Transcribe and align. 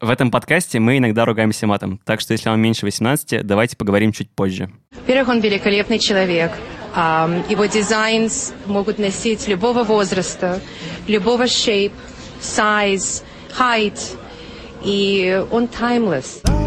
В 0.00 0.10
этом 0.10 0.30
подкасте 0.30 0.78
мы 0.78 0.98
иногда 0.98 1.24
ругаемся 1.24 1.66
матом, 1.66 2.00
так 2.04 2.20
что 2.20 2.32
если 2.32 2.48
вам 2.48 2.60
меньше 2.60 2.86
18, 2.86 3.44
давайте 3.44 3.76
поговорим 3.76 4.12
чуть 4.12 4.30
позже. 4.30 4.70
Во-первых, 4.92 5.28
он 5.28 5.40
великолепный 5.40 5.98
человек. 5.98 6.52
Его 6.94 7.64
дизайн 7.64 8.30
могут 8.66 8.98
носить 8.98 9.48
любого 9.48 9.82
возраста, 9.82 10.60
любого 11.08 11.44
shape, 11.44 11.92
size, 12.40 13.24
height, 13.58 13.98
и 14.84 15.44
он 15.50 15.64
timeless. 15.64 16.57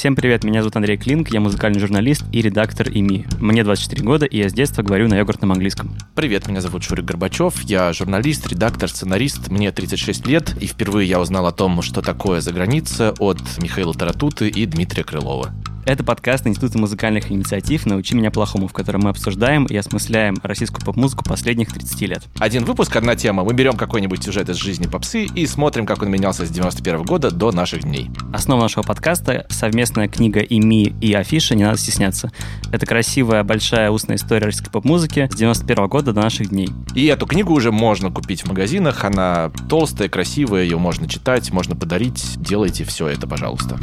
Всем 0.00 0.16
привет, 0.16 0.44
меня 0.44 0.62
зовут 0.62 0.76
Андрей 0.76 0.96
Клинк, 0.96 1.28
я 1.28 1.40
музыкальный 1.40 1.78
журналист 1.78 2.24
и 2.32 2.40
редактор 2.40 2.88
ИМИ. 2.88 3.26
Мне 3.38 3.62
24 3.62 4.02
года, 4.02 4.24
и 4.24 4.38
я 4.38 4.48
с 4.48 4.52
детства 4.54 4.82
говорю 4.82 5.08
на 5.08 5.18
йогуртном 5.18 5.52
английском. 5.52 5.94
Привет, 6.14 6.48
меня 6.48 6.62
зовут 6.62 6.84
Шурик 6.84 7.04
Горбачев, 7.04 7.60
я 7.64 7.92
журналист, 7.92 8.48
редактор, 8.48 8.88
сценарист, 8.88 9.50
мне 9.50 9.70
36 9.70 10.26
лет, 10.26 10.56
и 10.58 10.66
впервые 10.66 11.06
я 11.06 11.20
узнал 11.20 11.46
о 11.46 11.52
том, 11.52 11.82
что 11.82 12.00
такое 12.00 12.40
за 12.40 12.50
граница 12.50 13.12
от 13.18 13.42
Михаила 13.58 13.92
Таратуты 13.92 14.48
и 14.48 14.64
Дмитрия 14.64 15.04
Крылова. 15.04 15.52
Это 15.86 16.04
подкаст 16.04 16.46
Института 16.46 16.78
музыкальных 16.78 17.32
инициатив 17.32 17.86
«Научи 17.86 18.14
меня 18.14 18.30
плохому», 18.30 18.68
в 18.68 18.72
котором 18.72 19.02
мы 19.02 19.10
обсуждаем 19.10 19.64
и 19.64 19.76
осмысляем 19.76 20.36
российскую 20.42 20.84
поп-музыку 20.84 21.24
последних 21.24 21.72
30 21.72 22.00
лет. 22.02 22.22
Один 22.38 22.64
выпуск, 22.64 22.94
одна 22.96 23.16
тема. 23.16 23.44
Мы 23.44 23.54
берем 23.54 23.76
какой-нибудь 23.76 24.22
сюжет 24.22 24.50
из 24.50 24.56
жизни 24.56 24.86
попсы 24.86 25.24
и 25.24 25.46
смотрим, 25.46 25.86
как 25.86 26.02
он 26.02 26.10
менялся 26.10 26.44
с 26.44 26.50
91 26.50 27.02
года 27.04 27.30
до 27.30 27.50
наших 27.50 27.82
дней. 27.82 28.10
Основа 28.32 28.60
нашего 28.60 28.82
подкаста— 28.82 29.46
совместная 29.48 30.06
книга 30.06 30.40
«Ими» 30.40 30.94
и 31.00 31.14
«Афиша», 31.14 31.54
не 31.54 31.64
надо 31.64 31.78
стесняться. 31.78 32.30
Это 32.70 32.84
красивая, 32.84 33.42
большая 33.42 33.90
устная 33.90 34.16
история 34.16 34.46
российской 34.46 34.70
поп-музыки 34.70 35.28
с 35.32 35.34
91 35.34 35.88
года 35.88 36.12
до 36.12 36.20
наших 36.20 36.50
дней. 36.50 36.68
И 36.94 37.06
эту 37.06 37.26
книгу 37.26 37.54
уже 37.54 37.72
можно 37.72 38.10
купить 38.10 38.42
в 38.42 38.48
магазинах. 38.48 39.02
Она 39.04 39.50
толстая, 39.68 40.10
красивая, 40.10 40.64
ее 40.64 40.78
можно 40.78 41.08
читать, 41.08 41.50
можно 41.52 41.74
подарить. 41.74 42.36
Делайте 42.36 42.84
все 42.84 43.08
это, 43.08 43.26
пожалуйста. 43.26 43.78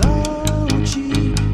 Научи 0.69 1.46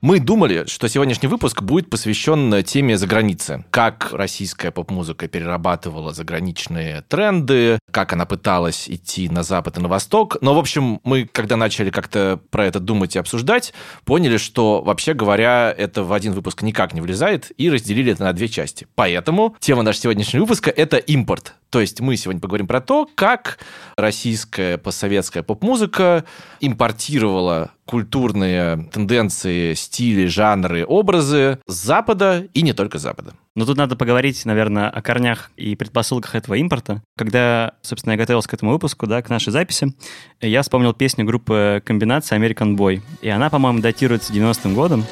Мы 0.00 0.20
думали, 0.20 0.64
что 0.68 0.88
сегодняшний 0.88 1.28
выпуск 1.28 1.60
будет 1.60 1.90
посвящен 1.90 2.62
теме 2.62 2.96
заграницы. 2.96 3.64
Как 3.72 4.10
российская 4.12 4.70
поп-музыка 4.70 5.26
перерабатывала 5.26 6.14
заграничные 6.14 7.02
тренды, 7.08 7.80
как 7.90 8.12
она 8.12 8.24
пыталась 8.24 8.88
идти 8.88 9.28
на 9.28 9.42
запад 9.42 9.76
и 9.76 9.80
на 9.80 9.88
восток. 9.88 10.36
Но, 10.40 10.54
в 10.54 10.58
общем, 10.58 11.00
мы, 11.02 11.24
когда 11.24 11.56
начали 11.56 11.90
как-то 11.90 12.38
про 12.50 12.66
это 12.66 12.78
думать 12.78 13.16
и 13.16 13.18
обсуждать, 13.18 13.74
поняли, 14.04 14.36
что, 14.36 14.82
вообще 14.82 15.14
говоря, 15.14 15.74
это 15.76 16.04
в 16.04 16.12
один 16.12 16.32
выпуск 16.32 16.62
никак 16.62 16.94
не 16.94 17.00
влезает, 17.00 17.50
и 17.58 17.68
разделили 17.68 18.12
это 18.12 18.22
на 18.22 18.32
две 18.32 18.46
части. 18.46 18.86
Поэтому 18.94 19.56
тема 19.58 19.82
нашего 19.82 20.02
сегодняшнего 20.02 20.42
выпуска— 20.42 20.70
это 20.76 20.98
импорт. 20.98 21.54
То 21.70 21.80
есть 21.80 22.00
мы 22.00 22.16
сегодня 22.16 22.40
поговорим 22.40 22.66
про 22.66 22.80
то, 22.80 23.08
как 23.14 23.58
российская 23.96 24.78
постсоветская 24.78 25.42
поп-музыка 25.42 26.24
импортировала 26.60 27.72
культурные 27.84 28.88
тенденции, 28.92 29.74
стили, 29.74 30.26
жанры, 30.26 30.84
образы 30.86 31.58
с 31.66 31.74
Запада 31.74 32.46
и 32.54 32.62
не 32.62 32.72
только 32.72 32.98
с 32.98 33.02
Запада. 33.02 33.34
Но 33.54 33.66
тут 33.66 33.76
надо 33.76 33.96
поговорить, 33.96 34.44
наверное, 34.44 34.88
о 34.88 35.02
корнях 35.02 35.50
и 35.56 35.74
предпосылках 35.74 36.34
этого 36.34 36.54
импорта. 36.54 37.02
Когда, 37.16 37.72
собственно, 37.82 38.12
я 38.12 38.18
готовился 38.18 38.48
к 38.48 38.54
этому 38.54 38.72
выпуску, 38.72 39.06
да, 39.06 39.20
к 39.20 39.30
нашей 39.30 39.50
записи, 39.50 39.94
я 40.40 40.62
вспомнил 40.62 40.92
песню 40.92 41.24
группы 41.24 41.82
«Комбинация» 41.84 42.38
«American 42.38 42.76
Boy». 42.76 43.02
И 43.20 43.28
она, 43.28 43.50
по-моему, 43.50 43.80
датируется 43.80 44.32
90-м 44.32 44.74
годом. 44.74 45.04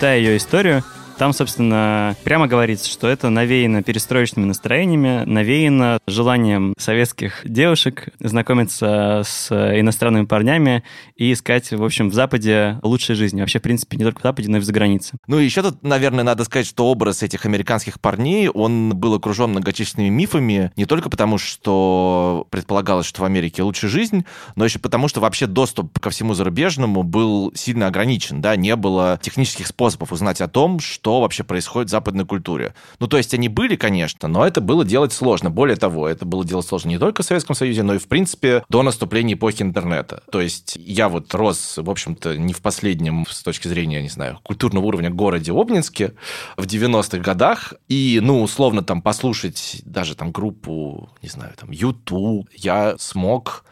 Читая 0.00 0.16
ее 0.16 0.38
историю, 0.38 0.82
там, 1.20 1.34
собственно, 1.34 2.16
прямо 2.24 2.46
говорится, 2.46 2.88
что 2.88 3.06
это 3.06 3.28
навеяно 3.28 3.82
перестроечными 3.82 4.46
настроениями, 4.46 5.24
навеяно 5.26 5.98
желанием 6.06 6.72
советских 6.78 7.42
девушек 7.44 8.08
знакомиться 8.20 9.20
с 9.26 9.52
иностранными 9.52 10.24
парнями 10.24 10.82
и 11.16 11.34
искать, 11.34 11.72
в 11.72 11.84
общем, 11.84 12.08
в 12.08 12.14
Западе 12.14 12.78
лучшей 12.82 13.16
жизни. 13.16 13.42
Вообще, 13.42 13.58
в 13.58 13.62
принципе, 13.62 13.98
не 13.98 14.04
только 14.04 14.20
в 14.20 14.22
Западе, 14.22 14.48
но 14.48 14.56
и 14.56 14.60
в 14.60 14.64
загранице. 14.64 15.18
Ну 15.26 15.38
и 15.38 15.44
еще 15.44 15.60
тут, 15.60 15.82
наверное, 15.82 16.24
надо 16.24 16.44
сказать, 16.44 16.66
что 16.66 16.86
образ 16.86 17.22
этих 17.22 17.44
американских 17.44 18.00
парней, 18.00 18.48
он 18.48 18.96
был 18.96 19.12
окружен 19.12 19.50
многочисленными 19.50 20.08
мифами, 20.08 20.72
не 20.76 20.86
только 20.86 21.10
потому, 21.10 21.36
что 21.36 22.46
предполагалось, 22.48 23.04
что 23.04 23.20
в 23.20 23.24
Америке 23.26 23.62
лучшая 23.62 23.90
жизнь, 23.90 24.24
но 24.56 24.64
еще 24.64 24.78
потому, 24.78 25.06
что 25.06 25.20
вообще 25.20 25.46
доступ 25.46 25.98
ко 25.98 26.08
всему 26.08 26.32
зарубежному 26.32 27.02
был 27.02 27.52
сильно 27.54 27.88
ограничен, 27.88 28.40
да, 28.40 28.56
не 28.56 28.74
было 28.74 29.20
технических 29.20 29.66
способов 29.66 30.12
узнать 30.12 30.40
о 30.40 30.48
том, 30.48 30.80
что 30.80 31.09
что 31.10 31.20
вообще 31.20 31.42
происходит 31.42 31.88
в 31.88 31.90
западной 31.90 32.24
культуре. 32.24 32.72
Ну, 33.00 33.08
то 33.08 33.16
есть 33.16 33.34
они 33.34 33.48
были, 33.48 33.74
конечно, 33.74 34.28
но 34.28 34.46
это 34.46 34.60
было 34.60 34.84
делать 34.84 35.12
сложно. 35.12 35.50
Более 35.50 35.76
того, 35.76 36.06
это 36.08 36.24
было 36.24 36.44
делать 36.44 36.64
сложно 36.64 36.90
не 36.90 36.98
только 36.98 37.24
в 37.24 37.26
Советском 37.26 37.56
Союзе, 37.56 37.82
но 37.82 37.94
и, 37.94 37.98
в 37.98 38.06
принципе, 38.06 38.62
до 38.68 38.84
наступления 38.84 39.34
эпохи 39.34 39.62
интернета. 39.62 40.22
То 40.30 40.40
есть 40.40 40.76
я 40.76 41.08
вот 41.08 41.34
рос, 41.34 41.78
в 41.78 41.90
общем-то, 41.90 42.38
не 42.38 42.52
в 42.52 42.60
последнем, 42.62 43.26
с 43.28 43.42
точки 43.42 43.66
зрения, 43.66 44.00
не 44.02 44.08
знаю, 44.08 44.38
культурного 44.44 44.84
уровня 44.84 45.10
городе 45.10 45.50
Обнинске 45.50 46.12
в 46.56 46.64
90-х 46.64 47.18
годах, 47.18 47.74
и, 47.88 48.20
ну, 48.22 48.40
условно, 48.40 48.84
там, 48.84 49.02
послушать 49.02 49.82
даже 49.84 50.14
там 50.14 50.30
группу, 50.30 51.10
не 51.22 51.28
знаю, 51.28 51.54
там, 51.58 51.72
YouTube, 51.72 52.48
я 52.54 52.94
смог 52.98 53.64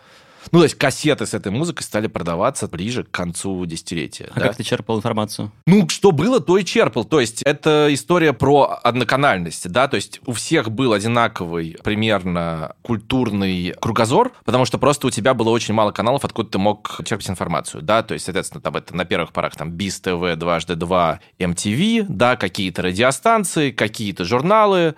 ну, 0.53 0.60
то 0.60 0.64
есть 0.64 0.76
кассеты 0.76 1.26
с 1.26 1.34
этой 1.34 1.53
музыкой 1.53 1.84
стали 1.84 2.06
продаваться 2.06 2.69
ближе 2.69 3.04
к 3.04 3.10
концу 3.10 3.64
десятилетия. 3.66 4.31
А 4.34 4.41
да? 4.41 4.47
как 4.48 4.56
ты 4.56 4.62
черпал 4.62 4.98
информацию? 4.98 5.53
Ну, 5.66 5.88
что 5.88 6.12
было, 6.12 6.41
то 6.41 6.59
и 6.59 6.64
черпал. 6.64 7.04
То 7.04 7.20
есть 7.20 7.42
это 7.42 7.88
история 7.91 8.32
про 8.32 8.78
одноканальность, 8.82 9.69
да, 9.70 9.88
то 9.88 9.97
есть 9.97 10.20
у 10.26 10.32
всех 10.32 10.70
был 10.70 10.92
одинаковый 10.92 11.76
примерно 11.82 12.75
культурный 12.82 13.75
кругозор, 13.81 14.32
потому 14.44 14.64
что 14.64 14.78
просто 14.78 15.06
у 15.06 15.10
тебя 15.10 15.34
было 15.34 15.50
очень 15.50 15.75
мало 15.75 15.91
каналов, 15.91 16.25
откуда 16.25 16.50
ты 16.50 16.58
мог 16.58 17.00
черпать 17.04 17.31
информацию, 17.31 17.82
да, 17.82 18.03
то 18.03 18.14
есть, 18.14 18.25
соответственно, 18.25 18.60
там 18.60 18.76
это 18.76 18.94
на 18.94 19.04
первых 19.04 19.32
порах 19.32 19.56
там 19.56 19.70
БИС 19.70 20.00
ТВ, 20.00 20.37
дважды 20.37 20.75
два, 20.75 21.20
MTV, 21.38 22.06
да, 22.08 22.37
какие-то 22.37 22.82
радиостанции, 22.82 23.70
какие-то 23.70 24.25
журналы, 24.25 24.94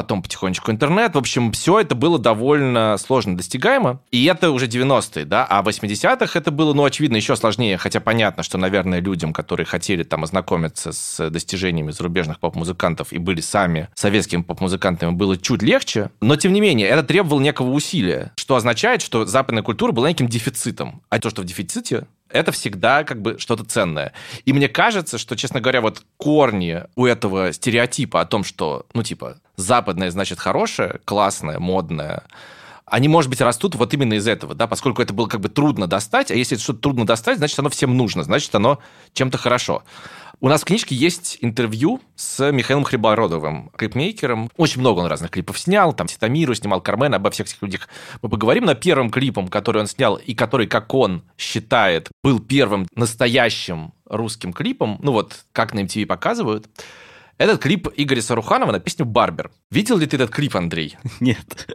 потом 0.00 0.22
потихонечку 0.22 0.70
интернет. 0.70 1.14
В 1.14 1.18
общем, 1.18 1.52
все 1.52 1.78
это 1.78 1.94
было 1.94 2.18
довольно 2.18 2.96
сложно 2.96 3.36
достигаемо. 3.36 4.00
И 4.10 4.24
это 4.24 4.50
уже 4.50 4.64
90-е, 4.66 5.26
да, 5.26 5.44
а 5.44 5.60
в 5.62 5.68
80-х 5.68 6.38
это 6.38 6.50
было, 6.50 6.72
ну, 6.72 6.84
очевидно, 6.84 7.16
еще 7.16 7.36
сложнее, 7.36 7.76
хотя 7.76 8.00
понятно, 8.00 8.42
что, 8.42 8.56
наверное, 8.56 9.00
людям, 9.00 9.34
которые 9.34 9.66
хотели 9.66 10.02
там 10.02 10.24
ознакомиться 10.24 10.92
с 10.92 11.28
достижениями 11.28 11.90
зарубежных 11.90 12.40
поп-музыкантов 12.40 13.12
и 13.12 13.18
были 13.18 13.42
сами 13.42 13.90
советскими 13.94 14.40
поп-музыкантами, 14.40 15.10
было 15.10 15.36
чуть 15.36 15.60
легче. 15.60 16.10
Но, 16.22 16.36
тем 16.36 16.54
не 16.54 16.62
менее, 16.62 16.88
это 16.88 17.02
требовало 17.02 17.40
некого 17.40 17.70
усилия, 17.70 18.32
что 18.36 18.56
означает, 18.56 19.02
что 19.02 19.26
западная 19.26 19.62
культура 19.62 19.92
была 19.92 20.08
неким 20.08 20.28
дефицитом. 20.28 21.02
А 21.10 21.18
то, 21.18 21.28
что 21.28 21.42
в 21.42 21.44
дефиците, 21.44 22.06
это 22.32 22.52
всегда 22.52 23.04
как 23.04 23.20
бы 23.20 23.38
что-то 23.38 23.64
ценное. 23.64 24.12
И 24.44 24.52
мне 24.52 24.68
кажется, 24.68 25.18
что, 25.18 25.36
честно 25.36 25.60
говоря, 25.60 25.80
вот 25.80 26.02
корни 26.16 26.84
у 26.96 27.06
этого 27.06 27.52
стереотипа 27.52 28.20
о 28.20 28.26
том, 28.26 28.44
что, 28.44 28.86
ну, 28.94 29.02
типа, 29.02 29.38
западное 29.56 30.10
значит 30.10 30.38
хорошее, 30.38 31.00
классное, 31.04 31.58
модное, 31.58 32.24
они, 32.86 33.06
может 33.08 33.30
быть, 33.30 33.40
растут 33.40 33.76
вот 33.76 33.94
именно 33.94 34.14
из 34.14 34.26
этого, 34.26 34.54
да, 34.54 34.66
поскольку 34.66 35.00
это 35.00 35.14
было 35.14 35.28
как 35.28 35.40
бы 35.40 35.48
трудно 35.48 35.86
достать, 35.86 36.30
а 36.30 36.34
если 36.34 36.56
это 36.56 36.64
что-то 36.64 36.80
трудно 36.80 37.06
достать, 37.06 37.38
значит, 37.38 37.58
оно 37.58 37.68
всем 37.68 37.96
нужно, 37.96 38.24
значит, 38.24 38.52
оно 38.54 38.80
чем-то 39.12 39.38
хорошо. 39.38 39.84
У 40.42 40.48
нас 40.48 40.62
в 40.62 40.64
книжке 40.64 40.94
есть 40.94 41.36
интервью 41.42 42.00
с 42.16 42.50
Михаилом 42.50 42.84
Хлебородовым, 42.84 43.68
клипмейкером. 43.76 44.50
Очень 44.56 44.80
много 44.80 45.00
он 45.00 45.06
разных 45.06 45.30
клипов 45.30 45.58
снял, 45.58 45.92
там 45.92 46.06
Титамиру 46.06 46.54
снимал, 46.54 46.80
Кармен, 46.80 47.12
обо 47.12 47.30
всех 47.30 47.46
этих 47.46 47.60
людях 47.60 47.90
мы 48.22 48.30
поговорим. 48.30 48.64
На 48.64 48.74
первом 48.74 49.10
клипом, 49.10 49.48
который 49.48 49.82
он 49.82 49.86
снял, 49.86 50.16
и 50.16 50.34
который, 50.34 50.66
как 50.66 50.94
он 50.94 51.24
считает, 51.36 52.08
был 52.24 52.40
первым 52.40 52.86
настоящим 52.94 53.92
русским 54.06 54.54
клипом, 54.54 54.98
ну 55.02 55.12
вот, 55.12 55.44
как 55.52 55.74
на 55.74 55.80
MTV 55.80 56.06
показывают, 56.06 56.70
этот 57.36 57.60
клип 57.60 57.88
Игоря 57.94 58.22
Саруханова 58.22 58.72
на 58.72 58.80
песню 58.80 59.04
«Барбер». 59.04 59.50
Видел 59.70 59.98
ли 59.98 60.06
ты 60.06 60.16
этот 60.16 60.30
клип, 60.30 60.56
Андрей? 60.56 60.96
Нет. 61.20 61.68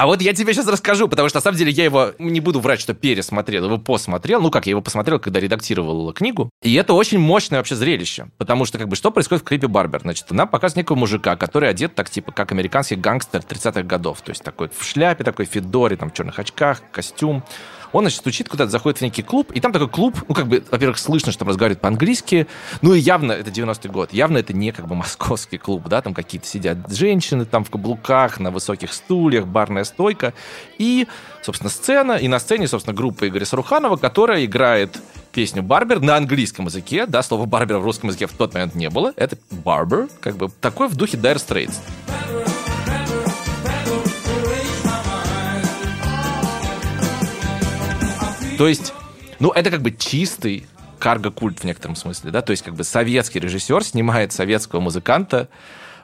А 0.00 0.06
вот 0.06 0.22
я 0.22 0.32
тебе 0.32 0.54
сейчас 0.54 0.66
расскажу, 0.66 1.08
потому 1.08 1.28
что 1.28 1.36
на 1.36 1.42
самом 1.42 1.58
деле 1.58 1.72
я 1.72 1.84
его 1.84 2.12
не 2.18 2.40
буду 2.40 2.58
врать, 2.58 2.80
что 2.80 2.94
пересмотрел, 2.94 3.66
его 3.66 3.76
посмотрел. 3.76 4.40
Ну 4.40 4.50
как, 4.50 4.64
я 4.64 4.70
его 4.70 4.80
посмотрел, 4.80 5.18
когда 5.18 5.40
редактировал 5.40 6.10
книгу. 6.14 6.48
И 6.62 6.72
это 6.72 6.94
очень 6.94 7.18
мощное 7.18 7.58
вообще 7.58 7.76
зрелище. 7.76 8.28
Потому 8.38 8.64
что, 8.64 8.78
как 8.78 8.88
бы, 8.88 8.96
что 8.96 9.10
происходит 9.10 9.44
в 9.44 9.46
клипе 9.46 9.66
Барбер? 9.66 10.00
Значит, 10.00 10.30
нам 10.30 10.48
показывает 10.48 10.78
некого 10.78 10.96
мужика, 10.96 11.36
который 11.36 11.68
одет 11.68 11.94
так, 11.94 12.08
типа, 12.08 12.32
как 12.32 12.50
американский 12.50 12.96
гангстер 12.96 13.40
30-х 13.40 13.82
годов. 13.82 14.22
То 14.22 14.30
есть 14.30 14.42
такой 14.42 14.70
в 14.74 14.82
шляпе, 14.82 15.22
такой 15.22 15.44
в 15.44 15.50
федоре, 15.50 15.98
там, 15.98 16.08
в 16.10 16.14
черных 16.14 16.38
очках, 16.38 16.80
костюм. 16.92 17.44
Он, 17.92 18.04
значит, 18.04 18.20
стучит 18.20 18.48
куда-то, 18.48 18.70
заходит 18.70 18.98
в 18.98 19.02
некий 19.02 19.22
клуб, 19.22 19.50
и 19.52 19.60
там 19.60 19.72
такой 19.72 19.88
клуб, 19.88 20.16
ну, 20.28 20.34
как 20.34 20.46
бы, 20.46 20.62
во-первых, 20.70 20.98
слышно, 20.98 21.32
что 21.32 21.44
разговаривает 21.44 21.80
по-английски, 21.80 22.46
ну, 22.82 22.94
и 22.94 23.00
явно 23.00 23.32
это 23.32 23.50
90-й 23.50 23.88
год, 23.88 24.12
явно 24.12 24.38
это 24.38 24.52
не, 24.52 24.72
как 24.72 24.86
бы, 24.86 24.94
московский 24.94 25.58
клуб, 25.58 25.88
да, 25.88 26.00
там 26.02 26.14
какие-то 26.14 26.46
сидят 26.46 26.78
женщины 26.88 27.44
там 27.44 27.64
в 27.64 27.70
каблуках, 27.70 28.40
на 28.40 28.50
высоких 28.50 28.92
стульях, 28.92 29.46
барная 29.46 29.84
стойка. 29.84 30.34
И, 30.78 31.06
собственно, 31.42 31.70
сцена, 31.70 32.12
и 32.12 32.28
на 32.28 32.38
сцене, 32.38 32.68
собственно, 32.68 32.96
группа 32.96 33.28
Игоря 33.28 33.44
Саруханова, 33.44 33.96
которая 33.96 34.44
играет 34.44 34.96
песню 35.32 35.62
«Барбер» 35.62 36.00
на 36.00 36.16
английском 36.16 36.66
языке, 36.66 37.06
да, 37.06 37.22
слова 37.22 37.46
«барбер» 37.46 37.78
в 37.78 37.84
русском 37.84 38.08
языке 38.08 38.26
в 38.26 38.32
тот 38.32 38.54
момент 38.54 38.74
не 38.74 38.90
было, 38.90 39.12
это 39.16 39.36
«барбер», 39.50 40.08
как 40.20 40.36
бы 40.36 40.48
такой 40.60 40.88
в 40.88 40.96
духе 40.96 41.16
Dire 41.16 41.36
Straits. 41.36 42.39
То 48.60 48.68
есть, 48.68 48.92
ну, 49.38 49.52
это 49.52 49.70
как 49.70 49.80
бы 49.80 49.90
чистый 49.90 50.66
карго-культ 50.98 51.60
в 51.60 51.64
некотором 51.64 51.96
смысле, 51.96 52.30
да, 52.30 52.42
то 52.42 52.50
есть 52.50 52.62
как 52.62 52.74
бы 52.74 52.84
советский 52.84 53.40
режиссер 53.40 53.82
снимает 53.82 54.34
советского 54.34 54.80
музыканта 54.80 55.48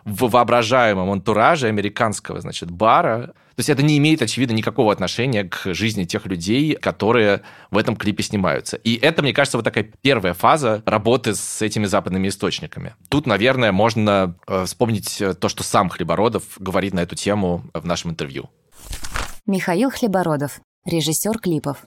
в 0.07 0.31
воображаемом 0.31 1.11
антураже 1.11 1.67
американского, 1.67 2.41
значит, 2.41 2.71
бара. 2.71 3.27
То 3.27 3.59
есть 3.59 3.69
это 3.69 3.83
не 3.83 3.99
имеет, 3.99 4.23
очевидно, 4.23 4.55
никакого 4.55 4.91
отношения 4.91 5.45
к 5.45 5.75
жизни 5.75 6.05
тех 6.05 6.25
людей, 6.25 6.77
которые 6.77 7.43
в 7.71 7.77
этом 7.77 7.95
клипе 7.95 8.23
снимаются. 8.23 8.79
И 8.79 8.95
это, 8.95 9.21
мне 9.21 9.35
кажется, 9.35 9.59
вот 9.59 9.65
такая 9.65 9.93
первая 10.01 10.33
фаза 10.33 10.83
работы 10.87 11.35
с 11.35 11.61
этими 11.61 11.85
западными 11.85 12.29
источниками. 12.29 12.95
Тут, 13.11 13.27
наверное, 13.27 13.71
можно 13.71 14.35
э, 14.49 14.65
вспомнить 14.65 15.23
то, 15.41 15.51
что 15.51 15.63
сам 15.63 15.91
Хлебородов 15.91 16.43
говорит 16.59 16.95
на 16.95 17.01
эту 17.01 17.17
тему 17.17 17.65
в 17.75 17.85
нашем 17.85 18.13
интервью. 18.13 18.49
Михаил 19.45 19.91
Хлебородов, 19.91 20.61
режиссер 20.87 21.39
клипов. 21.39 21.85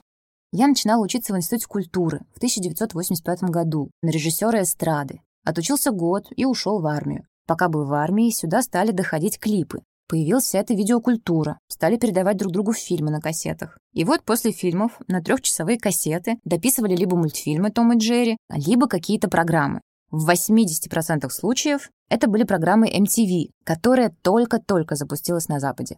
Я 0.52 0.66
начинала 0.66 1.04
учиться 1.04 1.32
в 1.32 1.36
Институте 1.36 1.66
культуры 1.68 2.22
в 2.34 2.38
1985 2.38 3.42
году 3.44 3.90
на 4.02 4.10
режиссера 4.10 4.62
эстрады. 4.62 5.20
Отучился 5.44 5.92
год 5.92 6.26
и 6.34 6.44
ушел 6.44 6.80
в 6.80 6.86
армию. 6.86 7.24
Пока 7.46 7.68
был 7.68 7.84
в 7.84 7.92
армии, 7.92 8.30
сюда 8.30 8.62
стали 8.62 8.90
доходить 8.90 9.38
клипы. 9.38 9.82
Появилась 10.08 10.44
вся 10.44 10.58
эта 10.58 10.74
видеокультура. 10.74 11.60
Стали 11.68 11.96
передавать 11.96 12.36
друг 12.36 12.52
другу 12.52 12.72
фильмы 12.72 13.12
на 13.12 13.20
кассетах. 13.20 13.78
И 13.92 14.04
вот 14.04 14.24
после 14.24 14.50
фильмов 14.50 14.98
на 15.06 15.22
трехчасовые 15.22 15.78
кассеты 15.78 16.40
дописывали 16.44 16.96
либо 16.96 17.16
мультфильмы 17.16 17.70
Том 17.70 17.92
и 17.92 17.98
Джерри, 17.98 18.36
либо 18.48 18.88
какие-то 18.88 19.28
программы. 19.28 19.80
В 20.10 20.28
80% 20.28 21.30
случаев 21.30 21.90
это 22.08 22.28
были 22.28 22.42
программы 22.42 22.90
MTV, 22.90 23.50
которая 23.64 24.12
только-только 24.22 24.96
запустилась 24.96 25.46
на 25.46 25.60
Западе. 25.60 25.96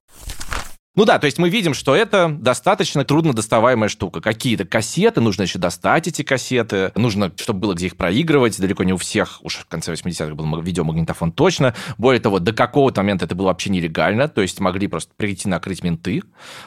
Ну 0.95 1.07
да, 1.07 1.19
то 1.19 1.25
есть 1.25 1.39
мы 1.39 1.49
видим, 1.49 1.73
что 1.73 1.95
это 1.95 2.29
достаточно 2.29 3.03
трудно 3.05 3.33
доставаемая 3.33 3.89
штука. 3.89 4.21
Какие-то 4.21 4.67
кассеты, 4.67 5.23
нужно 5.23 5.43
еще 5.43 5.59
достать 5.59 6.07
эти 6.07 6.23
кассеты, 6.23 6.93
нужно, 6.97 7.33
чтобы 7.37 7.61
было 7.61 7.75
где 7.75 7.87
их 7.87 7.97
проигрывать. 7.97 8.61
Далеко 8.61 8.85
не 8.85 8.93
у 8.93 8.99
всех, 8.99 9.39
уж 9.43 9.57
в 9.57 9.67
конце 9.67 9.95
80-х 9.95 10.35
был 10.35 10.61
видеомагнитофон 10.61 11.33
точно. 11.33 11.75
Более 11.97 12.21
того, 12.21 12.41
до 12.41 12.53
какого-то 12.53 13.01
момента 13.01 13.25
это 13.25 13.35
было 13.35 13.47
вообще 13.47 13.71
нелегально, 13.71 14.29
то 14.29 14.43
есть 14.43 14.61
могли 14.61 14.87
просто 14.87 15.13
прийти 15.17 15.49
накрыть 15.49 15.83
менты 15.83 16.23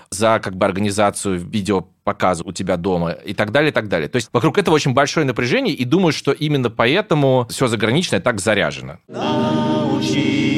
за 0.09 0.39
как 0.39 0.55
бы 0.55 0.65
организацию 0.65 1.39
видео 1.39 1.81
показа 2.03 2.43
у 2.45 2.51
тебя 2.51 2.77
дома 2.77 3.11
и 3.11 3.35
так 3.35 3.51
далее, 3.51 3.69
и 3.69 3.73
так 3.73 3.89
далее. 3.89 4.09
То 4.09 4.15
есть 4.15 4.29
вокруг 4.33 4.57
этого 4.57 4.73
очень 4.73 4.93
большое 4.93 5.27
напряжение, 5.27 5.75
и 5.75 5.85
думаю, 5.85 6.13
что 6.13 6.31
именно 6.31 6.71
поэтому 6.71 7.45
все 7.51 7.67
заграничное 7.67 8.21
так 8.21 8.39
заряжено. 8.39 8.97
Научи 9.07 10.54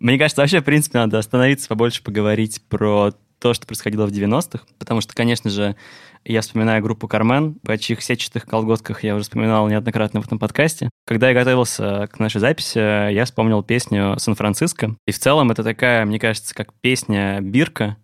мне 0.00 0.18
кажется, 0.18 0.40
вообще, 0.40 0.60
в 0.60 0.64
принципе, 0.64 0.98
надо 0.98 1.18
остановиться, 1.18 1.68
побольше 1.68 2.02
поговорить 2.02 2.60
про 2.68 3.12
то, 3.38 3.54
что 3.54 3.66
происходило 3.66 4.06
в 4.06 4.10
90-х, 4.10 4.64
потому 4.78 5.00
что, 5.00 5.14
конечно 5.14 5.50
же, 5.50 5.76
я 6.24 6.42
вспоминаю 6.42 6.82
группу 6.82 7.08
«Кармен», 7.08 7.54
по 7.54 7.78
чьих 7.78 8.02
сетчатых 8.02 8.44
колготках 8.44 9.02
я 9.02 9.14
уже 9.14 9.24
вспоминал 9.24 9.66
неоднократно 9.68 10.20
в 10.20 10.26
этом 10.26 10.38
подкасте. 10.38 10.90
Когда 11.06 11.28
я 11.30 11.34
готовился 11.34 12.08
к 12.12 12.18
нашей 12.18 12.40
записи, 12.40 12.78
я 12.78 13.24
вспомнил 13.24 13.62
песню 13.62 14.18
«Сан-Франциско», 14.18 14.94
и 15.06 15.12
в 15.12 15.18
целом 15.18 15.50
это 15.50 15.64
такая, 15.64 16.04
мне 16.04 16.18
кажется, 16.18 16.54
как 16.54 16.74
песня 16.80 17.40
«Бирка», 17.40 17.96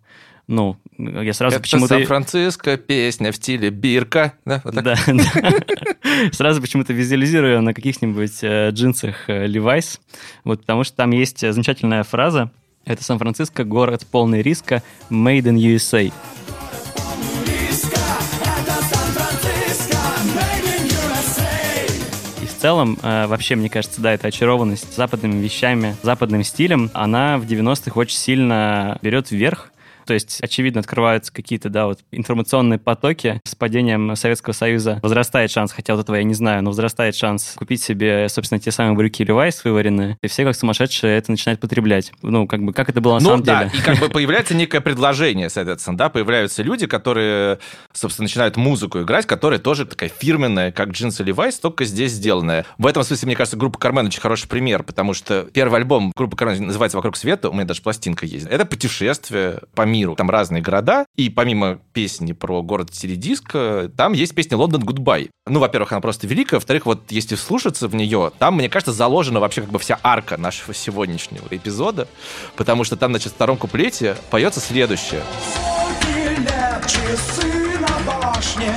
ну, 0.47 0.77
я 0.97 1.33
сразу 1.33 1.55
Это 1.55 1.61
почему-то... 1.61 1.95
Сан-Франциско, 1.95 2.77
песня 2.77 3.33
в 3.33 3.35
стиле 3.35 3.69
бирка. 3.69 4.33
Да, 4.45 4.61
вот 4.63 4.73
да, 4.83 4.95
Сразу 6.31 6.61
почему-то 6.61 6.93
визуализирую 6.93 7.61
на 7.61 7.73
каких-нибудь 7.73 8.39
э, 8.43 8.69
джинсах 8.71 9.29
э, 9.29 9.47
Levi's, 9.47 9.99
вот, 10.45 10.61
потому 10.61 10.85
что 10.85 10.95
там 10.95 11.11
есть 11.11 11.39
замечательная 11.39 12.03
фраза. 12.03 12.49
Это 12.85 13.03
Сан-Франциско, 13.03 13.65
город 13.65 14.07
полный 14.09 14.41
риска, 14.41 14.81
made 15.09 15.43
in 15.43 15.57
USA. 15.57 16.13
в 22.57 22.59
целом, 22.59 22.97
э, 23.03 23.27
вообще, 23.27 23.55
мне 23.55 23.69
кажется, 23.69 24.01
да, 24.01 24.13
эта 24.13 24.29
очарованность 24.29 24.95
западными 24.95 25.39
вещами, 25.43 25.95
западным 26.01 26.43
стилем, 26.43 26.89
она 26.93 27.37
в 27.37 27.45
90-х 27.45 27.91
очень 27.99 28.17
сильно 28.17 28.97
берет 29.03 29.29
вверх. 29.29 29.71
То 30.07 30.13
есть, 30.13 30.39
очевидно, 30.41 30.79
открываются 30.79 31.33
какие-то, 31.33 31.69
да, 31.69 31.85
вот 31.85 31.99
информационные 32.11 32.79
потоки. 32.79 33.41
С 33.43 33.55
падением 33.55 34.15
Советского 34.15 34.53
Союза 34.53 34.99
возрастает 35.03 35.51
шанс, 35.51 35.73
хотя 35.73 35.95
вот 35.95 36.03
этого 36.03 36.15
я 36.15 36.23
не 36.23 36.33
знаю, 36.33 36.63
но 36.63 36.69
возрастает 36.69 37.13
шанс 37.13 37.55
купить 37.57 37.83
себе, 37.83 38.29
собственно, 38.29 38.59
те 38.59 38.71
самые 38.71 38.95
брюки 38.95 39.23
Levi's 39.23 39.59
вываренные, 39.65 40.17
и 40.23 40.27
все 40.27 40.45
как 40.45 40.55
сумасшедшие 40.55 41.17
это 41.17 41.29
начинают 41.31 41.59
потреблять. 41.59 42.13
Ну, 42.21 42.47
как 42.47 42.63
бы, 42.63 42.71
как 42.71 42.87
это 42.87 43.01
было 43.01 43.15
на 43.15 43.19
ну, 43.19 43.29
самом 43.31 43.43
да, 43.43 43.65
деле. 43.65 43.79
и 43.79 43.83
как 43.83 43.99
бы 43.99 44.07
появляется 44.17 44.55
некое 44.55 44.79
предложение, 44.79 45.49
соответственно, 45.49 45.97
да, 45.97 46.07
появляются 46.07 46.63
люди, 46.63 46.87
которые, 46.87 47.59
собственно, 47.91 48.27
начинают 48.27 48.55
музыку 48.55 49.01
играть, 49.01 49.25
которая 49.25 49.59
тоже 49.59 49.85
такая 49.85 50.09
фирменная, 50.09 50.71
как 50.71 50.91
джинсы 50.91 51.23
Levi's, 51.23 51.59
только 51.61 51.83
здесь 51.83 52.13
сделанная. 52.13 52.65
В 52.77 52.87
этом 52.87 53.03
смысле, 53.03 53.25
мне 53.25 53.35
кажется, 53.35 53.57
группа 53.57 53.77
Кармен 53.77 54.05
очень 54.05 54.21
хороший 54.21 54.47
пример, 54.47 54.83
потому 54.83 55.13
что 55.13 55.49
первый 55.51 55.79
альбом 55.79 56.13
группы 56.15 56.37
Кармен 56.37 56.67
называется 56.67 56.97
«Вокруг 56.97 57.17
света», 57.17 57.49
у 57.49 57.53
меня 57.53 57.65
даже 57.65 57.81
пластинка 57.81 58.25
есть. 58.25 58.47
Это 58.47 58.65
путешествие 58.65 59.59
по 59.75 59.81
миру 59.81 59.96
миру. 59.97 60.15
Там 60.15 60.29
разные 60.29 60.61
города, 60.61 61.05
и 61.15 61.29
помимо 61.29 61.79
песни 61.93 62.33
про 62.33 62.61
город 62.61 62.93
Сиридиск, 62.93 63.55
там 63.97 64.13
есть 64.13 64.35
песня 64.35 64.57
«London 64.57 64.83
Goodbye». 64.83 65.29
Ну, 65.47 65.59
во-первых, 65.59 65.91
она 65.91 66.01
просто 66.01 66.27
великая, 66.27 66.57
во-вторых, 66.57 66.85
вот 66.85 67.11
если 67.11 67.35
вслушаться 67.35 67.87
в 67.87 67.95
нее, 67.95 68.31
там, 68.37 68.55
мне 68.55 68.69
кажется, 68.69 68.93
заложена 68.93 69.39
вообще 69.39 69.61
как 69.61 69.71
бы 69.71 69.79
вся 69.79 69.99
арка 70.03 70.37
нашего 70.37 70.73
сегодняшнего 70.73 71.47
эпизода, 71.49 72.07
потому 72.55 72.83
что 72.83 72.95
там, 72.95 73.11
значит, 73.11 73.31
в 73.31 73.35
втором 73.35 73.57
куплете 73.57 74.15
поется 74.29 74.59
следующее. 74.59 75.21
Часы 76.85 77.79
на 77.79 77.87
башне, 78.05 78.73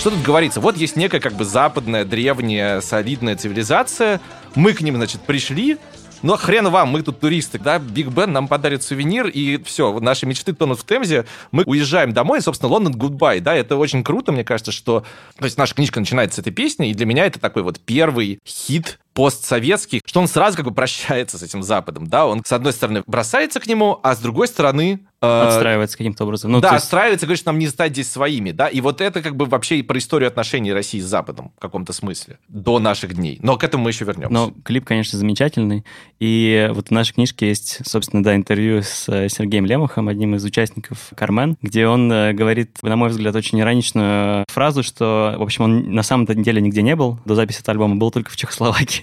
Что 0.00 0.08
тут 0.08 0.22
говорится? 0.22 0.62
Вот 0.62 0.78
есть 0.78 0.96
некая 0.96 1.20
как 1.20 1.34
бы 1.34 1.44
западная, 1.44 2.06
древняя, 2.06 2.80
солидная 2.80 3.36
цивилизация. 3.36 4.22
Мы 4.54 4.72
к 4.72 4.80
ним, 4.80 4.96
значит, 4.96 5.20
пришли, 5.20 5.76
но 6.22 6.38
хрен 6.38 6.70
вам, 6.70 6.88
мы 6.88 7.02
тут 7.02 7.20
туристы, 7.20 7.58
да, 7.58 7.78
Биг 7.78 8.08
Бен 8.08 8.32
нам 8.32 8.48
подарит 8.48 8.82
сувенир, 8.82 9.26
и 9.26 9.62
все, 9.62 10.00
наши 10.00 10.24
мечты 10.24 10.54
тонут 10.54 10.80
в 10.80 10.86
Темзе, 10.86 11.26
мы 11.52 11.64
уезжаем 11.64 12.14
домой, 12.14 12.38
и, 12.38 12.40
собственно, 12.40 12.72
London 12.72 12.94
goodbye, 12.94 13.40
да, 13.40 13.54
это 13.54 13.76
очень 13.76 14.02
круто, 14.02 14.32
мне 14.32 14.42
кажется, 14.42 14.72
что... 14.72 15.04
То 15.38 15.44
есть 15.44 15.58
наша 15.58 15.74
книжка 15.74 16.00
начинается 16.00 16.36
с 16.36 16.38
этой 16.38 16.52
песни, 16.52 16.88
и 16.88 16.94
для 16.94 17.04
меня 17.04 17.26
это 17.26 17.38
такой 17.38 17.62
вот 17.62 17.78
первый 17.78 18.38
хит 18.46 18.98
постсоветский, 19.12 20.00
что 20.04 20.20
он 20.20 20.28
сразу 20.28 20.56
как 20.56 20.66
бы 20.66 20.72
прощается 20.72 21.38
с 21.38 21.42
этим 21.42 21.62
Западом, 21.62 22.06
да, 22.06 22.26
он, 22.26 22.42
с 22.44 22.52
одной 22.52 22.72
стороны, 22.72 23.02
бросается 23.06 23.60
к 23.60 23.66
нему, 23.66 23.98
а 24.02 24.14
с 24.14 24.18
другой 24.18 24.48
стороны 24.48 25.00
Э, 25.22 25.48
отстраивается 25.48 25.98
каким-то 25.98 26.24
образом. 26.24 26.50
Ну, 26.50 26.60
да, 26.60 26.72
есть... 26.72 26.84
отстраивается, 26.84 27.26
говорит, 27.26 27.40
что 27.40 27.50
нам 27.50 27.58
не 27.58 27.68
стать 27.68 27.92
здесь 27.92 28.10
своими, 28.10 28.52
да, 28.52 28.68
и 28.68 28.80
вот 28.80 29.02
это 29.02 29.20
как 29.20 29.36
бы 29.36 29.44
вообще 29.44 29.78
и 29.78 29.82
про 29.82 29.98
историю 29.98 30.28
отношений 30.28 30.72
России 30.72 30.98
с 30.98 31.04
Западом 31.04 31.52
в 31.56 31.60
каком-то 31.60 31.92
смысле 31.92 32.38
до 32.48 32.78
наших 32.78 33.14
дней. 33.14 33.38
Но 33.42 33.58
к 33.58 33.64
этому 33.64 33.84
мы 33.84 33.90
еще 33.90 34.06
вернемся. 34.06 34.32
Но 34.32 34.52
клип, 34.64 34.86
конечно, 34.86 35.18
замечательный, 35.18 35.84
и 36.20 36.70
вот 36.72 36.88
в 36.88 36.90
нашей 36.90 37.14
книжке 37.14 37.48
есть, 37.48 37.86
собственно, 37.86 38.22
да, 38.22 38.34
интервью 38.34 38.82
с 38.82 39.08
э, 39.08 39.28
Сергеем 39.28 39.66
Лемухом, 39.66 40.08
одним 40.08 40.36
из 40.36 40.44
участников 40.44 41.10
«Кармен», 41.14 41.58
где 41.60 41.86
он 41.86 42.10
э, 42.10 42.32
говорит, 42.32 42.78
на 42.82 42.96
мой 42.96 43.10
взгляд, 43.10 43.36
очень 43.36 43.60
ироничную 43.60 44.46
фразу, 44.48 44.82
что, 44.82 45.34
в 45.36 45.42
общем, 45.42 45.64
он 45.64 45.92
на 45.92 46.02
самом 46.02 46.24
деле 46.26 46.62
нигде 46.62 46.80
не 46.80 46.96
был 46.96 47.18
до 47.26 47.34
записи 47.34 47.60
этого 47.60 47.74
альбома, 47.74 47.96
был 47.96 48.10
только 48.10 48.30
в 48.30 48.36
Чехословакии. 48.36 48.99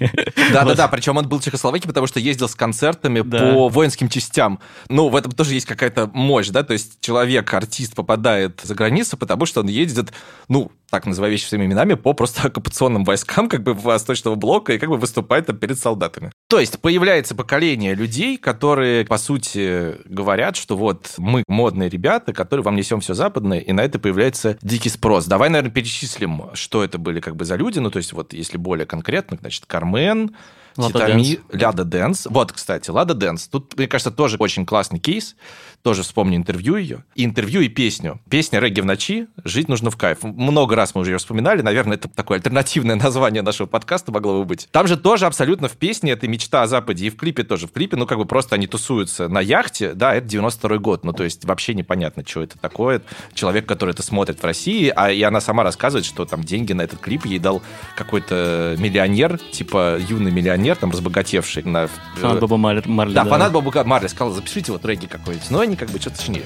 Да-да-да, 0.52 0.88
причем 0.88 1.18
он 1.18 1.28
был 1.28 1.40
в 1.40 1.44
Чехословакии, 1.44 1.88
потому 1.88 2.08
что 2.08 2.20
ездил 2.20 2.48
с 2.48 2.56
концертами 2.56 3.22
по 3.22 3.70
воинским 3.70 4.10
частям. 4.10 4.60
Ну, 4.90 5.10
в 5.10 5.16
этом 5.16 5.32
тоже 5.32 5.54
есть 5.54 5.66
какая-то 5.66 6.10
мощь, 6.14 6.50
да, 6.50 6.64
то 6.64 6.74
есть 6.74 7.00
человек, 7.02 7.54
артист 7.54 7.96
попадает 7.96 8.62
за 8.64 8.76
границу, 8.76 9.18
потому 9.18 9.46
что 9.46 9.62
он 9.62 9.68
ездит, 9.68 10.14
ну, 10.48 10.72
так 10.90 11.06
называя 11.06 11.32
вещи 11.32 11.46
своими 11.46 11.66
именами, 11.66 11.96
по 11.96 12.14
просто 12.14 12.42
оккупационным 12.48 13.04
войскам 13.04 13.50
как 13.50 13.64
бы 13.64 13.74
Восточного 13.74 14.36
блока 14.36 14.74
и 14.74 14.78
как 14.78 14.90
бы 14.90 14.98
выступает 14.98 15.48
там 15.48 15.58
перед 15.58 15.80
солдатами. 15.80 16.32
То 16.50 16.62
есть 16.62 16.80
появляется 16.80 17.36
поколение 17.36 17.94
людей, 17.94 18.38
которые, 18.38 19.06
по 19.06 19.18
сути, 19.18 19.96
говорят, 20.06 20.56
что 20.56 20.78
вот 20.78 21.14
мы 21.18 21.44
модные 21.46 21.90
ребята, 21.90 22.32
которые 22.32 22.64
вам 22.64 22.78
несем 22.78 23.02
все 23.02 23.14
западное, 23.14 23.60
и 23.60 23.74
на 23.74 23.82
это 23.82 24.00
появляется 24.00 24.58
дикий 24.62 24.88
спрос. 24.88 25.26
Давай, 25.26 25.50
наверное, 25.50 25.72
перечислим, 25.72 26.44
что 26.54 26.86
это 26.86 26.98
были 26.98 27.20
как 27.20 27.36
бы 27.36 27.44
за 27.44 27.58
люди. 27.58 27.80
Ну, 27.80 27.92
то 27.92 27.98
есть 27.98 28.14
вот 28.14 28.32
если 28.32 28.58
более 28.58 28.86
конкретно, 28.86 29.38
значит, 29.42 29.66
Кармен, 29.66 30.38
Титами, 30.78 31.40
Ляда 31.52 31.84
Дэнс. 31.84 32.28
Вот, 32.30 32.52
кстати, 32.52 32.90
Лада 32.90 33.14
Дэнс. 33.14 33.48
Тут, 33.48 33.78
мне 33.78 33.88
кажется, 33.88 34.12
тоже 34.12 34.38
очень 34.40 34.66
классный 34.66 35.00
кейс. 35.00 35.36
Тоже 35.84 36.04
вспомню 36.04 36.38
интервью 36.38 36.76
ее. 36.76 37.04
И 37.16 37.24
интервью, 37.24 37.62
и 37.62 37.70
песню. 37.70 38.20
Песня 38.30 38.60
«Регги 38.60 38.82
в 38.82 38.86
ночи», 38.86 39.28
«Жить 39.44 39.70
нужно 39.70 39.90
в 39.90 39.96
кайф». 39.96 40.24
Много 40.24 40.76
раз 40.76 40.96
мы 40.96 41.02
уже 41.02 41.12
ее 41.12 41.18
вспоминали. 41.18 41.62
Наверное, 41.62 41.98
это 41.98 42.10
такое 42.10 42.40
альтернативное 42.40 42.96
название 43.08 43.42
нашего 43.42 43.68
подкаста 43.68 44.12
могло 44.12 44.40
бы 44.40 44.46
быть. 44.46 44.68
Там 44.72 44.88
же 44.88 44.98
тоже 44.98 45.26
абсолютно 45.26 45.68
в 45.68 45.78
песне 45.78 46.12
это 46.12 46.28
мечта 46.28 46.64
о 46.64 46.68
Западе. 46.68 47.06
И 47.06 47.10
в 47.10 47.16
клипе 47.16 47.44
тоже. 47.44 47.68
В 47.68 47.72
клипе, 47.72 47.96
ну, 47.96 48.06
как 48.06 48.18
бы 48.18 48.26
просто 48.26 48.56
они 48.56 48.68
тусуются 48.68 49.30
на 49.30 49.40
яхте. 49.40 49.94
Да, 49.94 50.14
это 50.14 50.28
92 50.28 50.78
год. 50.80 51.06
Ну, 51.06 51.14
то 51.14 51.24
есть 51.24 51.46
вообще 51.46 51.74
непонятно, 51.74 52.24
что 52.26 52.44
это 52.44 52.58
такое. 52.58 53.02
Человек, 53.34 53.66
который 53.66 53.92
это 53.92 54.04
смотрит 54.04 54.42
в 54.42 54.44
России, 54.44 54.92
а 54.94 55.12
и 55.12 55.22
она 55.22 55.40
сама 55.40 55.64
рассказывает, 55.64 56.06
что 56.06 56.26
там 56.26 56.44
деньги 56.44 56.74
на 56.74 56.82
этот 56.82 57.00
клип 57.00 57.26
ей 57.26 57.40
дал 57.40 57.62
какой-то 57.96 58.76
миллионер, 58.78 59.38
типа 59.38 59.98
юный 60.00 60.32
миллионер, 60.32 60.67
там, 60.76 60.92
разбогатевший 60.92 61.64
на... 61.64 61.88
Фанат 62.16 62.40
Боба 62.40 62.58
Марли. 62.58 62.82
Да, 63.14 63.24
да, 63.24 63.30
фанат 63.30 63.52
Боба 63.52 63.84
Марли 63.84 64.08
сказал, 64.08 64.34
запишите 64.34 64.72
вот 64.72 64.86
регги 64.86 65.06
какой-нибудь. 65.06 65.50
Но 65.50 65.60
они 65.60 65.76
как 65.76 65.90
бы 65.90 66.00
что-то 66.00 66.18
точнее. 66.18 66.44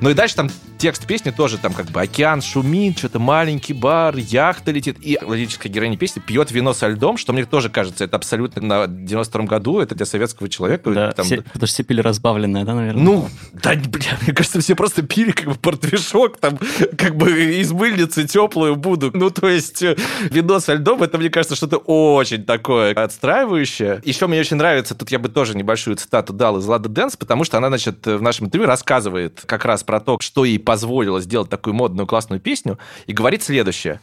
Ну 0.00 0.08
и 0.08 0.14
дальше 0.14 0.36
там 0.36 0.48
текст 0.80 1.06
песни 1.06 1.30
тоже 1.30 1.58
там 1.58 1.74
как 1.74 1.86
бы 1.86 2.00
океан 2.00 2.40
шумит, 2.40 2.98
что-то 2.98 3.18
маленький 3.18 3.74
бар, 3.74 4.16
яхта 4.16 4.72
летит. 4.72 4.96
И 5.00 5.18
лирическая 5.20 5.70
героиня 5.70 5.98
песни 5.98 6.20
пьет 6.20 6.50
вино 6.50 6.72
со 6.72 6.88
льдом, 6.88 7.18
что 7.18 7.32
мне 7.34 7.44
тоже 7.44 7.68
кажется, 7.68 8.04
это 8.04 8.16
абсолютно 8.16 8.62
на 8.62 8.84
92-м 8.84 9.46
году, 9.46 9.80
это 9.80 9.94
для 9.94 10.06
советского 10.06 10.48
человека. 10.48 10.90
Да, 10.90 11.12
там, 11.12 11.26
все, 11.26 11.36
потому 11.36 11.66
что 11.66 11.66
все 11.66 11.82
пили 11.82 12.00
разбавленное, 12.00 12.64
да, 12.64 12.74
наверное? 12.74 13.02
Ну, 13.02 13.28
да, 13.52 13.74
бля, 13.74 14.18
мне 14.22 14.32
кажется, 14.32 14.60
все 14.60 14.74
просто 14.74 15.02
пили 15.02 15.32
как 15.32 15.46
бы 15.46 15.54
портвишок, 15.54 16.38
там, 16.38 16.58
как 16.96 17.14
бы 17.14 17.30
из 17.30 17.70
мыльницы 17.72 18.26
теплую 18.26 18.76
буду. 18.76 19.10
Ну, 19.12 19.30
то 19.30 19.48
есть 19.48 19.82
э, 19.82 19.96
вино 20.30 20.60
со 20.60 20.74
льдом, 20.74 21.02
это, 21.02 21.18
мне 21.18 21.28
кажется, 21.28 21.56
что-то 21.56 21.76
очень 21.76 22.44
такое 22.44 22.94
отстраивающее. 22.94 24.00
Еще 24.04 24.26
мне 24.26 24.40
очень 24.40 24.56
нравится, 24.56 24.94
тут 24.94 25.10
я 25.10 25.18
бы 25.18 25.28
тоже 25.28 25.54
небольшую 25.54 25.96
цитату 25.96 26.32
дал 26.32 26.58
из 26.58 26.64
Лада 26.64 26.88
Дэнс, 26.88 27.16
потому 27.16 27.44
что 27.44 27.58
она, 27.58 27.68
значит, 27.68 28.06
в 28.06 28.22
нашем 28.22 28.46
интервью 28.46 28.66
рассказывает 28.66 29.42
как 29.44 29.66
раз 29.66 29.84
про 29.84 30.00
то, 30.00 30.16
что 30.20 30.46
ей 30.46 30.58
позволила 30.70 31.20
сделать 31.20 31.50
такую 31.50 31.74
модную 31.74 32.06
классную 32.06 32.40
песню, 32.40 32.78
и 33.08 33.12
говорит 33.12 33.42
следующее. 33.42 34.00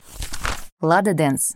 Лада 0.82 1.14
Дэнс. 1.14 1.54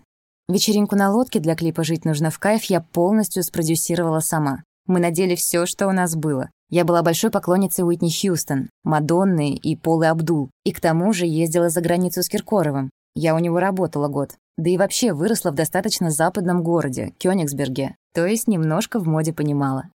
Вечеринку 0.48 0.96
на 0.96 1.12
лодке 1.12 1.42
для 1.42 1.54
клипа 1.56 1.84
«Жить 1.84 2.06
нужно 2.06 2.32
в 2.32 2.40
кайф» 2.40 2.64
я 2.70 2.80
полностью 2.80 3.44
спродюсировала 3.44 4.22
сама. 4.22 4.64
Мы 4.88 5.02
надели 5.02 5.36
все, 5.36 5.66
что 5.66 5.90
у 5.90 5.92
нас 5.92 6.16
было. 6.16 6.50
Я 6.70 6.86
была 6.86 7.04
большой 7.04 7.30
поклонницей 7.30 7.84
Уитни 7.84 8.10
Хьюстон, 8.10 8.70
Мадонны 8.86 9.54
и 9.54 9.76
Полы 9.76 10.08
Абдул. 10.08 10.50
И 10.64 10.72
к 10.72 10.80
тому 10.80 11.12
же 11.12 11.26
ездила 11.26 11.68
за 11.68 11.82
границу 11.82 12.24
с 12.24 12.30
Киркоровым. 12.30 12.90
Я 13.14 13.36
у 13.36 13.40
него 13.40 13.60
работала 13.60 14.08
год. 14.08 14.36
Да 14.58 14.70
и 14.70 14.78
вообще 14.78 15.12
выросла 15.12 15.52
в 15.52 15.56
достаточно 15.56 16.10
западном 16.10 16.64
городе, 16.64 17.12
Кёнигсберге. 17.20 17.96
То 18.14 18.26
есть 18.26 18.48
немножко 18.48 18.98
в 18.98 19.08
моде 19.10 19.34
понимала. 19.34 19.90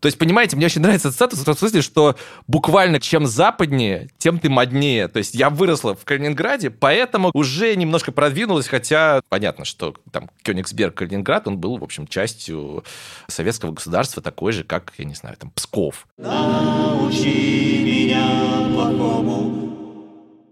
То 0.00 0.06
есть, 0.06 0.18
понимаете, 0.18 0.56
мне 0.56 0.66
очень 0.66 0.82
нравится 0.82 1.10
статус 1.10 1.40
в 1.40 1.44
том 1.44 1.56
смысле, 1.56 1.82
что 1.82 2.16
буквально 2.46 3.00
чем 3.00 3.26
западнее, 3.26 4.10
тем 4.18 4.38
ты 4.38 4.50
моднее. 4.50 5.08
То 5.08 5.18
есть 5.18 5.34
я 5.34 5.50
выросла 5.50 5.94
в 5.94 6.04
Калининграде, 6.04 6.70
поэтому 6.70 7.30
уже 7.32 7.74
немножко 7.76 8.12
продвинулась, 8.12 8.68
хотя 8.68 9.20
понятно, 9.28 9.64
что 9.64 9.94
там 10.12 10.30
Кёнигсберг, 10.42 10.94
Калининград, 10.94 11.48
он 11.48 11.58
был, 11.58 11.78
в 11.78 11.84
общем, 11.84 12.06
частью 12.06 12.84
советского 13.28 13.72
государства, 13.72 14.22
такой 14.22 14.52
же, 14.52 14.64
как, 14.64 14.92
я 14.98 15.04
не 15.04 15.14
знаю, 15.14 15.36
там, 15.38 15.50
Псков. 15.50 16.06
Научи 16.18 17.82
меня 17.82 18.68
плохому. 18.74 19.65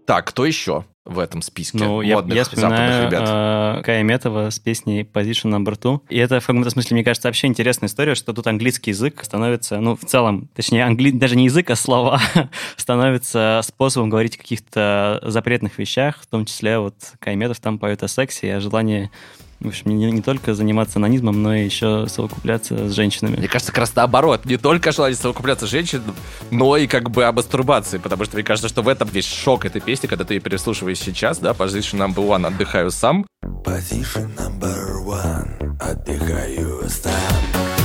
Так, 0.05 0.27
кто 0.27 0.45
еще? 0.45 0.85
в 1.05 1.19
этом 1.19 1.43
списке 1.43 1.77
ну, 1.77 2.01
модных 2.01 2.33
я, 2.33 2.39
я 2.39 2.43
вспоминаю 2.43 3.07
ребят. 3.07 3.23
Э, 3.27 3.81
Кая 3.83 4.49
с 4.49 4.59
песней 4.59 5.03
Position 5.03 5.51
Number 5.51 5.79
Two. 5.79 6.01
И 6.09 6.17
это 6.17 6.39
в 6.39 6.45
каком-то 6.45 6.71
смысле, 6.71 6.95
мне 6.95 7.03
кажется, 7.03 7.27
вообще 7.27 7.45
интересная 7.45 7.87
история, 7.87 8.15
что 8.15 8.33
тут 8.33 8.47
английский 8.47 8.89
язык 8.89 9.23
становится, 9.23 9.79
ну, 9.79 9.95
в 9.95 10.03
целом, 10.03 10.49
точнее, 10.55 10.83
англи... 10.83 11.11
даже 11.11 11.35
не 11.35 11.45
язык, 11.45 11.69
а 11.69 11.75
слова 11.75 12.19
становится 12.75 13.61
способом 13.63 14.09
говорить 14.09 14.35
о 14.35 14.39
каких-то 14.39 15.21
запретных 15.23 15.77
вещах, 15.77 16.19
в 16.21 16.27
том 16.27 16.45
числе 16.45 16.79
вот 16.79 16.95
Кая 17.19 17.35
Метов 17.35 17.59
там 17.59 17.77
поет 17.77 18.01
о 18.01 18.07
сексе 18.07 18.47
и 18.47 18.51
о 18.51 18.59
желании 18.59 19.11
в 19.65 19.69
общем, 19.69 19.91
не, 19.91 20.11
не 20.11 20.21
только 20.21 20.53
заниматься 20.53 20.99
анонизмом, 20.99 21.41
но 21.41 21.55
и 21.55 21.63
еще 21.63 22.07
совокупляться 22.07 22.89
с 22.89 22.93
женщинами. 22.93 23.37
Мне 23.37 23.47
кажется, 23.47 23.71
как 23.71 23.79
раз 23.79 23.95
наоборот. 23.95 24.45
Не 24.45 24.57
только 24.57 24.91
желание 24.91 25.15
совокупляться 25.15 25.67
с 25.67 25.69
женщинами, 25.69 26.13
но 26.51 26.77
и 26.77 26.87
как 26.87 27.09
бы 27.09 27.23
об 27.25 27.35
мастурбации. 27.45 27.97
Потому 27.97 28.25
что 28.25 28.35
мне 28.35 28.43
кажется, 28.43 28.69
что 28.69 28.81
в 28.81 28.87
этом 28.87 29.07
весь 29.09 29.25
шок 29.25 29.65
этой 29.65 29.81
песни, 29.81 30.07
когда 30.07 30.25
ты 30.25 30.35
ее 30.35 30.39
переслушиваешь 30.39 30.99
сейчас, 30.99 31.37
да, 31.37 31.51
Position 31.51 31.99
Number 31.99 32.27
One, 32.27 32.47
отдыхаю 32.47 32.91
сам. 32.91 33.25
Position 33.43 34.35
Number 34.35 35.05
One, 35.05 35.77
отдыхаю 35.79 36.89
сам 36.89 37.84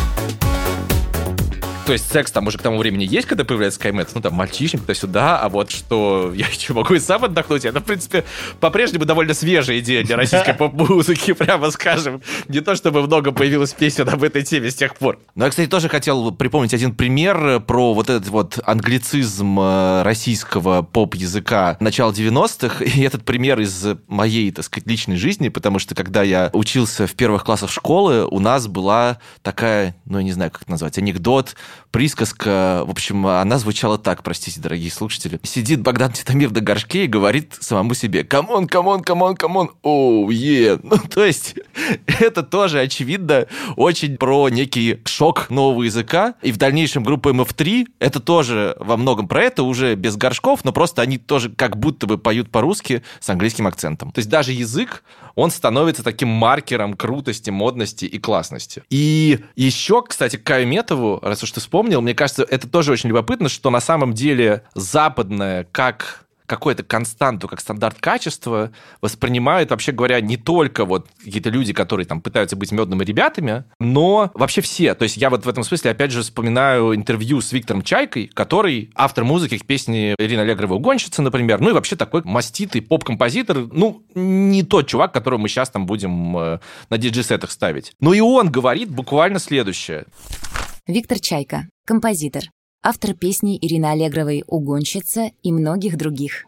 то 1.91 1.95
есть 1.95 2.09
секс 2.09 2.31
там 2.31 2.47
уже 2.47 2.57
к 2.57 2.63
тому 2.63 2.79
времени 2.79 3.03
есть, 3.05 3.27
когда 3.27 3.43
появляется 3.43 3.81
Скаймет, 3.81 4.11
ну 4.15 4.21
там 4.21 4.35
мальчишник 4.35 4.83
туда-сюда, 4.83 5.41
а 5.41 5.49
вот 5.49 5.73
что 5.73 6.33
я 6.33 6.47
еще 6.53 6.73
могу 6.73 6.95
и 6.95 7.01
сам 7.01 7.25
отдохнуть, 7.25 7.65
это, 7.65 7.81
в 7.81 7.83
принципе, 7.83 8.25
по-прежнему 8.61 9.07
довольно 9.07 9.35
свежая 9.35 9.81
идея 9.81 10.05
для 10.05 10.17
российской 10.17 10.55
поп-музыки, 10.59 11.33
прямо 11.33 11.69
скажем. 11.73 12.23
Не 12.47 12.61
то, 12.61 12.77
чтобы 12.77 13.03
много 13.03 13.33
появилось 13.33 13.73
песен 13.73 14.09
об 14.09 14.23
этой 14.23 14.45
теме 14.45 14.71
с 14.71 14.77
тех 14.77 14.95
пор. 14.95 15.19
Но 15.35 15.47
я, 15.47 15.51
кстати, 15.51 15.69
тоже 15.69 15.89
хотел 15.89 16.31
припомнить 16.31 16.73
один 16.75 16.95
пример 16.95 17.59
про 17.59 17.93
вот 17.93 18.09
этот 18.09 18.29
вот 18.29 18.61
англицизм 18.65 19.59
э, 19.59 20.03
российского 20.05 20.83
поп-языка 20.83 21.77
начала 21.81 22.13
90-х, 22.13 22.85
и 22.85 23.01
этот 23.01 23.25
пример 23.25 23.59
из 23.59 23.85
моей, 24.07 24.53
так 24.53 24.65
сказать, 24.65 24.87
личной 24.87 25.17
жизни, 25.17 25.49
потому 25.49 25.81
что 25.81 25.97
когда 25.97 26.23
я 26.23 26.51
учился 26.53 27.09
в 27.09 27.15
первых 27.15 27.43
классах 27.43 27.69
школы, 27.69 28.27
у 28.27 28.39
нас 28.39 28.69
была 28.69 29.19
такая, 29.43 29.97
ну, 30.05 30.19
я 30.19 30.25
не 30.25 30.33
знаю, 30.33 30.53
как 30.53 30.63
это 30.63 30.71
назвать, 30.71 30.97
анекдот 30.97 31.57
присказка, 31.91 32.83
в 32.87 32.91
общем, 32.91 33.27
она 33.27 33.59
звучала 33.59 33.99
так, 33.99 34.23
простите, 34.23 34.61
дорогие 34.61 34.91
слушатели. 34.91 35.41
Сидит 35.43 35.81
Богдан 35.81 36.13
Титомир 36.13 36.51
на 36.51 36.61
горшке 36.61 37.05
и 37.05 37.09
говорит 37.09 37.57
самому 37.61 37.95
себе 37.95 38.25
«Камон, 38.25 38.67
камон, 38.67 39.03
камон, 39.03 39.37
камон, 39.37 39.71
оу, 39.83 40.31
е». 40.31 40.79
Ну, 40.83 40.97
то 40.99 41.25
есть, 41.25 41.55
это 42.07 42.43
тоже, 42.43 42.81
очевидно, 42.81 43.47
очень 43.77 44.17
про 44.17 44.49
некий 44.49 45.01
шок 45.05 45.51
нового 45.51 45.83
языка. 45.83 46.35
И 46.43 46.53
в 46.53 46.57
дальнейшем 46.57 47.05
группа 47.05 47.31
MF3 47.31 47.87
это 47.99 48.21
тоже 48.21 48.77
во 48.79 48.97
многом 48.97 49.29
про 49.29 49.43
это, 49.43 49.63
уже 49.63 49.95
без 49.95 50.17
горшков, 50.17 50.65
но 50.65 50.73
просто 50.73 51.03
они 51.03 51.19
тоже 51.19 51.51
как 51.51 51.77
будто 51.77 52.07
бы 52.07 52.19
поют 52.19 52.51
по-русски 52.51 53.03
с 53.21 53.29
английским 53.29 53.67
акцентом. 53.67 54.13
То 54.13 54.19
есть 54.19 54.29
даже 54.29 54.53
язык, 54.53 55.03
он 55.35 55.51
становится 55.51 56.03
таким 56.03 56.29
маркером 56.29 56.95
крутости, 56.95 57.51
модности 57.51 58.05
и 58.05 58.19
классности. 58.19 58.83
И 58.91 59.39
еще, 59.57 60.03
кстати, 60.03 60.37
к 60.37 60.45
Каю 60.45 60.67
Метову, 60.67 61.19
раз 61.23 61.43
уж 61.43 61.53
ты 61.53 61.60
вспомнил, 61.61 62.01
мне 62.01 62.15
кажется, 62.15 62.45
это 62.49 62.69
тоже 62.69 62.93
очень 62.93 63.09
любопытно, 63.09 63.49
что 63.49 63.71
на 63.71 63.81
самом 63.81 64.13
деле 64.13 64.65
западное, 64.75 65.67
как 65.71 66.25
какую-то 66.51 66.83
константу, 66.83 67.47
как 67.47 67.61
стандарт 67.61 67.99
качества 68.01 68.73
воспринимают, 69.01 69.71
вообще 69.71 69.93
говоря, 69.93 70.21
не 70.21 70.37
только 70.37 70.85
вот 70.85 71.07
какие-то 71.25 71.49
люди, 71.49 71.73
которые 71.73 72.07
там 72.07 72.21
пытаются 72.21 72.57
быть 72.57 72.73
медными 72.73 73.05
ребятами, 73.05 73.63
но 73.79 74.33
вообще 74.35 74.61
все. 74.61 74.97
То 74.97 75.05
есть 75.05 75.17
я 75.17 75.31
вот 75.31 75.47
в 75.47 75.49
этом 75.49 75.63
смысле, 75.63 75.93
опять 75.93 76.11
же, 76.11 76.23
вспоминаю 76.23 76.97
интервью 76.97 77.41
с 77.41 77.53
Виктором 77.53 77.83
Чайкой, 77.83 78.27
который 78.27 78.91
автор 78.97 79.23
музыки 79.23 79.59
к 79.59 79.65
песне 79.65 80.17
Ирины 80.19 80.41
Аллегровой 80.41 80.79
«Угонщица», 80.79 81.23
например, 81.23 81.61
ну 81.61 81.71
и 81.71 81.73
вообще 81.73 81.95
такой 81.95 82.23
маститый 82.25 82.83
поп-композитор, 82.83 83.69
ну, 83.71 84.03
не 84.17 84.65
тот 84.65 84.89
чувак, 84.89 85.13
которого 85.13 85.39
мы 85.39 85.49
сейчас 85.49 85.71
там 85.71 85.87
будем 85.87 86.37
э, 86.37 86.59
на 86.91 86.99
диджей-сетах 86.99 87.53
ставить. 87.53 87.93
Но 88.01 88.13
и 88.13 88.19
он 88.19 88.51
говорит 88.51 88.91
буквально 88.91 89.39
следующее. 89.39 90.07
Виктор 90.87 91.21
Чайка, 91.21 91.69
композитор, 91.87 92.45
автор 92.83 93.15
песней 93.15 93.59
Ирины 93.61 93.85
Аллегровой 93.85 94.45
«Угонщица» 94.47 95.31
и 95.43 95.53
многих 95.53 95.99
других. 95.99 96.47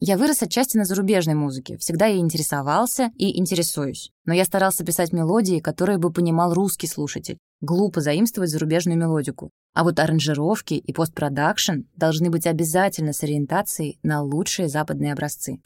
Я 0.00 0.18
вырос 0.18 0.42
отчасти 0.42 0.76
на 0.76 0.84
зарубежной 0.84 1.34
музыке, 1.34 1.78
всегда 1.78 2.06
ей 2.06 2.20
интересовался 2.20 3.10
и 3.16 3.38
интересуюсь. 3.38 4.10
Но 4.26 4.34
я 4.34 4.44
старался 4.44 4.84
писать 4.84 5.12
мелодии, 5.12 5.60
которые 5.60 5.98
бы 5.98 6.12
понимал 6.12 6.52
русский 6.52 6.86
слушатель. 6.86 7.38
Глупо 7.62 8.02
заимствовать 8.02 8.50
зарубежную 8.50 8.98
мелодику. 8.98 9.50
А 9.74 9.82
вот 9.82 9.98
аранжировки 9.98 10.74
и 10.74 10.92
постпродакшн 10.92 11.82
должны 11.96 12.28
быть 12.28 12.46
обязательно 12.46 13.14
с 13.14 13.22
ориентацией 13.22 13.98
на 14.02 14.22
лучшие 14.22 14.68
западные 14.68 15.14
образцы. 15.14 15.58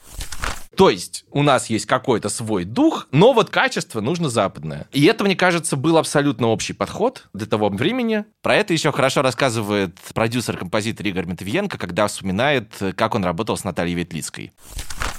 То 0.75 0.89
есть 0.89 1.25
у 1.31 1.41
нас 1.41 1.69
есть 1.69 1.85
какой-то 1.85 2.29
свой 2.29 2.65
дух, 2.65 3.07
но 3.11 3.33
вот 3.33 3.49
качество 3.49 4.01
нужно 4.01 4.29
западное. 4.29 4.87
И 4.91 5.05
это, 5.05 5.23
мне 5.23 5.35
кажется, 5.35 5.77
был 5.77 5.97
абсолютно 5.97 6.47
общий 6.47 6.73
подход 6.73 7.27
для 7.33 7.47
того 7.47 7.69
времени. 7.69 8.25
Про 8.41 8.55
это 8.55 8.73
еще 8.73 8.91
хорошо 8.91 9.21
рассказывает 9.21 9.97
продюсер-композитор 10.13 11.05
Игорь 11.07 11.25
Матвиенко, 11.25 11.77
когда 11.77 12.07
вспоминает, 12.07 12.73
как 12.95 13.15
он 13.15 13.23
работал 13.23 13.57
с 13.57 13.63
Натальей 13.63 13.95
Ветлицкой. 13.95 14.51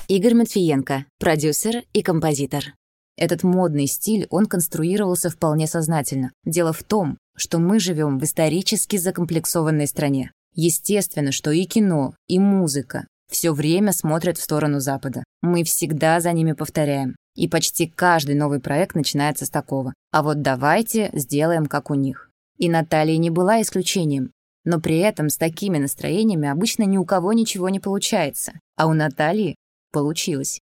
Игорь 0.09 0.35
Матвиенко, 0.35 1.07
продюсер 1.19 1.83
и 1.93 2.03
композитор. 2.03 2.75
Этот 3.17 3.43
модный 3.43 3.87
стиль 3.87 4.27
он 4.29 4.47
конструировался 4.47 5.31
вполне 5.31 5.67
сознательно. 5.67 6.33
Дело 6.45 6.73
в 6.75 6.83
том, 6.83 7.17
что 7.35 7.59
мы 7.59 7.81
живем 7.81 8.19
в 8.19 8.25
исторически 8.25 8.97
закомплексованной 8.97 9.87
стране. 9.87 10.33
Естественно, 10.55 11.33
что 11.33 11.51
и 11.51 11.65
кино, 11.65 12.15
и 12.29 12.39
музыка 12.39 13.07
все 13.31 13.53
время 13.53 13.93
смотрят 13.93 14.39
в 14.39 14.43
сторону 14.43 14.81
Запада. 14.81 15.25
Мы 15.43 15.65
всегда 15.65 16.21
за 16.21 16.33
ними 16.33 16.53
повторяем. 16.53 17.17
И 17.35 17.49
почти 17.49 17.87
каждый 17.87 18.35
новый 18.35 18.61
проект 18.61 18.95
начинается 18.95 19.45
с 19.45 19.51
такого. 19.51 19.93
А 20.11 20.23
вот 20.23 20.43
давайте 20.43 21.11
сделаем 21.13 21.67
как 21.67 21.91
у 21.91 21.95
них. 21.95 22.31
И 22.59 22.69
Наталья 22.69 23.17
не 23.19 23.31
была 23.31 23.61
исключением. 23.61 24.31
Но 24.65 24.81
при 24.81 24.99
этом 24.99 25.29
с 25.29 25.37
такими 25.37 25.79
настроениями 25.79 26.49
обычно 26.49 26.85
ни 26.85 26.97
у 26.97 27.05
кого 27.05 27.33
ничего 27.33 27.69
не 27.69 27.79
получается. 27.79 28.53
А 28.77 28.87
у 28.87 28.95
Натальи 28.95 29.55
получилось. 29.93 30.61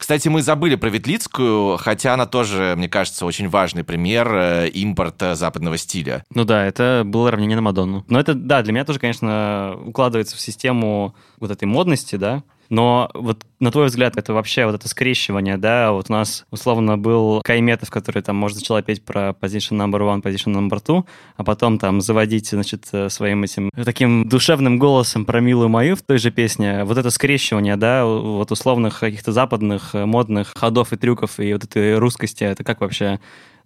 Кстати, 0.00 0.28
мы 0.28 0.40
забыли 0.40 0.76
про 0.76 0.88
Ветлицкую, 0.88 1.76
хотя 1.76 2.14
она 2.14 2.24
тоже, 2.24 2.72
мне 2.74 2.88
кажется, 2.88 3.26
очень 3.26 3.50
важный 3.50 3.84
пример 3.84 4.34
э, 4.34 4.68
импорта 4.70 5.34
западного 5.34 5.76
стиля. 5.76 6.24
Ну 6.34 6.44
да, 6.44 6.64
это 6.64 7.02
было 7.04 7.30
равнение 7.30 7.54
на 7.54 7.60
Мадонну. 7.60 8.02
Но 8.08 8.18
это, 8.18 8.32
да, 8.32 8.62
для 8.62 8.72
меня 8.72 8.86
тоже, 8.86 8.98
конечно, 8.98 9.78
укладывается 9.84 10.38
в 10.38 10.40
систему 10.40 11.14
вот 11.38 11.50
этой 11.50 11.66
модности, 11.66 12.16
да, 12.16 12.42
но 12.70 13.10
вот 13.14 13.44
на 13.60 13.70
твой 13.70 13.86
взгляд, 13.86 14.16
это 14.16 14.32
вообще 14.32 14.64
вот 14.64 14.74
это 14.74 14.88
скрещивание, 14.88 15.58
да, 15.58 15.92
вот 15.92 16.06
у 16.08 16.12
нас 16.12 16.46
условно 16.50 16.96
был 16.96 17.42
Кайметов, 17.42 17.90
который 17.90 18.22
там, 18.22 18.36
может, 18.36 18.58
начала 18.58 18.80
петь 18.80 19.04
про 19.04 19.36
position 19.38 19.72
number 19.72 20.00
one, 20.00 20.22
position 20.22 20.54
number 20.54 20.82
two, 20.82 21.04
а 21.36 21.44
потом 21.44 21.78
там 21.78 22.00
заводить, 22.00 22.48
значит, 22.48 22.88
э, 22.92 23.10
своим 23.10 23.42
этим 23.42 23.68
таким 23.84 24.26
душевным 24.26 24.78
голосом 24.78 25.26
про 25.26 25.40
милую 25.40 25.68
мою 25.68 25.94
в 25.94 26.02
той 26.02 26.18
же 26.18 26.30
песне. 26.30 26.84
Вот 26.84 26.96
это 26.96 27.10
скрещивание, 27.10 27.76
да, 27.76 28.06
вот 28.06 28.50
условных 28.50 29.00
каких-то 29.00 29.30
западных 29.30 29.94
э, 29.94 30.06
модных 30.06 30.54
ходов 30.56 30.94
и 30.94 30.96
трюков 30.96 31.38
и 31.38 31.52
вот 31.52 31.64
этой 31.64 31.98
русскости, 31.98 32.44
это 32.44 32.64
как 32.64 32.80
вообще 32.80 33.20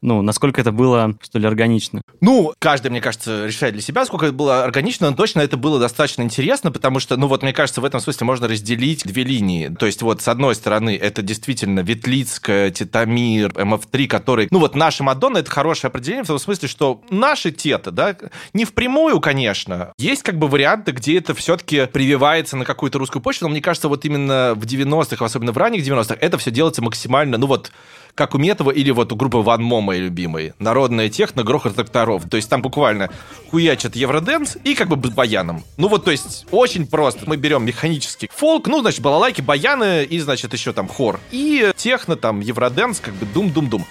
ну, 0.05 0.21
насколько 0.21 0.61
это 0.61 0.71
было, 0.71 1.17
что 1.23 1.39
ли, 1.39 1.47
органично? 1.47 2.03
Ну, 2.21 2.53
каждый, 2.59 2.91
мне 2.91 3.01
кажется, 3.01 3.47
решает 3.47 3.73
для 3.73 3.83
себя, 3.83 4.05
сколько 4.05 4.27
это 4.27 4.35
было 4.35 4.63
органично, 4.63 5.09
но 5.09 5.17
точно 5.17 5.41
это 5.41 5.57
было 5.57 5.81
достаточно 5.81 6.21
интересно, 6.21 6.71
потому 6.71 7.01
что, 7.01 7.17
ну, 7.17 7.27
вот, 7.27 7.43
мне 7.43 7.55
кажется, 7.55 7.81
в 7.81 7.87
этом 7.87 8.01
смысле 8.01 8.27
можно 8.27 8.47
разделить 8.47 9.05
две 9.05 9.25
линии. 9.25 9.69
То 9.69 9.87
есть, 9.87 10.03
вот, 10.03 10.21
с 10.21 10.29
одной 10.29 10.57
стороны, 10.57 10.95
это 10.95 11.23
действительно 11.23 11.81
Ветлицкая, 11.81 12.71
Титамир, 12.71 13.53
МФ3, 13.53 14.07
который, 14.07 14.49
ну, 14.51 14.59
вот, 14.59 14.75
наши 14.75 15.03
Мадонны, 15.03 15.39
это 15.39 15.51
хорошее 15.51 15.89
определение 15.89 16.25
в 16.25 16.27
том 16.27 16.39
смысле, 16.39 16.69
что 16.69 17.01
наши 17.09 17.51
тета, 17.51 17.91
да, 17.91 18.15
не 18.53 18.67
впрямую, 18.67 19.21
конечно, 19.21 19.95
есть 19.97 20.23
как 20.23 20.39
бы 20.39 20.49
варианты, 20.49 20.93
где 20.93 21.17
это 21.17 21.33
все-таки 21.35 21.87
прививается 21.87 22.59
на 22.59 22.67
какую-то 22.67 22.99
русскую 22.99 23.23
почву, 23.23 23.47
но 23.47 23.53
мне 23.53 23.63
кажется, 23.63 23.89
вот 23.89 24.05
именно 24.05 24.53
в 24.55 24.67
90-х, 24.67 25.25
особенно 25.25 25.53
в 25.53 25.57
ранних 25.57 25.83
90-х, 25.83 26.19
это 26.21 26.37
все 26.37 26.51
делается 26.51 26.83
максимально, 26.83 27.39
ну, 27.39 27.47
вот, 27.47 27.73
как 28.14 28.35
у 28.35 28.38
Метова 28.38 28.71
или 28.71 28.90
вот 28.90 29.12
у 29.12 29.16
группы 29.16 29.38
Ван 29.38 29.62
Мо, 29.62 29.80
моей 29.80 30.02
любимой. 30.02 30.54
Народная 30.59 31.09
техно, 31.09 31.42
грохот 31.42 31.75
тракторов. 31.75 32.28
То 32.28 32.37
есть 32.37 32.49
там 32.49 32.62
буквально 32.62 33.11
хуячат 33.50 33.97
евроденс 33.97 34.56
и 34.64 34.75
как 34.75 34.88
бы 34.88 35.09
с 35.09 35.12
баяном. 35.12 35.64
Ну 35.76 35.88
вот, 35.88 36.04
то 36.04 36.11
есть 36.11 36.47
очень 36.50 36.87
просто. 36.87 37.25
Мы 37.26 37.37
берем 37.37 37.64
механический 37.64 38.28
фолк, 38.33 38.66
ну, 38.68 38.80
значит, 38.80 39.00
балалайки, 39.00 39.40
баяны 39.40 40.04
и, 40.04 40.18
значит, 40.21 40.52
еще 40.52 40.73
там 40.73 40.88
хор. 40.88 41.21
И 41.30 41.73
техно, 41.76 42.16
там, 42.16 42.40
евроденс, 42.40 43.00
как 43.00 43.14
бы 43.14 43.26
дум-дум-дум. 43.26 43.85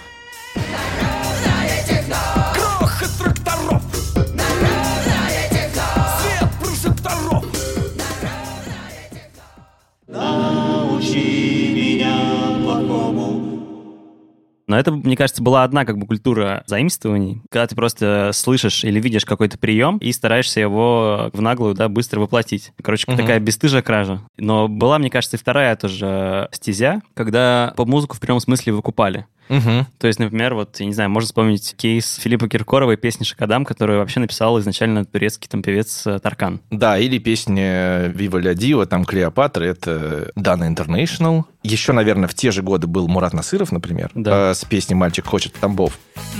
Но 14.67 14.77
это, 14.77 14.91
мне 14.91 15.15
кажется, 15.15 15.43
была 15.43 15.63
одна 15.63 15.85
как 15.85 15.97
бы 15.97 16.07
культура 16.07 16.63
заимствований, 16.65 17.41
когда 17.49 17.67
ты 17.67 17.75
просто 17.75 18.31
слышишь 18.33 18.83
или 18.83 18.99
видишь 18.99 19.25
какой-то 19.25 19.57
прием 19.57 19.97
и 19.97 20.11
стараешься 20.11 20.59
его 20.59 21.29
в 21.33 21.41
наглую, 21.41 21.75
да, 21.75 21.89
быстро 21.89 22.19
воплотить. 22.19 22.71
Короче, 22.81 23.05
угу. 23.07 23.17
такая 23.17 23.39
бесстыжая 23.39 23.81
кража. 23.81 24.21
Но 24.37 24.67
была, 24.67 24.99
мне 24.99 25.09
кажется, 25.09 25.37
и 25.37 25.39
вторая 25.39 25.75
тоже 25.75 26.49
стезя, 26.51 27.01
когда 27.13 27.73
поп-музыку 27.75 28.15
в 28.15 28.19
прямом 28.19 28.39
смысле 28.39 28.73
выкупали. 28.73 29.25
Угу. 29.49 29.87
То 29.99 30.07
есть, 30.07 30.19
например, 30.19 30.53
вот, 30.53 30.79
я 30.79 30.85
не 30.85 30.93
знаю, 30.93 31.09
можно 31.09 31.27
вспомнить 31.27 31.75
кейс 31.75 32.15
Филиппа 32.15 32.47
Киркорова 32.47 32.91
и 32.91 32.97
песни 32.97 33.23
«Шакадам», 33.23 33.65
которую 33.65 33.99
вообще 33.99 34.19
написал 34.19 34.59
изначально 34.59 35.05
турецкий 35.05 35.47
там 35.49 35.61
певец 35.61 36.05
э, 36.07 36.19
Таркан. 36.19 36.61
Да, 36.71 36.97
или 36.97 37.17
песня 37.17 38.07
«Вива 38.07 38.37
ля 38.37 38.53
Дива», 38.53 38.85
там 38.85 39.05
«Клеопатра», 39.05 39.65
это 39.65 40.31
Дана 40.35 40.69
International. 40.69 41.43
Еще, 41.63 41.93
наверное, 41.93 42.27
в 42.27 42.33
те 42.33 42.51
же 42.51 42.61
годы 42.61 42.87
был 42.87 43.07
Мурат 43.07 43.33
Насыров, 43.33 43.71
например, 43.71 44.11
да. 44.13 44.51
Э, 44.51 44.53
с 44.53 44.65
песней 44.65 44.95
«Мальчик 44.95 45.25
хочет 45.25 45.53
Тамбов». 45.53 45.99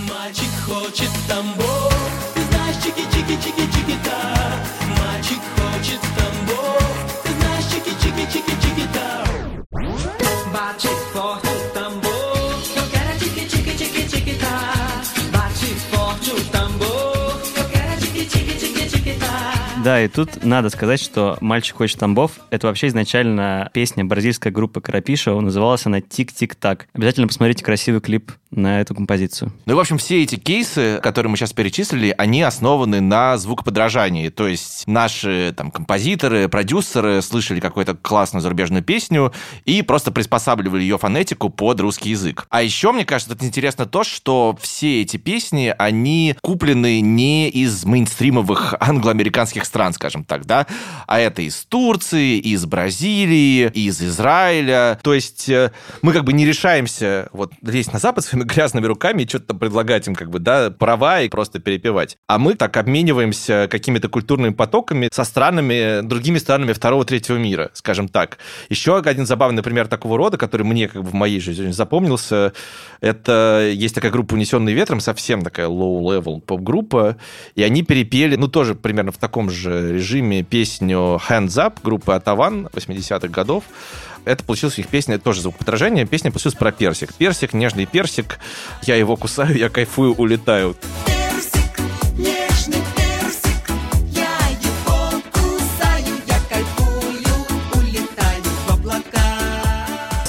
Мальчик 0.09 0.49
хочет 0.65 1.09
Тамбов, 1.27 1.52
Да, 19.83 20.01
и 20.01 20.07
тут 20.07 20.45
надо 20.45 20.69
сказать, 20.69 21.01
что 21.01 21.37
«Мальчик 21.41 21.75
хочет 21.75 21.99
Тамбов»— 21.99 22.39
это 22.51 22.67
вообще 22.67 22.87
изначально 22.87 23.69
песня 23.73 24.05
бразильской 24.05 24.49
группы 24.49 24.79
Карапиша, 24.79 25.37
называлась 25.37 25.85
она 25.85 25.99
«Тик-тик-так». 25.99 26.87
Обязательно 26.93 27.27
посмотрите 27.27 27.65
красивый 27.65 27.99
клип 27.99 28.31
на 28.55 28.81
эту 28.81 28.95
композицию. 28.95 29.51
Ну 29.65 29.73
и, 29.73 29.75
в 29.75 29.79
общем, 29.79 29.97
все 29.97 30.23
эти 30.23 30.35
кейсы, 30.35 30.99
которые 31.01 31.31
мы 31.31 31.37
сейчас 31.37 31.53
перечислили, 31.53 32.13
они 32.17 32.41
основаны 32.41 33.01
на 33.01 33.37
звукоподражании. 33.37 34.29
То 34.29 34.47
есть 34.47 34.83
наши 34.87 35.53
там 35.55 35.71
композиторы, 35.71 36.47
продюсеры 36.47 37.21
слышали 37.21 37.59
какую-то 37.59 37.95
классную 37.95 38.41
зарубежную 38.41 38.83
песню 38.83 39.33
и 39.65 39.81
просто 39.81 40.11
приспосабливали 40.11 40.81
ее 40.81 40.97
фонетику 40.97 41.49
под 41.49 41.79
русский 41.79 42.11
язык. 42.11 42.45
А 42.49 42.61
еще, 42.61 42.91
мне 42.91 43.05
кажется, 43.05 43.33
это 43.33 43.45
интересно 43.45 43.85
то, 43.85 44.03
что 44.03 44.57
все 44.61 45.01
эти 45.01 45.17
песни, 45.17 45.73
они 45.77 46.35
куплены 46.41 47.01
не 47.01 47.49
из 47.49 47.85
мейнстримовых 47.85 48.75
англоамериканских 48.79 49.65
стран, 49.73 49.93
скажем 49.93 50.23
так, 50.23 50.45
да, 50.45 50.67
а 51.07 51.19
это 51.19 51.41
из 51.41 51.65
Турции, 51.65 52.37
из 52.37 52.63
Бразилии, 52.67 53.71
из 53.73 54.03
Израиля. 54.03 54.99
То 55.01 55.15
есть 55.15 55.49
э, 55.49 55.71
мы 56.03 56.13
как 56.13 56.25
бы 56.25 56.33
не 56.33 56.45
решаемся 56.45 57.27
вот 57.33 57.53
лезть 57.63 57.91
на 57.91 57.97
Запад 57.97 58.23
своими 58.23 58.45
грязными 58.53 58.85
руками 58.85 59.23
и 59.23 59.27
что-то 59.27 59.55
предлагать 59.55 60.07
им 60.07 60.13
как 60.13 60.29
бы, 60.29 60.37
да, 60.37 60.69
права 60.69 61.21
и 61.21 61.29
просто 61.29 61.57
перепевать. 61.57 62.17
А 62.27 62.37
мы 62.37 62.53
так 62.53 62.77
обмениваемся 62.77 63.67
какими-то 63.67 64.09
культурными 64.09 64.53
потоками 64.53 65.09
со 65.11 65.23
странами, 65.23 66.01
другими 66.01 66.37
странами 66.37 66.73
второго, 66.73 67.03
третьего 67.03 67.37
мира, 67.37 67.71
скажем 67.73 68.09
так. 68.09 68.37
Еще 68.69 68.99
один 68.99 69.25
забавный 69.25 69.63
пример 69.63 69.87
такого 69.87 70.19
рода, 70.19 70.37
который 70.37 70.67
мне 70.67 70.87
как 70.87 71.01
бы 71.03 71.09
в 71.09 71.13
моей 71.15 71.39
жизни 71.39 71.71
запомнился, 71.71 72.53
это 73.01 73.71
есть 73.73 73.95
такая 73.95 74.11
группа 74.11 74.35
«Унесенные 74.35 74.75
ветром», 74.75 74.99
совсем 74.99 75.41
такая 75.41 75.67
low-level 75.67 76.41
поп-группа, 76.41 77.17
и 77.55 77.63
они 77.63 77.81
перепели, 77.81 78.35
ну, 78.35 78.47
тоже 78.47 78.75
примерно 78.75 79.11
в 79.11 79.17
таком 79.17 79.49
же 79.49 79.62
же 79.63 79.93
режиме 79.93 80.43
песню 80.43 81.19
Hands 81.27 81.47
Up 81.47 81.77
группы 81.83 82.13
Атаван 82.13 82.67
80-х 82.67 83.27
годов. 83.29 83.63
Это 84.25 84.43
получилась 84.43 84.77
их 84.79 84.87
песня, 84.87 85.17
тоже 85.17 85.41
звукоподражение. 85.41 86.05
Песня 86.05 86.31
получилась 86.31 86.55
про 86.55 86.71
персик. 86.71 87.13
Персик, 87.13 87.53
нежный 87.53 87.85
персик. 87.85 88.39
Я 88.83 88.95
его 88.95 89.15
кусаю, 89.15 89.57
я 89.57 89.69
кайфую, 89.69 90.13
улетаю. 90.13 90.75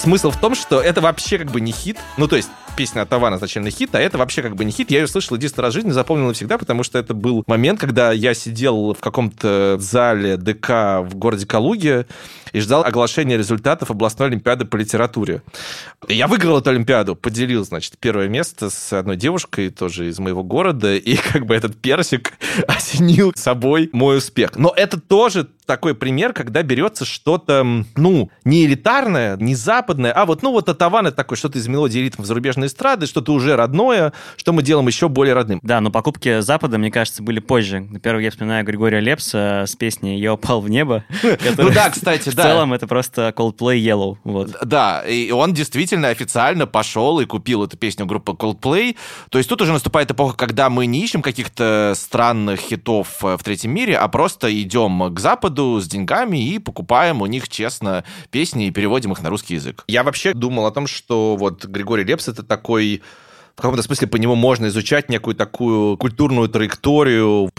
смысл 0.04 0.30
в 0.30 0.38
том, 0.38 0.54
что 0.54 0.82
это 0.82 1.00
вообще 1.00 1.38
как 1.38 1.50
бы 1.50 1.62
не 1.62 1.72
хит. 1.72 1.98
Ну, 2.18 2.28
то 2.28 2.36
есть 2.36 2.50
песня 2.76 3.02
от 3.02 3.08
Тавана 3.08 3.36
изначально 3.36 3.70
хит, 3.70 3.94
а 3.94 4.00
это 4.00 4.18
вообще 4.18 4.42
как 4.42 4.56
бы 4.56 4.64
не 4.64 4.72
хит. 4.72 4.90
Я 4.90 5.00
ее 5.00 5.06
слышал 5.06 5.36
единственный 5.36 5.64
раз 5.64 5.72
в 5.72 5.74
жизни, 5.74 5.90
запомнил 5.90 6.28
навсегда, 6.28 6.58
потому 6.58 6.82
что 6.82 6.98
это 6.98 7.14
был 7.14 7.44
момент, 7.46 7.80
когда 7.80 8.12
я 8.12 8.34
сидел 8.34 8.94
в 8.94 9.00
каком-то 9.00 9.76
зале 9.78 10.36
ДК 10.36 11.00
в 11.02 11.14
городе 11.14 11.46
Калуге 11.46 12.06
и 12.52 12.60
ждал 12.60 12.84
оглашения 12.84 13.36
результатов 13.36 13.90
областной 13.90 14.28
олимпиады 14.28 14.64
по 14.64 14.76
литературе. 14.76 15.42
Я 16.08 16.26
выиграл 16.28 16.58
эту 16.58 16.70
олимпиаду, 16.70 17.16
поделил, 17.16 17.64
значит, 17.64 17.94
первое 17.98 18.28
место 18.28 18.70
с 18.70 18.92
одной 18.92 19.16
девушкой, 19.16 19.70
тоже 19.70 20.08
из 20.08 20.18
моего 20.18 20.42
города, 20.42 20.94
и 20.94 21.16
как 21.32 21.46
бы 21.46 21.54
этот 21.54 21.76
персик 21.76 22.34
осенил 22.68 23.32
собой 23.34 23.90
мой 23.92 24.18
успех. 24.18 24.52
Но 24.56 24.72
это 24.76 25.00
тоже 25.00 25.48
такой 25.66 25.94
пример, 25.94 26.32
когда 26.32 26.62
берется 26.62 27.04
что-то, 27.04 27.64
ну, 27.96 28.30
не 28.44 28.66
элитарное, 28.66 29.36
не 29.36 29.54
западное, 29.54 30.12
а 30.12 30.26
вот, 30.26 30.42
ну, 30.42 30.52
вот 30.52 30.68
Атаван 30.68 31.06
это 31.06 31.16
такое 31.16 31.36
что-то 31.36 31.58
из 31.58 31.66
мелодии 31.68 32.00
ритмов 32.00 32.26
зарубежной 32.26 32.63
эстрады, 32.66 33.06
что-то 33.06 33.32
уже 33.32 33.56
родное, 33.56 34.12
что 34.36 34.52
мы 34.52 34.62
делаем 34.62 34.86
еще 34.86 35.08
более 35.08 35.34
родным. 35.34 35.60
Да, 35.62 35.80
но 35.80 35.90
покупки 35.90 36.40
Запада, 36.40 36.78
мне 36.78 36.90
кажется, 36.90 37.22
были 37.22 37.40
позже. 37.40 37.80
Например, 37.80 38.18
я 38.20 38.30
вспоминаю 38.30 38.64
Григория 38.64 39.00
Лепса 39.00 39.64
с 39.66 39.76
песней 39.76 40.18
«Я 40.20 40.34
упал 40.34 40.60
в 40.60 40.68
небо». 40.68 41.04
Ну 41.56 41.70
да, 41.70 41.88
кстати, 41.90 42.30
да. 42.30 42.42
В 42.42 42.46
целом 42.46 42.72
это 42.72 42.86
просто 42.86 43.32
Coldplay 43.36 43.78
Yellow. 43.78 44.16
Вот. 44.24 44.56
Да, 44.64 45.02
и 45.06 45.30
он 45.30 45.54
действительно 45.54 46.08
официально 46.08 46.66
пошел 46.66 47.20
и 47.20 47.26
купил 47.26 47.64
эту 47.64 47.76
песню 47.76 48.06
группы 48.06 48.32
Coldplay. 48.32 48.96
То 49.30 49.38
есть 49.38 49.48
тут 49.48 49.62
уже 49.62 49.72
наступает 49.72 50.10
эпоха, 50.10 50.36
когда 50.36 50.68
мы 50.70 50.86
не 50.86 51.02
ищем 51.02 51.22
каких-то 51.22 51.94
странных 51.96 52.60
хитов 52.60 53.24
э, 53.24 53.36
в 53.36 53.42
третьем 53.44 53.72
мире, 53.72 53.96
а 53.96 54.08
просто 54.08 54.52
идем 54.60 55.14
к 55.14 55.20
Западу 55.20 55.80
с 55.80 55.86
деньгами 55.86 56.38
и 56.38 56.58
покупаем 56.58 57.22
у 57.22 57.26
них 57.26 57.48
честно 57.48 58.04
песни 58.30 58.66
и 58.66 58.70
переводим 58.70 59.12
их 59.12 59.22
на 59.22 59.30
русский 59.30 59.54
язык. 59.54 59.84
Я 59.86 60.02
вообще 60.02 60.34
думал 60.34 60.66
о 60.66 60.70
том, 60.70 60.86
что 60.86 61.36
вот 61.36 61.64
Григорий 61.64 62.04
Лепс 62.04 62.28
это 62.28 62.42
такой 62.56 63.02
в 63.56 63.62
каком-то 63.62 63.82
смысле 63.82 64.08
по 64.08 64.16
нему 64.16 64.34
можно 64.34 64.66
изучать 64.66 65.08
некую 65.08 65.34
такую 65.36 65.96
культурную 65.96 66.48
траекторию 66.48 67.50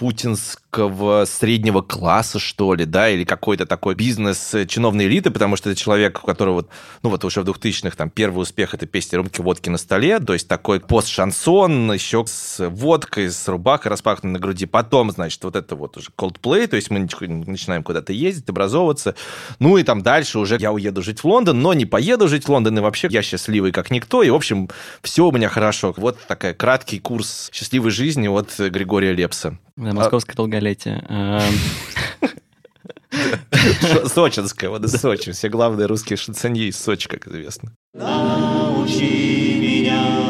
путинского 0.76 1.26
среднего 1.26 1.82
класса, 1.82 2.40
что 2.40 2.74
ли, 2.74 2.86
да, 2.86 3.10
или 3.10 3.24
какой-то 3.24 3.66
такой 3.66 3.96
бизнес 3.96 4.54
чиновной 4.68 5.06
элиты, 5.06 5.32
потому 5.32 5.56
что 5.56 5.70
это 5.70 5.80
человек, 5.80 6.20
у 6.24 6.28
которого, 6.28 6.66
ну 7.02 7.10
вот 7.10 7.24
уже 7.24 7.42
в 7.42 7.46
2000-х, 7.46 7.96
там, 7.96 8.10
первый 8.10 8.42
успех— 8.42 8.74
это 8.74 8.86
песня 8.86 9.18
«Рюмки 9.18 9.42
водки 9.42 9.70
на 9.70 9.78
столе», 9.78 10.20
то 10.20 10.34
есть 10.34 10.48
такой 10.48 10.80
пост-шансон, 10.80 11.94
еще 11.94 12.26
с 12.28 12.68
водкой, 12.68 13.30
с 13.30 13.48
рубахой 13.48 13.90
распахнутой 13.90 14.32
на 14.32 14.40
груди. 14.40 14.66
Потом, 14.66 15.12
значит, 15.12 15.44
вот 15.44 15.56
это 15.56 15.76
вот 15.76 15.98
уже 15.98 16.10
Coldplay, 16.18 16.68
то 16.68 16.76
есть 16.76 16.90
мы 16.90 17.00
начинаем 17.00 17.84
куда-то 17.84 18.14
ездить, 18.14 18.50
образовываться. 18.50 19.16
Ну 19.60 19.78
и 19.78 19.84
там 19.84 20.02
дальше 20.02 20.40
уже 20.40 20.58
я 20.60 20.72
уеду 20.72 21.02
жить 21.02 21.22
в 21.22 21.26
Лондон, 21.26 21.62
но 21.62 21.74
не 21.74 21.86
поеду 21.86 22.28
жить 22.28 22.46
в 22.46 22.50
Лондон, 22.50 22.78
и 22.78 22.82
вообще 22.82 23.08
я 23.12 23.22
счастливый 23.22 23.72
как 23.72 23.92
никто, 23.92 24.24
и, 24.24 24.30
в 24.30 24.36
общем, 24.36 24.70
все 25.02 25.26
у 25.26 25.32
меня 25.32 25.50
хорошо. 25.50 25.94
Вот 25.98 26.18
такой 26.28 26.54
краткий 26.54 27.00
курс 27.00 27.50
счастливой 27.54 27.92
жизни 27.92 28.28
от 28.28 28.58
Григория 28.60 29.14
Лепса. 29.14 29.58
Да, 29.76 29.92
московское 29.92 30.36
долголетие. 30.36 30.65
Эм. 31.08 31.42
Сочинское, 34.08 34.70
вот 34.70 34.84
из 34.84 34.94
Сочи. 34.94 35.32
Все 35.32 35.50
главные 35.50 35.88
русские 35.88 36.18
шансонье 36.18 36.68
из 36.68 36.78
Сочи, 36.78 37.08
как 37.08 37.28
известно. 37.28 37.72
Научи 37.94 39.58
меня 39.60 40.26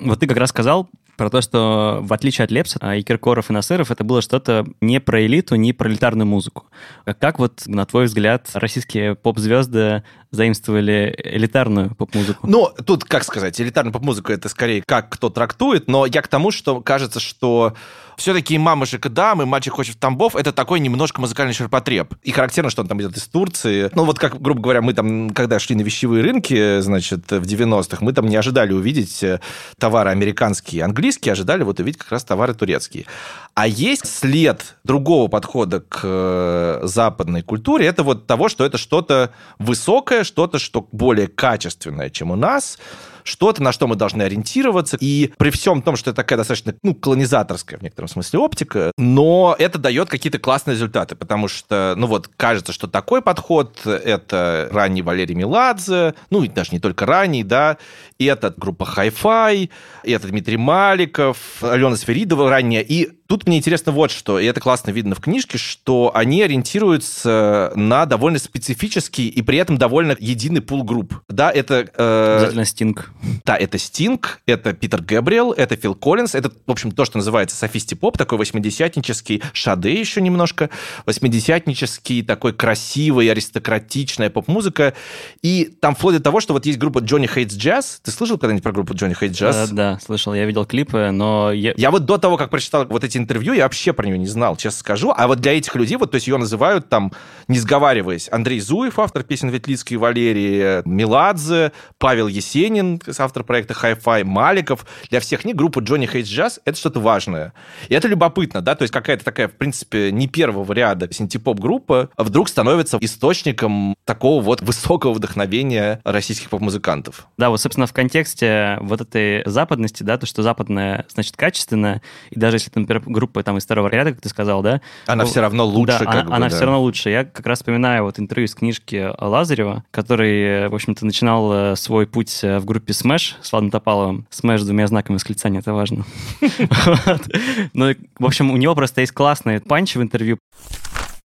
Вот 0.00 0.20
ты 0.20 0.26
как 0.26 0.36
раз 0.36 0.50
сказал 0.50 0.88
про 1.16 1.30
то, 1.30 1.40
что 1.40 2.00
в 2.02 2.12
отличие 2.12 2.44
от 2.44 2.50
Лепса 2.50 2.78
а, 2.80 2.96
и 2.96 3.02
Киркоров 3.02 3.50
и 3.50 3.52
Насыров, 3.52 3.90
это 3.90 4.02
было 4.02 4.22
что-то 4.22 4.66
не 4.80 5.00
про 5.00 5.24
элиту, 5.24 5.54
не 5.54 5.72
про 5.72 5.88
элитарную 5.88 6.26
музыку. 6.26 6.66
Как 7.04 7.38
вот, 7.38 7.62
на 7.66 7.84
твой 7.86 8.06
взгляд, 8.06 8.48
российские 8.54 9.14
поп-звезды 9.14 10.02
заимствовали 10.32 11.14
элитарную 11.22 11.94
поп-музыку? 11.94 12.46
Ну, 12.46 12.70
тут, 12.84 13.04
как 13.04 13.22
сказать, 13.22 13.60
элитарную 13.60 13.92
поп-музыку 13.92 14.32
это 14.32 14.48
скорее 14.48 14.82
как 14.84 15.10
кто 15.10 15.30
трактует, 15.30 15.88
но 15.88 16.06
я 16.06 16.22
к 16.22 16.28
тому, 16.28 16.50
что 16.50 16.80
кажется, 16.80 17.20
что 17.20 17.74
все-таки 18.16 18.58
«Мамушек 18.58 19.06
и 19.06 19.08
дамы», 19.08 19.46
«Мальчик 19.46 19.72
хочет 19.72 19.96
в 19.96 19.98
Тамбов»— 19.98 20.36
это 20.36 20.52
такой 20.52 20.80
немножко 20.80 21.20
музыкальный 21.20 21.54
ширпотреб. 21.54 22.14
И 22.22 22.30
характерно, 22.30 22.70
что 22.70 22.82
он 22.82 22.88
там 22.88 23.00
идет 23.00 23.16
из 23.16 23.24
Турции. 23.24 23.90
Ну, 23.94 24.04
вот 24.04 24.18
как, 24.18 24.40
грубо 24.40 24.60
говоря, 24.60 24.82
мы 24.82 24.94
там, 24.94 25.30
когда 25.30 25.58
шли 25.58 25.74
на 25.76 25.82
вещевые 25.82 26.22
рынки, 26.22 26.80
значит, 26.80 27.30
в 27.30 27.42
90-х, 27.42 27.98
мы 28.00 28.12
там 28.12 28.26
не 28.26 28.36
ожидали 28.36 28.72
увидеть 28.72 29.22
э, 29.22 29.40
товары 29.78 30.10
американские, 30.10 30.84
английские, 30.84 31.32
ожидали 31.32 31.62
вот 31.62 31.80
увидеть 31.80 31.98
как 31.98 32.12
раз 32.12 32.24
товары 32.24 32.54
турецкие. 32.54 33.06
А 33.54 33.66
есть 33.66 34.06
след 34.06 34.76
другого 34.84 35.28
подхода 35.28 35.80
к 35.80 36.00
э, 36.02 36.80
западной 36.84 37.42
культуре, 37.42 37.86
это 37.86 38.02
вот 38.02 38.26
того, 38.26 38.48
что 38.48 38.64
это 38.64 38.78
что-то 38.78 39.30
высокое, 39.58 40.21
что-то, 40.24 40.58
что 40.58 40.86
более 40.92 41.28
качественное, 41.28 42.10
чем 42.10 42.30
у 42.30 42.36
нас, 42.36 42.78
что-то, 43.24 43.62
на 43.62 43.72
что 43.72 43.86
мы 43.86 43.96
должны 43.96 44.22
ориентироваться. 44.22 44.96
И 45.00 45.32
при 45.38 45.50
всем 45.50 45.82
том, 45.82 45.96
что 45.96 46.10
это 46.10 46.16
такая 46.16 46.36
достаточно, 46.36 46.74
ну, 46.82 46.94
колонизаторская 46.94 47.78
в 47.78 47.82
некотором 47.82 48.08
смысле 48.08 48.40
оптика, 48.40 48.92
но 48.96 49.54
это 49.58 49.78
дает 49.78 50.08
какие-то 50.08 50.38
классные 50.38 50.74
результаты, 50.74 51.14
потому 51.14 51.48
что, 51.48 51.94
ну 51.96 52.06
вот, 52.06 52.28
кажется, 52.36 52.72
что 52.72 52.88
такой 52.88 53.22
подход— 53.22 53.80
это 53.84 54.68
ранний 54.72 55.02
Валерий 55.02 55.34
Меладзе, 55.34 56.14
ну, 56.30 56.42
и 56.42 56.48
даже 56.48 56.72
не 56.72 56.80
только 56.80 57.06
ранний, 57.06 57.44
да, 57.44 57.78
и 58.18 58.26
это 58.26 58.52
группа 58.56 58.84
Hi-Fi, 58.84 59.70
и 60.04 60.10
это 60.10 60.28
Дмитрий 60.28 60.56
Маликов, 60.56 61.38
Алена 61.62 61.96
Сферидова 61.96 62.50
ранняя, 62.50 62.82
и 62.82 63.10
Тут 63.32 63.46
мне 63.46 63.56
интересно 63.56 63.92
вот 63.92 64.10
что, 64.10 64.38
и 64.38 64.44
это 64.44 64.60
классно 64.60 64.90
видно 64.90 65.14
в 65.14 65.20
книжке, 65.20 65.56
что 65.56 66.12
они 66.14 66.42
ориентируются 66.42 67.72
на 67.74 68.04
довольно 68.04 68.38
специфический 68.38 69.26
и 69.26 69.40
при 69.40 69.56
этом 69.56 69.78
довольно 69.78 70.14
единый 70.20 70.60
пул 70.60 70.82
групп. 70.82 71.14
Да, 71.30 71.50
это... 71.50 71.88
Э, 71.96 72.36
Обязательно 72.36 72.66
Стинг. 72.66 73.10
Да, 73.46 73.56
это 73.56 73.78
Стинг, 73.78 74.42
это 74.44 74.74
Питер 74.74 75.00
Гэбриэл, 75.00 75.52
это 75.52 75.76
Фил 75.76 75.94
Коллинз, 75.94 76.34
это, 76.34 76.52
в 76.66 76.70
общем, 76.70 76.92
то, 76.92 77.06
что 77.06 77.16
называется 77.16 77.56
софисти-поп, 77.56 78.18
такой 78.18 78.36
восьмидесятнический, 78.36 79.42
Шаде 79.54 79.98
еще 79.98 80.20
немножко, 80.20 80.68
восьмидесятнический, 81.06 82.22
такой 82.22 82.52
красивый, 82.52 83.30
аристократичная 83.30 84.28
поп-музыка. 84.28 84.92
И 85.40 85.74
там 85.80 85.94
вплоть 85.94 86.16
до 86.16 86.22
того, 86.22 86.40
что 86.40 86.52
вот 86.52 86.66
есть 86.66 86.78
группа 86.78 86.98
Johnny 86.98 87.34
Hates 87.34 87.56
Jazz. 87.56 87.98
Ты 88.02 88.10
слышал 88.10 88.36
когда-нибудь 88.36 88.62
про 88.62 88.72
группу 88.72 88.92
Johnny 88.92 89.18
Hates 89.18 89.30
Jazz? 89.30 89.68
Да, 89.70 89.94
да, 89.94 89.98
слышал, 90.04 90.34
я 90.34 90.44
видел 90.44 90.66
клипы, 90.66 91.10
но... 91.12 91.50
Я, 91.50 91.72
я 91.78 91.90
вот 91.90 92.04
до 92.04 92.18
того, 92.18 92.36
как 92.36 92.50
прочитал 92.50 92.84
вот 92.84 93.02
эти 93.04 93.21
интервью, 93.22 93.52
я 93.52 93.64
вообще 93.64 93.92
про 93.92 94.06
нее 94.06 94.18
не 94.18 94.26
знал, 94.26 94.56
честно 94.56 94.80
скажу. 94.80 95.12
А 95.16 95.26
вот 95.26 95.40
для 95.40 95.56
этих 95.56 95.74
людей, 95.74 95.96
вот, 95.96 96.10
то 96.10 96.16
есть 96.16 96.26
ее 96.26 96.36
называют 96.36 96.88
там, 96.88 97.12
не 97.48 97.58
сговариваясь, 97.58 98.28
Андрей 98.30 98.60
Зуев, 98.60 98.98
автор 98.98 99.22
песен 99.22 99.48
Ветлицкой 99.48 99.94
и 99.94 99.98
Валерии, 99.98 100.82
Меладзе, 100.88 101.72
Павел 101.98 102.28
Есенин, 102.28 103.00
автор 103.18 103.44
проекта 103.44 103.74
Hi-Fi, 103.74 104.24
Маликов. 104.24 104.86
Для 105.10 105.20
всех 105.20 105.44
них 105.44 105.56
группа 105.56 105.80
Johnny 105.80 106.10
Hates 106.10 106.22
Jazz— 106.22 106.60
это 106.64 106.78
что-то 106.78 107.00
важное. 107.00 107.52
И 107.88 107.94
это 107.94 108.08
любопытно, 108.08 108.60
да, 108.60 108.74
то 108.74 108.82
есть 108.82 108.92
какая-то 108.92 109.24
такая, 109.24 109.48
в 109.48 109.52
принципе, 109.52 110.12
не 110.12 110.28
первого 110.28 110.72
ряда 110.72 111.12
синтепоп-группа 111.12 112.10
вдруг 112.16 112.48
становится 112.48 112.98
источником 113.00 113.94
такого 114.04 114.42
вот 114.42 114.60
высокого 114.62 115.12
вдохновения 115.12 116.00
российских 116.04 116.50
поп-музыкантов. 116.50 117.26
Да, 117.38 117.50
вот, 117.50 117.60
собственно, 117.60 117.86
в 117.86 117.92
контексте 117.92 118.78
вот 118.80 119.00
этой 119.00 119.42
западности, 119.46 120.02
да, 120.02 120.18
то, 120.18 120.26
что 120.26 120.42
западное, 120.42 121.06
значит, 121.08 121.36
качественное, 121.36 122.02
и 122.30 122.38
даже 122.38 122.56
если, 122.56 122.70
например, 122.74 123.01
группа 123.06 123.42
там 123.42 123.58
из 123.58 123.64
второго 123.64 123.88
ряда, 123.88 124.12
как 124.12 124.20
ты 124.20 124.28
сказал, 124.28 124.62
да? 124.62 124.80
Она 125.06 125.24
ну, 125.24 125.30
все 125.30 125.40
равно 125.40 125.64
лучше, 125.66 125.98
да, 125.98 126.04
как 126.04 126.08
она, 126.08 126.24
бы, 126.24 126.34
она 126.34 126.48
да. 126.48 126.54
все 126.54 126.64
равно 126.64 126.80
лучше. 126.80 127.10
Я 127.10 127.24
как 127.24 127.46
раз 127.46 127.58
вспоминаю 127.58 128.04
вот 128.04 128.18
интервью 128.18 128.46
из 128.46 128.54
книжки 128.54 129.10
Лазарева, 129.18 129.84
который, 129.90 130.68
в 130.68 130.74
общем-то, 130.74 131.04
начинал 131.04 131.52
э, 131.52 131.76
свой 131.76 132.06
путь 132.06 132.40
э, 132.42 132.58
в 132.58 132.64
группе 132.64 132.92
Smash 132.92 133.34
с 133.42 133.52
Владом 133.52 133.70
Топаловым. 133.70 134.26
Smash 134.30 134.58
с 134.58 134.66
двумя 134.66 134.86
знаками 134.86 135.16
восклицания, 135.16 135.60
это 135.60 135.72
важно. 135.72 136.04
Ну, 137.74 137.94
в 138.18 138.26
общем, 138.26 138.50
у 138.50 138.56
него 138.56 138.74
просто 138.74 139.00
есть 139.00 139.12
классный 139.12 139.60
панч 139.60 139.96
в 139.96 140.02
интервью. 140.02 140.38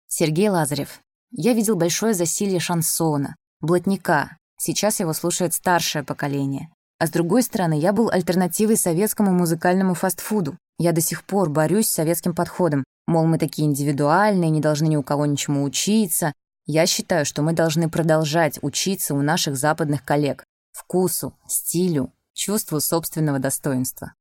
Сергей 0.09 0.49
Лазарев. 0.49 1.01
Я 1.31 1.53
видел 1.53 1.77
большое 1.77 2.15
засилье 2.15 2.61
шансона, 2.61 3.37
блатника. 3.61 4.37
Сейчас 4.59 5.01
его 5.01 5.13
слушает 5.13 5.53
старшее 5.55 6.03
поколение. 6.03 6.71
А 6.99 7.07
с 7.07 7.11
другой 7.11 7.43
стороны, 7.43 7.79
я 7.79 7.93
был 7.93 8.11
альтернативой 8.11 8.77
советскому 8.77 9.31
музыкальному 9.33 9.95
фастфуду. 9.95 10.57
Я 10.79 10.93
до 10.93 11.01
сих 11.01 11.25
пор 11.25 11.51
борюсь 11.51 11.89
с 11.89 11.93
советским 11.93 12.35
подходом. 12.35 12.85
Мол, 13.07 13.27
мы 13.27 13.39
такие 13.39 13.69
индивидуальные, 13.69 14.51
не 14.51 14.61
должны 14.61 14.87
ни 14.87 14.97
у 14.97 15.03
кого 15.03 15.27
ничему 15.27 15.63
учиться. 15.63 16.33
Я 16.67 16.87
считаю, 16.87 17.25
что 17.25 17.43
мы 17.43 17.53
должны 17.53 17.89
продолжать 17.89 18.59
учиться 18.63 19.15
у 19.15 19.23
наших 19.23 19.57
западных 19.57 20.05
коллег. 20.05 20.45
Вкусу, 20.73 21.35
стилю, 21.47 22.13
чувству 22.35 22.81
собственного 22.81 23.39
достоинства. 23.39 24.15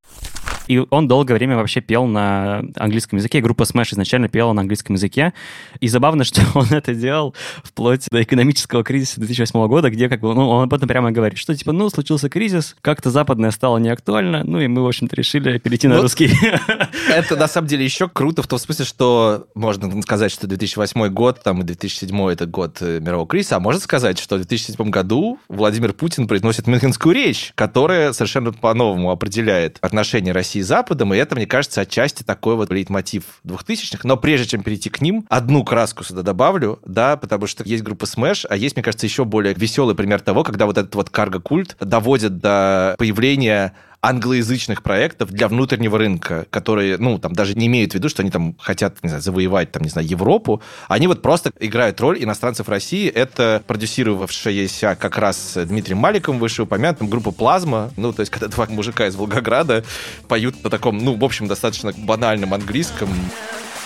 И 0.67 0.83
он 0.89 1.07
долгое 1.07 1.35
время 1.35 1.55
вообще 1.55 1.81
пел 1.81 2.05
на 2.05 2.63
английском 2.75 3.17
языке. 3.17 3.41
Группа 3.41 3.63
Smash 3.63 3.93
изначально 3.93 4.29
пела 4.29 4.53
на 4.53 4.61
английском 4.61 4.95
языке. 4.95 5.33
И 5.79 5.87
забавно, 5.87 6.23
что 6.25 6.41
он 6.53 6.67
это 6.71 6.93
делал 6.93 7.35
вплоть 7.63 8.07
до 8.09 8.21
экономического 8.21 8.83
кризиса 8.83 9.19
2008 9.19 9.67
года, 9.67 9.89
где 9.89 10.09
как 10.09 10.21
бы, 10.21 10.33
ну, 10.33 10.49
он 10.49 10.63
об 10.63 10.73
этом 10.73 10.87
прямо 10.87 11.11
говорит, 11.11 11.37
что 11.37 11.55
типа, 11.55 11.71
ну, 11.71 11.89
случился 11.89 12.29
кризис, 12.29 12.75
как-то 12.81 13.09
западное 13.09 13.51
стало 13.51 13.77
неактуально, 13.77 14.43
ну, 14.43 14.59
и 14.59 14.67
мы, 14.67 14.83
в 14.83 14.87
общем-то, 14.87 15.15
решили 15.15 15.57
перейти 15.57 15.87
на 15.87 15.95
вот 15.95 16.03
русский. 16.03 16.31
Это, 17.09 17.35
на 17.35 17.47
самом 17.47 17.67
деле, 17.67 17.85
еще 17.85 18.09
круто 18.09 18.41
в 18.41 18.47
том 18.47 18.59
смысле, 18.59 18.85
что 18.85 19.47
можно 19.55 20.01
сказать, 20.01 20.31
что 20.31 20.47
2008 20.47 21.07
год, 21.09 21.41
там, 21.43 21.61
и 21.61 21.63
2007 21.63 22.29
это 22.29 22.45
год 22.45 22.77
э, 22.81 22.99
мирового 22.99 23.27
кризиса, 23.27 23.57
а 23.57 23.59
можно 23.59 23.79
сказать, 23.81 24.19
что 24.19 24.35
в 24.35 24.39
2007 24.39 24.89
году 24.89 25.39
Владимир 25.49 25.93
Путин 25.93 26.27
произносит 26.27 26.67
Мюнхенскую 26.67 27.13
речь, 27.13 27.51
которая 27.55 28.13
совершенно 28.13 28.51
по-новому 28.51 29.11
определяет 29.11 29.77
отношения 29.81 30.31
России 30.31 30.54
России 30.55 30.59
и 30.59 30.63
Западом, 30.63 31.13
и 31.13 31.17
это, 31.17 31.35
мне 31.35 31.45
кажется, 31.45 31.81
отчасти 31.81 32.23
такой 32.23 32.55
вот 32.55 32.71
лейтмотив 32.71 33.23
двухтысячных. 33.43 34.03
Но 34.03 34.17
прежде 34.17 34.47
чем 34.47 34.63
перейти 34.63 34.89
к 34.89 35.01
ним, 35.01 35.25
одну 35.29 35.63
краску 35.63 36.03
сюда 36.03 36.21
добавлю, 36.21 36.79
да, 36.85 37.17
потому 37.17 37.47
что 37.47 37.63
есть 37.63 37.83
группа 37.83 38.05
Smash, 38.05 38.45
а 38.49 38.55
есть, 38.55 38.75
мне 38.75 38.83
кажется, 38.83 39.05
еще 39.05 39.25
более 39.25 39.53
веселый 39.53 39.95
пример 39.95 40.21
того, 40.21 40.43
когда 40.43 40.65
вот 40.65 40.77
этот 40.77 40.95
вот 40.95 41.09
карго-культ 41.09 41.75
доводит 41.79 42.39
до 42.39 42.95
появления 42.97 43.73
англоязычных 44.05 44.83
проектов 44.83 45.31
для 45.31 45.47
внутреннего 45.47 45.97
рынка, 45.97 46.45
которые, 46.51 46.97
ну, 46.97 47.17
там 47.17 47.33
даже 47.33 47.55
не 47.55 47.65
имеют 47.65 47.93
в 47.93 47.95
виду, 47.95 48.07
что 48.07 48.21
они 48.21 48.29
там 48.29 48.55
хотят, 48.59 49.01
не 49.01 49.09
знаю, 49.09 49.23
завоевать, 49.23 49.71
там, 49.71 49.81
не 49.81 49.89
знаю, 49.89 50.07
Европу. 50.07 50.61
Они 50.87 51.07
вот 51.07 51.23
просто 51.23 51.51
играют 51.59 51.99
роль 51.99 52.23
иностранцев 52.23 52.69
России. 52.69 53.09
Это 53.09 53.63
продюсировавшаяся 53.65 54.95
как 54.95 55.17
раз 55.17 55.57
Дмитрием 55.65 55.97
Маликом, 55.97 56.37
вышеупомянутым, 56.37 57.09
группа 57.09 57.31
«Плазма». 57.31 57.91
Ну, 57.97 58.13
то 58.13 58.19
есть, 58.19 58.31
когда 58.31 58.47
два 58.47 58.67
мужика 58.69 59.07
из 59.07 59.15
Волгограда 59.15 59.83
поют 60.27 60.63
на 60.63 60.69
таком, 60.69 60.99
ну, 60.99 61.15
в 61.15 61.23
общем, 61.23 61.47
достаточно 61.47 61.91
банальном 61.97 62.53
английском. 62.53 63.09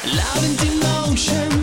Love 0.04 0.44
and 0.44 0.60
emotions 0.64 1.59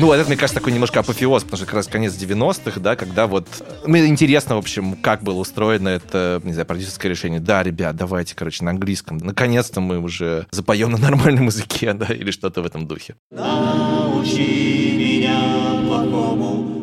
Ну, 0.00 0.12
это, 0.14 0.26
мне 0.26 0.36
кажется, 0.36 0.58
такой 0.58 0.72
немножко 0.72 1.00
апофеоз, 1.00 1.44
потому 1.44 1.58
что 1.58 1.66
как 1.66 1.74
раз 1.74 1.86
конец 1.86 2.14
90-х, 2.14 2.80
да, 2.80 2.96
когда 2.96 3.26
вот... 3.26 3.46
Мне 3.84 4.06
интересно, 4.06 4.54
в 4.54 4.58
общем, 4.58 4.94
как 4.94 5.22
было 5.22 5.38
устроено 5.38 5.90
это, 5.90 6.40
не 6.42 6.54
знаю, 6.54 6.64
продюсерское 6.64 7.10
решение. 7.10 7.38
Да, 7.38 7.62
ребят, 7.62 7.96
давайте, 7.96 8.34
короче, 8.34 8.64
на 8.64 8.70
английском. 8.70 9.18
Наконец-то 9.18 9.82
мы 9.82 9.98
уже 9.98 10.46
запоем 10.52 10.90
на 10.90 10.96
нормальном 10.96 11.46
языке, 11.46 11.92
да, 11.94 12.06
или 12.06 12.30
что-то 12.30 12.62
в 12.62 12.66
этом 12.66 12.86
духе. 12.86 13.14
Научи 13.30 14.96
меня 14.96 15.82
плохому. 15.86 16.80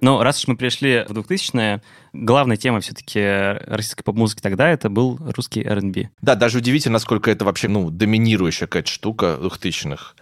Ну, 0.00 0.22
раз 0.22 0.38
уж 0.38 0.46
мы 0.46 0.56
пришли 0.56 1.04
в 1.08 1.12
2000-е, 1.12 1.82
главной 2.12 2.56
темой 2.56 2.82
все-таки 2.82 3.20
российской 3.66 4.04
поп-музыки 4.04 4.40
тогда 4.40 4.68
это 4.68 4.88
был 4.88 5.18
русский 5.34 5.62
R&B. 5.62 6.10
Да, 6.22 6.36
даже 6.36 6.58
удивительно, 6.58 6.94
насколько 6.94 7.32
это 7.32 7.44
вообще, 7.44 7.66
ну, 7.66 7.90
доминирующая 7.90 8.68
какая-то 8.68 8.90
штука 8.90 9.38
2000-х. 9.40 10.14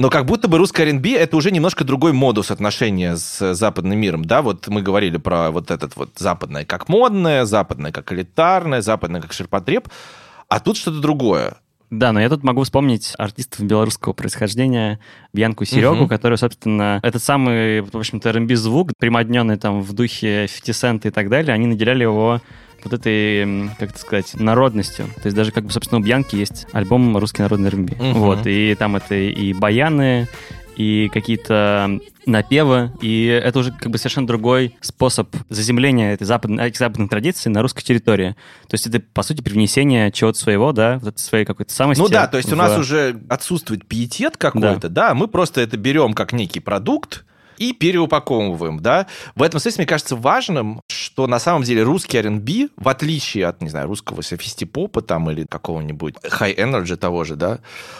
Но 0.00 0.08
как 0.08 0.24
будто 0.24 0.48
бы 0.48 0.56
русский 0.56 0.82
R&B 0.82 1.10
это 1.10 1.36
уже 1.36 1.50
немножко 1.50 1.84
другой 1.84 2.14
модус 2.14 2.50
отношения 2.50 3.16
с 3.16 3.52
западным 3.52 3.98
миром, 3.98 4.24
да, 4.24 4.40
вот 4.40 4.66
мы 4.68 4.80
говорили 4.80 5.18
про 5.18 5.50
вот 5.50 5.70
этот 5.70 5.94
вот 5.94 6.12
западное 6.16 6.64
как 6.64 6.88
модное, 6.88 7.44
западное 7.44 7.92
как 7.92 8.10
элитарное, 8.10 8.80
западное 8.80 9.20
как 9.20 9.34
ширпотреб, 9.34 9.88
а 10.48 10.58
тут 10.58 10.78
что-то 10.78 11.00
другое. 11.00 11.58
Да, 11.90 12.12
но 12.12 12.20
я 12.20 12.30
тут 12.30 12.42
могу 12.44 12.62
вспомнить 12.62 13.12
артистов 13.18 13.66
белорусского 13.66 14.14
происхождения, 14.14 15.00
Бьянку 15.34 15.66
Серегу, 15.66 16.04
угу. 16.04 16.08
который, 16.08 16.38
собственно, 16.38 17.00
этот 17.02 17.22
самый, 17.22 17.82
в 17.82 17.94
общем-то, 17.94 18.30
R&B 18.30 18.56
звук, 18.56 18.92
примодненный 18.98 19.58
там 19.58 19.82
в 19.82 19.92
духе 19.92 20.46
50 20.46 21.04
и 21.04 21.10
так 21.10 21.28
далее, 21.28 21.52
они 21.52 21.66
наделяли 21.66 22.04
его 22.04 22.40
вот 22.84 22.94
этой, 22.94 23.68
как 23.78 23.90
это 23.90 23.98
сказать, 23.98 24.34
народностью. 24.34 25.06
То 25.16 25.26
есть 25.26 25.36
даже 25.36 25.52
как 25.52 25.64
бы, 25.64 25.72
собственно, 25.72 26.00
у 26.00 26.04
Бьянки 26.04 26.36
есть 26.36 26.66
альбом 26.72 27.16
«Русский 27.16 27.42
народный 27.42 27.70
РМБ». 27.70 27.92
Угу. 27.92 28.18
Вот, 28.18 28.46
и 28.46 28.74
там 28.78 28.96
это 28.96 29.14
и 29.14 29.52
баяны, 29.52 30.28
и 30.76 31.10
какие-то 31.12 32.00
напевы, 32.26 32.92
и 33.02 33.26
это 33.26 33.58
уже 33.58 33.72
как 33.72 33.90
бы 33.90 33.98
совершенно 33.98 34.26
другой 34.26 34.76
способ 34.80 35.34
заземления 35.50 36.14
этой 36.14 36.24
западной, 36.24 36.68
этих 36.68 36.78
западных 36.78 37.10
традиций 37.10 37.50
на 37.50 37.60
русской 37.60 37.82
территории. 37.82 38.34
То 38.66 38.74
есть 38.74 38.86
это, 38.86 39.00
по 39.00 39.22
сути, 39.22 39.42
привнесение 39.42 40.10
чего-то 40.10 40.38
своего, 40.38 40.72
да, 40.72 40.98
вот 41.02 41.18
своей 41.18 41.44
какой-то 41.44 41.72
самости. 41.72 42.00
Ну 42.00 42.08
да, 42.08 42.26
то 42.26 42.38
есть 42.38 42.48
в... 42.48 42.52
у 42.52 42.56
нас 42.56 42.78
уже 42.78 43.20
отсутствует 43.28 43.86
пиетет 43.86 44.36
какой-то, 44.36 44.88
да. 44.88 45.08
да, 45.08 45.14
мы 45.14 45.28
просто 45.28 45.60
это 45.60 45.76
берем 45.76 46.14
как 46.14 46.32
некий 46.32 46.60
продукт, 46.60 47.24
и 47.60 47.74
переупаковываем, 47.74 48.80
да. 48.80 49.06
В 49.36 49.42
этом 49.42 49.60
смысле, 49.60 49.82
мне 49.82 49.86
кажется, 49.86 50.16
важным, 50.16 50.80
что 50.88 51.26
на 51.26 51.38
самом 51.38 51.62
деле 51.62 51.82
русский 51.82 52.16
R&B, 52.16 52.70
в 52.76 52.88
отличие 52.88 53.46
от, 53.46 53.60
не 53.60 53.68
знаю, 53.68 53.86
русского 53.86 54.22
софистипопа 54.22 55.02
там 55.02 55.30
или 55.30 55.44
какого-нибудь 55.44 56.14
high 56.24 56.56
energy 56.56 56.96
того 56.96 57.24
же, 57.24 57.36
да, 57.36 57.58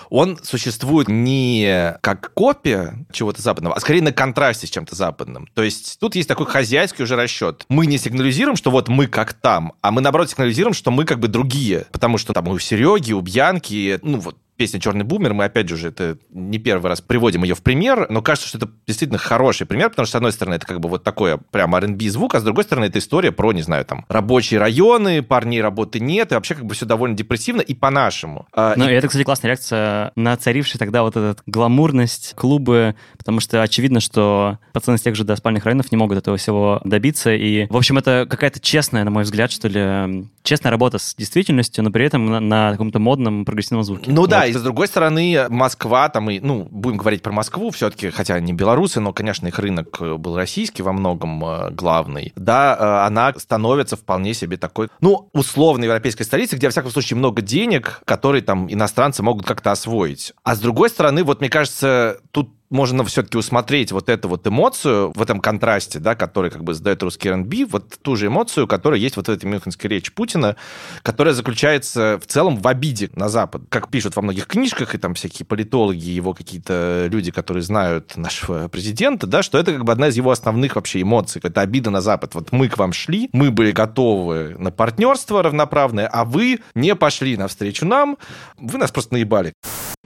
он 0.08 0.38
существует 0.42 1.08
не 1.08 1.94
как 2.00 2.32
копия 2.32 3.04
чего-то 3.12 3.42
западного, 3.42 3.76
а 3.76 3.80
скорее 3.80 4.00
на 4.00 4.12
контрасте 4.12 4.66
с 4.66 4.70
чем-то 4.70 4.96
западным. 4.96 5.46
То 5.54 5.62
есть 5.62 5.98
тут 6.00 6.14
есть 6.14 6.28
такой 6.28 6.46
хозяйский 6.46 7.04
уже 7.04 7.14
расчет. 7.16 7.66
Мы 7.68 7.86
не 7.86 7.98
сигнализируем, 7.98 8.56
что 8.56 8.70
вот 8.70 8.88
мы 8.88 9.08
как 9.08 9.34
там, 9.34 9.74
а 9.82 9.90
мы, 9.90 10.00
наоборот, 10.00 10.30
сигнализируем, 10.30 10.72
что 10.72 10.90
мы 10.90 11.04
как 11.04 11.20
бы 11.20 11.28
другие. 11.28 11.84
Потому 11.92 12.16
что 12.16 12.32
там 12.32 12.48
у 12.48 12.58
Сереги, 12.58 13.12
у 13.12 13.20
Бьянки, 13.20 13.98
ну 14.02 14.18
вот 14.20 14.36
песня 14.60 14.78
«Черный 14.78 15.06
бумер», 15.06 15.32
мы, 15.32 15.44
опять 15.44 15.70
же, 15.70 15.88
это 15.88 16.18
не 16.28 16.58
первый 16.58 16.88
раз 16.88 17.00
приводим 17.00 17.44
ее 17.44 17.54
в 17.54 17.62
пример, 17.62 18.08
но 18.10 18.20
кажется, 18.20 18.46
что 18.46 18.58
это 18.58 18.68
действительно 18.86 19.18
хороший 19.18 19.66
пример, 19.66 19.88
потому 19.88 20.04
что, 20.04 20.12
с 20.12 20.16
одной 20.16 20.32
стороны, 20.32 20.56
это 20.56 20.66
как 20.66 20.80
бы 20.80 20.90
вот 20.90 21.02
такое 21.02 21.38
прям 21.38 21.74
R&B 21.74 22.10
звук, 22.10 22.34
а 22.34 22.40
с 22.40 22.42
другой 22.42 22.64
стороны, 22.64 22.84
это 22.84 22.98
история 22.98 23.32
про, 23.32 23.52
не 23.52 23.62
знаю, 23.62 23.86
там, 23.86 24.04
рабочие 24.10 24.60
районы, 24.60 25.22
парней 25.22 25.62
работы 25.62 25.98
нет, 25.98 26.32
и 26.32 26.34
вообще 26.34 26.56
как 26.56 26.66
бы 26.66 26.74
все 26.74 26.84
довольно 26.84 27.16
депрессивно 27.16 27.62
и 27.62 27.74
по-нашему. 27.74 28.48
А, 28.52 28.74
ну, 28.76 28.86
и... 28.86 28.92
это, 28.92 29.08
кстати, 29.08 29.24
классная 29.24 29.48
реакция 29.48 30.12
на 30.14 30.36
царивший 30.36 30.78
тогда 30.78 31.04
вот 31.04 31.16
этот 31.16 31.42
гламурность, 31.46 32.34
клубы, 32.36 32.96
потому 33.16 33.40
что 33.40 33.62
очевидно, 33.62 34.00
что 34.00 34.58
пацаны 34.74 34.98
с 34.98 35.00
тех 35.00 35.16
же 35.16 35.24
доспальных 35.24 35.64
районов 35.64 35.90
не 35.90 35.96
могут 35.96 36.18
этого 36.18 36.36
всего 36.36 36.82
добиться, 36.84 37.32
и, 37.32 37.66
в 37.70 37.76
общем, 37.78 37.96
это 37.96 38.26
какая-то 38.28 38.60
честная, 38.60 39.04
на 39.04 39.10
мой 39.10 39.22
взгляд, 39.22 39.50
что 39.50 39.68
ли, 39.68 40.28
честная 40.42 40.70
работа 40.70 40.98
с 40.98 41.14
действительностью, 41.14 41.84
но 41.84 41.90
при 41.90 42.04
этом 42.04 42.26
на, 42.26 42.40
на 42.40 42.72
каком-то 42.72 42.98
модном 42.98 43.44
прогрессивном 43.44 43.84
звуке. 43.84 44.10
Ну 44.10 44.22
вот. 44.22 44.30
да, 44.30 44.46
и 44.46 44.52
с 44.52 44.62
другой 44.62 44.86
стороны, 44.86 45.46
Москва, 45.48 46.08
там 46.08 46.30
и, 46.30 46.40
ну, 46.40 46.66
будем 46.70 46.96
говорить 46.96 47.22
про 47.22 47.32
Москву, 47.32 47.70
все-таки, 47.70 48.10
хотя 48.10 48.34
они 48.34 48.52
белорусы, 48.52 49.00
но, 49.00 49.12
конечно, 49.12 49.46
их 49.46 49.58
рынок 49.58 49.98
э, 50.00 50.16
был 50.16 50.36
российский 50.36 50.82
во 50.82 50.92
многом 50.92 51.44
э, 51.44 51.70
главный, 51.70 52.32
да, 52.36 52.76
э, 52.78 53.06
она 53.06 53.34
становится 53.36 53.96
вполне 53.96 54.34
себе 54.34 54.56
такой, 54.56 54.88
ну, 55.00 55.28
условной 55.32 55.86
европейской 55.86 56.24
столицей, 56.24 56.58
где, 56.58 56.66
во 56.66 56.70
всяком 56.72 56.90
случае, 56.90 57.18
много 57.18 57.42
денег, 57.42 58.02
которые 58.04 58.42
там 58.42 58.72
иностранцы 58.72 59.22
могут 59.22 59.46
как-то 59.46 59.72
освоить. 59.72 60.32
А 60.42 60.54
с 60.54 60.60
другой 60.60 60.90
стороны, 60.90 61.24
вот, 61.24 61.40
мне 61.40 61.50
кажется, 61.50 62.18
тут 62.30 62.50
можно 62.70 63.04
все-таки 63.04 63.36
усмотреть 63.36 63.92
вот 63.92 64.08
эту 64.08 64.28
вот 64.28 64.46
эмоцию 64.46 65.12
в 65.14 65.20
этом 65.20 65.40
контрасте, 65.40 65.98
да, 65.98 66.14
который 66.14 66.50
как 66.50 66.62
бы 66.62 66.72
задает 66.72 67.02
русский 67.02 67.30
РНБ, 67.30 67.70
вот 67.70 67.98
ту 68.00 68.16
же 68.16 68.28
эмоцию, 68.28 68.66
которая 68.66 69.00
есть 69.00 69.16
вот 69.16 69.26
в 69.26 69.30
этой 69.30 69.46
мюнхенской 69.46 69.90
речи 69.90 70.12
Путина, 70.12 70.56
которая 71.02 71.34
заключается 71.34 72.18
в 72.22 72.26
целом 72.26 72.56
в 72.56 72.66
обиде 72.68 73.10
на 73.14 73.28
Запад. 73.28 73.62
Как 73.68 73.90
пишут 73.90 74.16
во 74.16 74.22
многих 74.22 74.46
книжках, 74.46 74.94
и 74.94 74.98
там 74.98 75.14
всякие 75.14 75.44
политологи, 75.44 76.08
его 76.08 76.32
какие-то 76.32 77.08
люди, 77.10 77.32
которые 77.32 77.62
знают 77.62 78.16
нашего 78.16 78.68
президента, 78.68 79.26
да, 79.26 79.42
что 79.42 79.58
это 79.58 79.72
как 79.72 79.84
бы 79.84 79.92
одна 79.92 80.08
из 80.08 80.16
его 80.16 80.30
основных 80.30 80.76
вообще 80.76 81.02
эмоций. 81.02 81.40
Это 81.42 81.62
обида 81.62 81.90
на 81.90 82.00
Запад. 82.00 82.34
Вот 82.34 82.52
мы 82.52 82.68
к 82.68 82.78
вам 82.78 82.92
шли, 82.92 83.28
мы 83.32 83.50
были 83.50 83.72
готовы 83.72 84.54
на 84.58 84.70
партнерство 84.70 85.42
равноправное, 85.42 86.06
а 86.06 86.24
вы 86.24 86.60
не 86.74 86.94
пошли 86.94 87.36
навстречу 87.36 87.84
нам, 87.84 88.16
вы 88.58 88.78
нас 88.78 88.92
просто 88.92 89.14
наебали. 89.14 89.52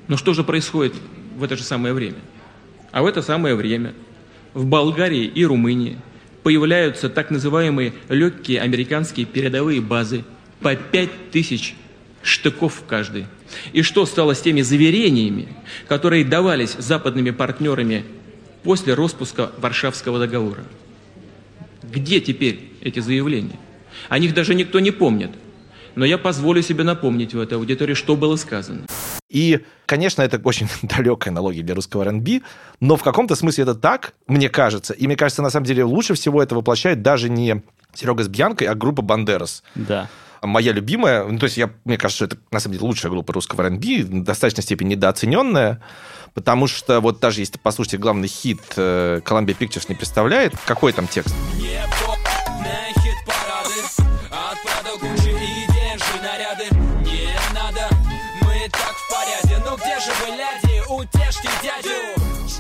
Но 0.09 0.17
что 0.17 0.35
же 0.35 0.45
происходит 0.45 0.95
в 1.37 1.43
это 1.43 1.57
же 1.57 1.63
самое 1.63 1.95
время? 1.95 2.17
А 2.95 3.03
в 3.03 3.07
это 3.07 3.23
самое 3.23 3.57
время 3.57 3.93
в 4.55 4.67
Болгарии 4.67 5.25
и 5.25 5.45
Румынии 5.45 5.99
появляются 6.45 7.09
так 7.09 7.33
называемые 7.33 7.93
легкие 8.09 8.61
американские 8.61 9.27
передовые 9.27 9.81
базы 9.81 10.23
по 10.61 10.77
5000 10.77 11.75
штыков 12.23 12.75
в 12.75 12.87
каждой. 12.87 13.27
И 13.73 13.83
что 13.83 14.07
стало 14.07 14.37
с 14.37 14.41
теми 14.41 14.63
заверениями, 14.63 15.49
которые 15.89 16.25
давались 16.25 16.77
западными 16.79 17.33
партнерами 17.33 18.05
после 18.63 18.95
распуска 18.95 19.51
Варшавского 19.59 20.21
договора? 20.21 20.63
Где 21.83 22.21
теперь 22.21 22.61
эти 22.81 23.01
заявления? 23.01 23.59
О 24.09 24.21
них 24.21 24.35
даже 24.35 24.55
никто 24.55 24.79
не 24.79 24.93
помнит. 24.93 25.33
Но 25.97 26.05
я 26.05 26.17
позволю 26.17 26.63
себе 26.63 26.85
напомнить 26.85 27.35
в 27.35 27.41
этой 27.41 27.55
аудитории, 27.55 27.95
что 27.95 28.15
было 28.15 28.37
сказано. 28.37 28.87
И, 29.35 29.65
конечно, 29.85 30.23
это 30.23 30.41
очень 30.45 30.69
далекая 30.83 31.33
аналогия 31.33 31.63
для 31.63 31.75
русского 31.75 32.05
R&B, 32.05 32.41
но 32.81 32.97
в 32.97 33.03
каком-то 33.03 33.35
смысле 33.35 33.65
это 33.65 33.75
так, 33.75 34.15
мне 34.29 34.49
кажется. 34.49 34.95
И 34.95 35.07
мне 35.07 35.17
кажется, 35.17 35.43
на 35.43 35.51
самом 35.51 35.67
деле, 35.67 35.85
лучше 35.85 36.15
всего 36.15 36.43
это 36.43 36.55
воплощает 36.55 37.03
даже 37.03 37.29
не 37.29 37.63
Серега 37.93 38.23
с 38.23 38.29
Бьянкой, 38.29 38.69
а 38.69 38.75
группа 38.75 39.03
Бандерас. 39.03 39.63
Да 39.75 40.09
моя 40.47 40.73
любимая, 40.73 41.25
ну, 41.25 41.39
то 41.39 41.45
есть 41.45 41.57
я, 41.57 41.71
мне 41.87 41.97
кажется, 41.97 42.27
что 42.27 42.37
это 42.37 42.37
на 42.51 42.61
самом 42.61 42.75
деле 42.75 42.87
лучшая 42.87 43.11
группа 43.11 43.33
русского 43.33 43.63
R&B, 43.63 44.03
в 44.03 44.25
достаточной 44.25 44.63
степени 44.63 44.91
недооцененная, 44.91 45.81
потому 46.35 46.67
что 46.67 47.01
вот 47.01 47.19
даже 47.19 47.41
если 47.41 47.57
послушать 47.57 47.99
главный 47.99 48.29
хит 48.29 48.61
э, 48.77 49.21
Columbia 49.25 49.57
Pictures 49.59 49.87
не 49.89 49.95
представляет, 49.95 50.53
какой 50.67 50.93
там 50.93 51.09
текст? 51.09 51.35
Не 51.57 51.81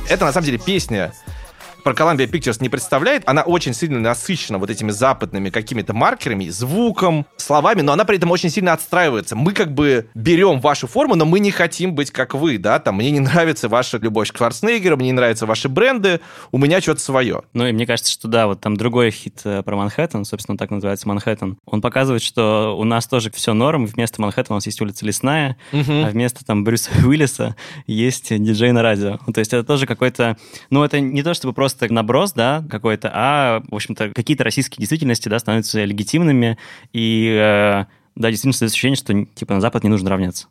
Это 0.08 0.24
на 0.24 0.32
самом 0.32 0.46
деле 0.46 0.58
песня 0.58 1.12
про 1.84 1.92
Columbia 1.92 2.26
Pictures 2.28 2.56
не 2.60 2.68
представляет, 2.68 3.22
она 3.26 3.42
очень 3.42 3.74
сильно 3.74 4.00
насыщена 4.00 4.58
вот 4.58 4.70
этими 4.70 4.90
западными 4.90 5.50
какими-то 5.50 5.92
маркерами, 5.92 6.48
звуком, 6.48 7.26
словами, 7.36 7.82
но 7.82 7.92
она 7.92 8.04
при 8.04 8.16
этом 8.16 8.30
очень 8.30 8.48
сильно 8.50 8.72
отстраивается. 8.72 9.36
Мы 9.36 9.52
как 9.52 9.74
бы 9.74 10.08
берем 10.14 10.60
вашу 10.60 10.86
форму, 10.86 11.14
но 11.14 11.26
мы 11.26 11.40
не 11.40 11.50
хотим 11.50 11.94
быть 11.94 12.10
как 12.10 12.34
вы, 12.34 12.58
да, 12.58 12.78
там, 12.80 12.96
мне 12.96 13.10
не 13.10 13.20
нравится 13.20 13.68
ваша 13.68 13.98
любовь 13.98 14.32
к 14.32 14.36
Шварценеггеру, 14.36 14.96
мне 14.96 15.06
не 15.06 15.12
нравятся 15.12 15.46
ваши 15.46 15.68
бренды, 15.68 16.20
у 16.52 16.58
меня 16.58 16.80
что-то 16.80 17.00
свое. 17.00 17.42
Ну 17.52 17.66
и 17.66 17.72
мне 17.72 17.86
кажется, 17.86 18.10
что 18.10 18.28
да, 18.28 18.46
вот 18.46 18.60
там 18.60 18.76
другой 18.76 19.10
хит 19.10 19.42
э, 19.44 19.62
про 19.62 19.76
Манхэттен, 19.76 20.24
собственно, 20.24 20.56
так 20.56 20.70
называется 20.70 21.06
Манхэттен, 21.06 21.58
он 21.66 21.80
показывает, 21.82 22.22
что 22.22 22.76
у 22.78 22.84
нас 22.84 23.06
тоже 23.06 23.30
все 23.30 23.52
норм, 23.52 23.84
вместо 23.84 24.22
Манхэттена 24.22 24.54
у 24.54 24.56
нас 24.56 24.66
есть 24.66 24.80
улица 24.80 25.04
Лесная, 25.04 25.58
угу. 25.70 25.92
а 25.92 26.08
вместо 26.08 26.44
там 26.46 26.64
Брюса 26.64 26.90
Уиллиса 27.04 27.56
есть 27.86 28.34
диджей 28.34 28.72
на 28.72 28.80
радио. 28.80 29.18
Ну, 29.26 29.34
то 29.34 29.40
есть 29.40 29.52
это 29.52 29.64
тоже 29.64 29.86
какой-то, 29.86 30.38
ну 30.70 30.82
это 30.82 31.00
не 31.00 31.22
то 31.22 31.34
чтобы 31.34 31.52
просто 31.52 31.73
просто 31.74 31.92
наброс, 31.92 32.32
да, 32.32 32.64
какой-то, 32.70 33.10
а, 33.12 33.62
в 33.68 33.74
общем-то, 33.74 34.10
какие-то 34.10 34.44
российские 34.44 34.78
действительности, 34.78 35.28
да, 35.28 35.38
становятся 35.38 35.84
легитимными, 35.84 36.58
и, 36.92 37.28
э, 37.28 37.84
да, 38.14 38.30
действительно, 38.30 38.52
создается 38.52 38.74
ощущение, 38.74 38.96
что, 38.96 39.34
типа, 39.34 39.54
на 39.54 39.60
Запад 39.60 39.84
не 39.84 39.90
нужно 39.90 40.10
равняться. 40.10 40.46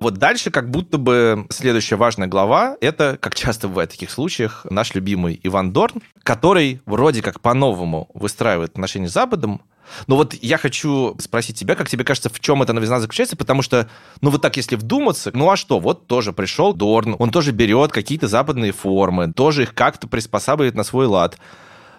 Вот 0.00 0.14
дальше 0.14 0.52
как 0.52 0.70
будто 0.70 0.96
бы 0.96 1.46
следующая 1.50 1.96
важная 1.96 2.28
глава— 2.28 2.76
это, 2.80 3.18
как 3.20 3.34
часто 3.34 3.66
бывает 3.66 3.90
в 3.90 3.94
таких 3.94 4.10
случаях, 4.10 4.64
наш 4.70 4.94
любимый 4.94 5.40
Иван 5.42 5.72
Дорн, 5.72 6.02
который 6.22 6.80
вроде 6.86 7.20
как 7.20 7.40
по-новому 7.40 8.08
выстраивает 8.14 8.70
отношения 8.70 9.08
с 9.08 9.12
Западом, 9.12 9.60
но 10.06 10.16
вот 10.16 10.34
я 10.34 10.58
хочу 10.58 11.16
спросить 11.18 11.58
тебя, 11.58 11.74
как 11.74 11.88
тебе 11.88 12.04
кажется, 12.04 12.28
в 12.28 12.40
чем 12.40 12.62
эта 12.62 12.72
новизна 12.72 13.00
заключается, 13.00 13.36
потому 13.36 13.62
что, 13.62 13.88
ну 14.20 14.30
вот 14.30 14.42
так, 14.42 14.56
если 14.56 14.76
вдуматься, 14.76 15.30
ну 15.34 15.50
а 15.50 15.56
что, 15.56 15.80
вот 15.80 16.06
тоже 16.06 16.32
пришел 16.32 16.72
Дорн, 16.72 17.16
он 17.18 17.30
тоже 17.30 17.52
берет 17.52 17.92
какие-то 17.92 18.28
западные 18.28 18.72
формы, 18.72 19.32
тоже 19.32 19.62
их 19.64 19.74
как-то 19.74 20.06
приспосабливает 20.06 20.74
на 20.74 20.84
свой 20.84 21.06
лад. 21.06 21.38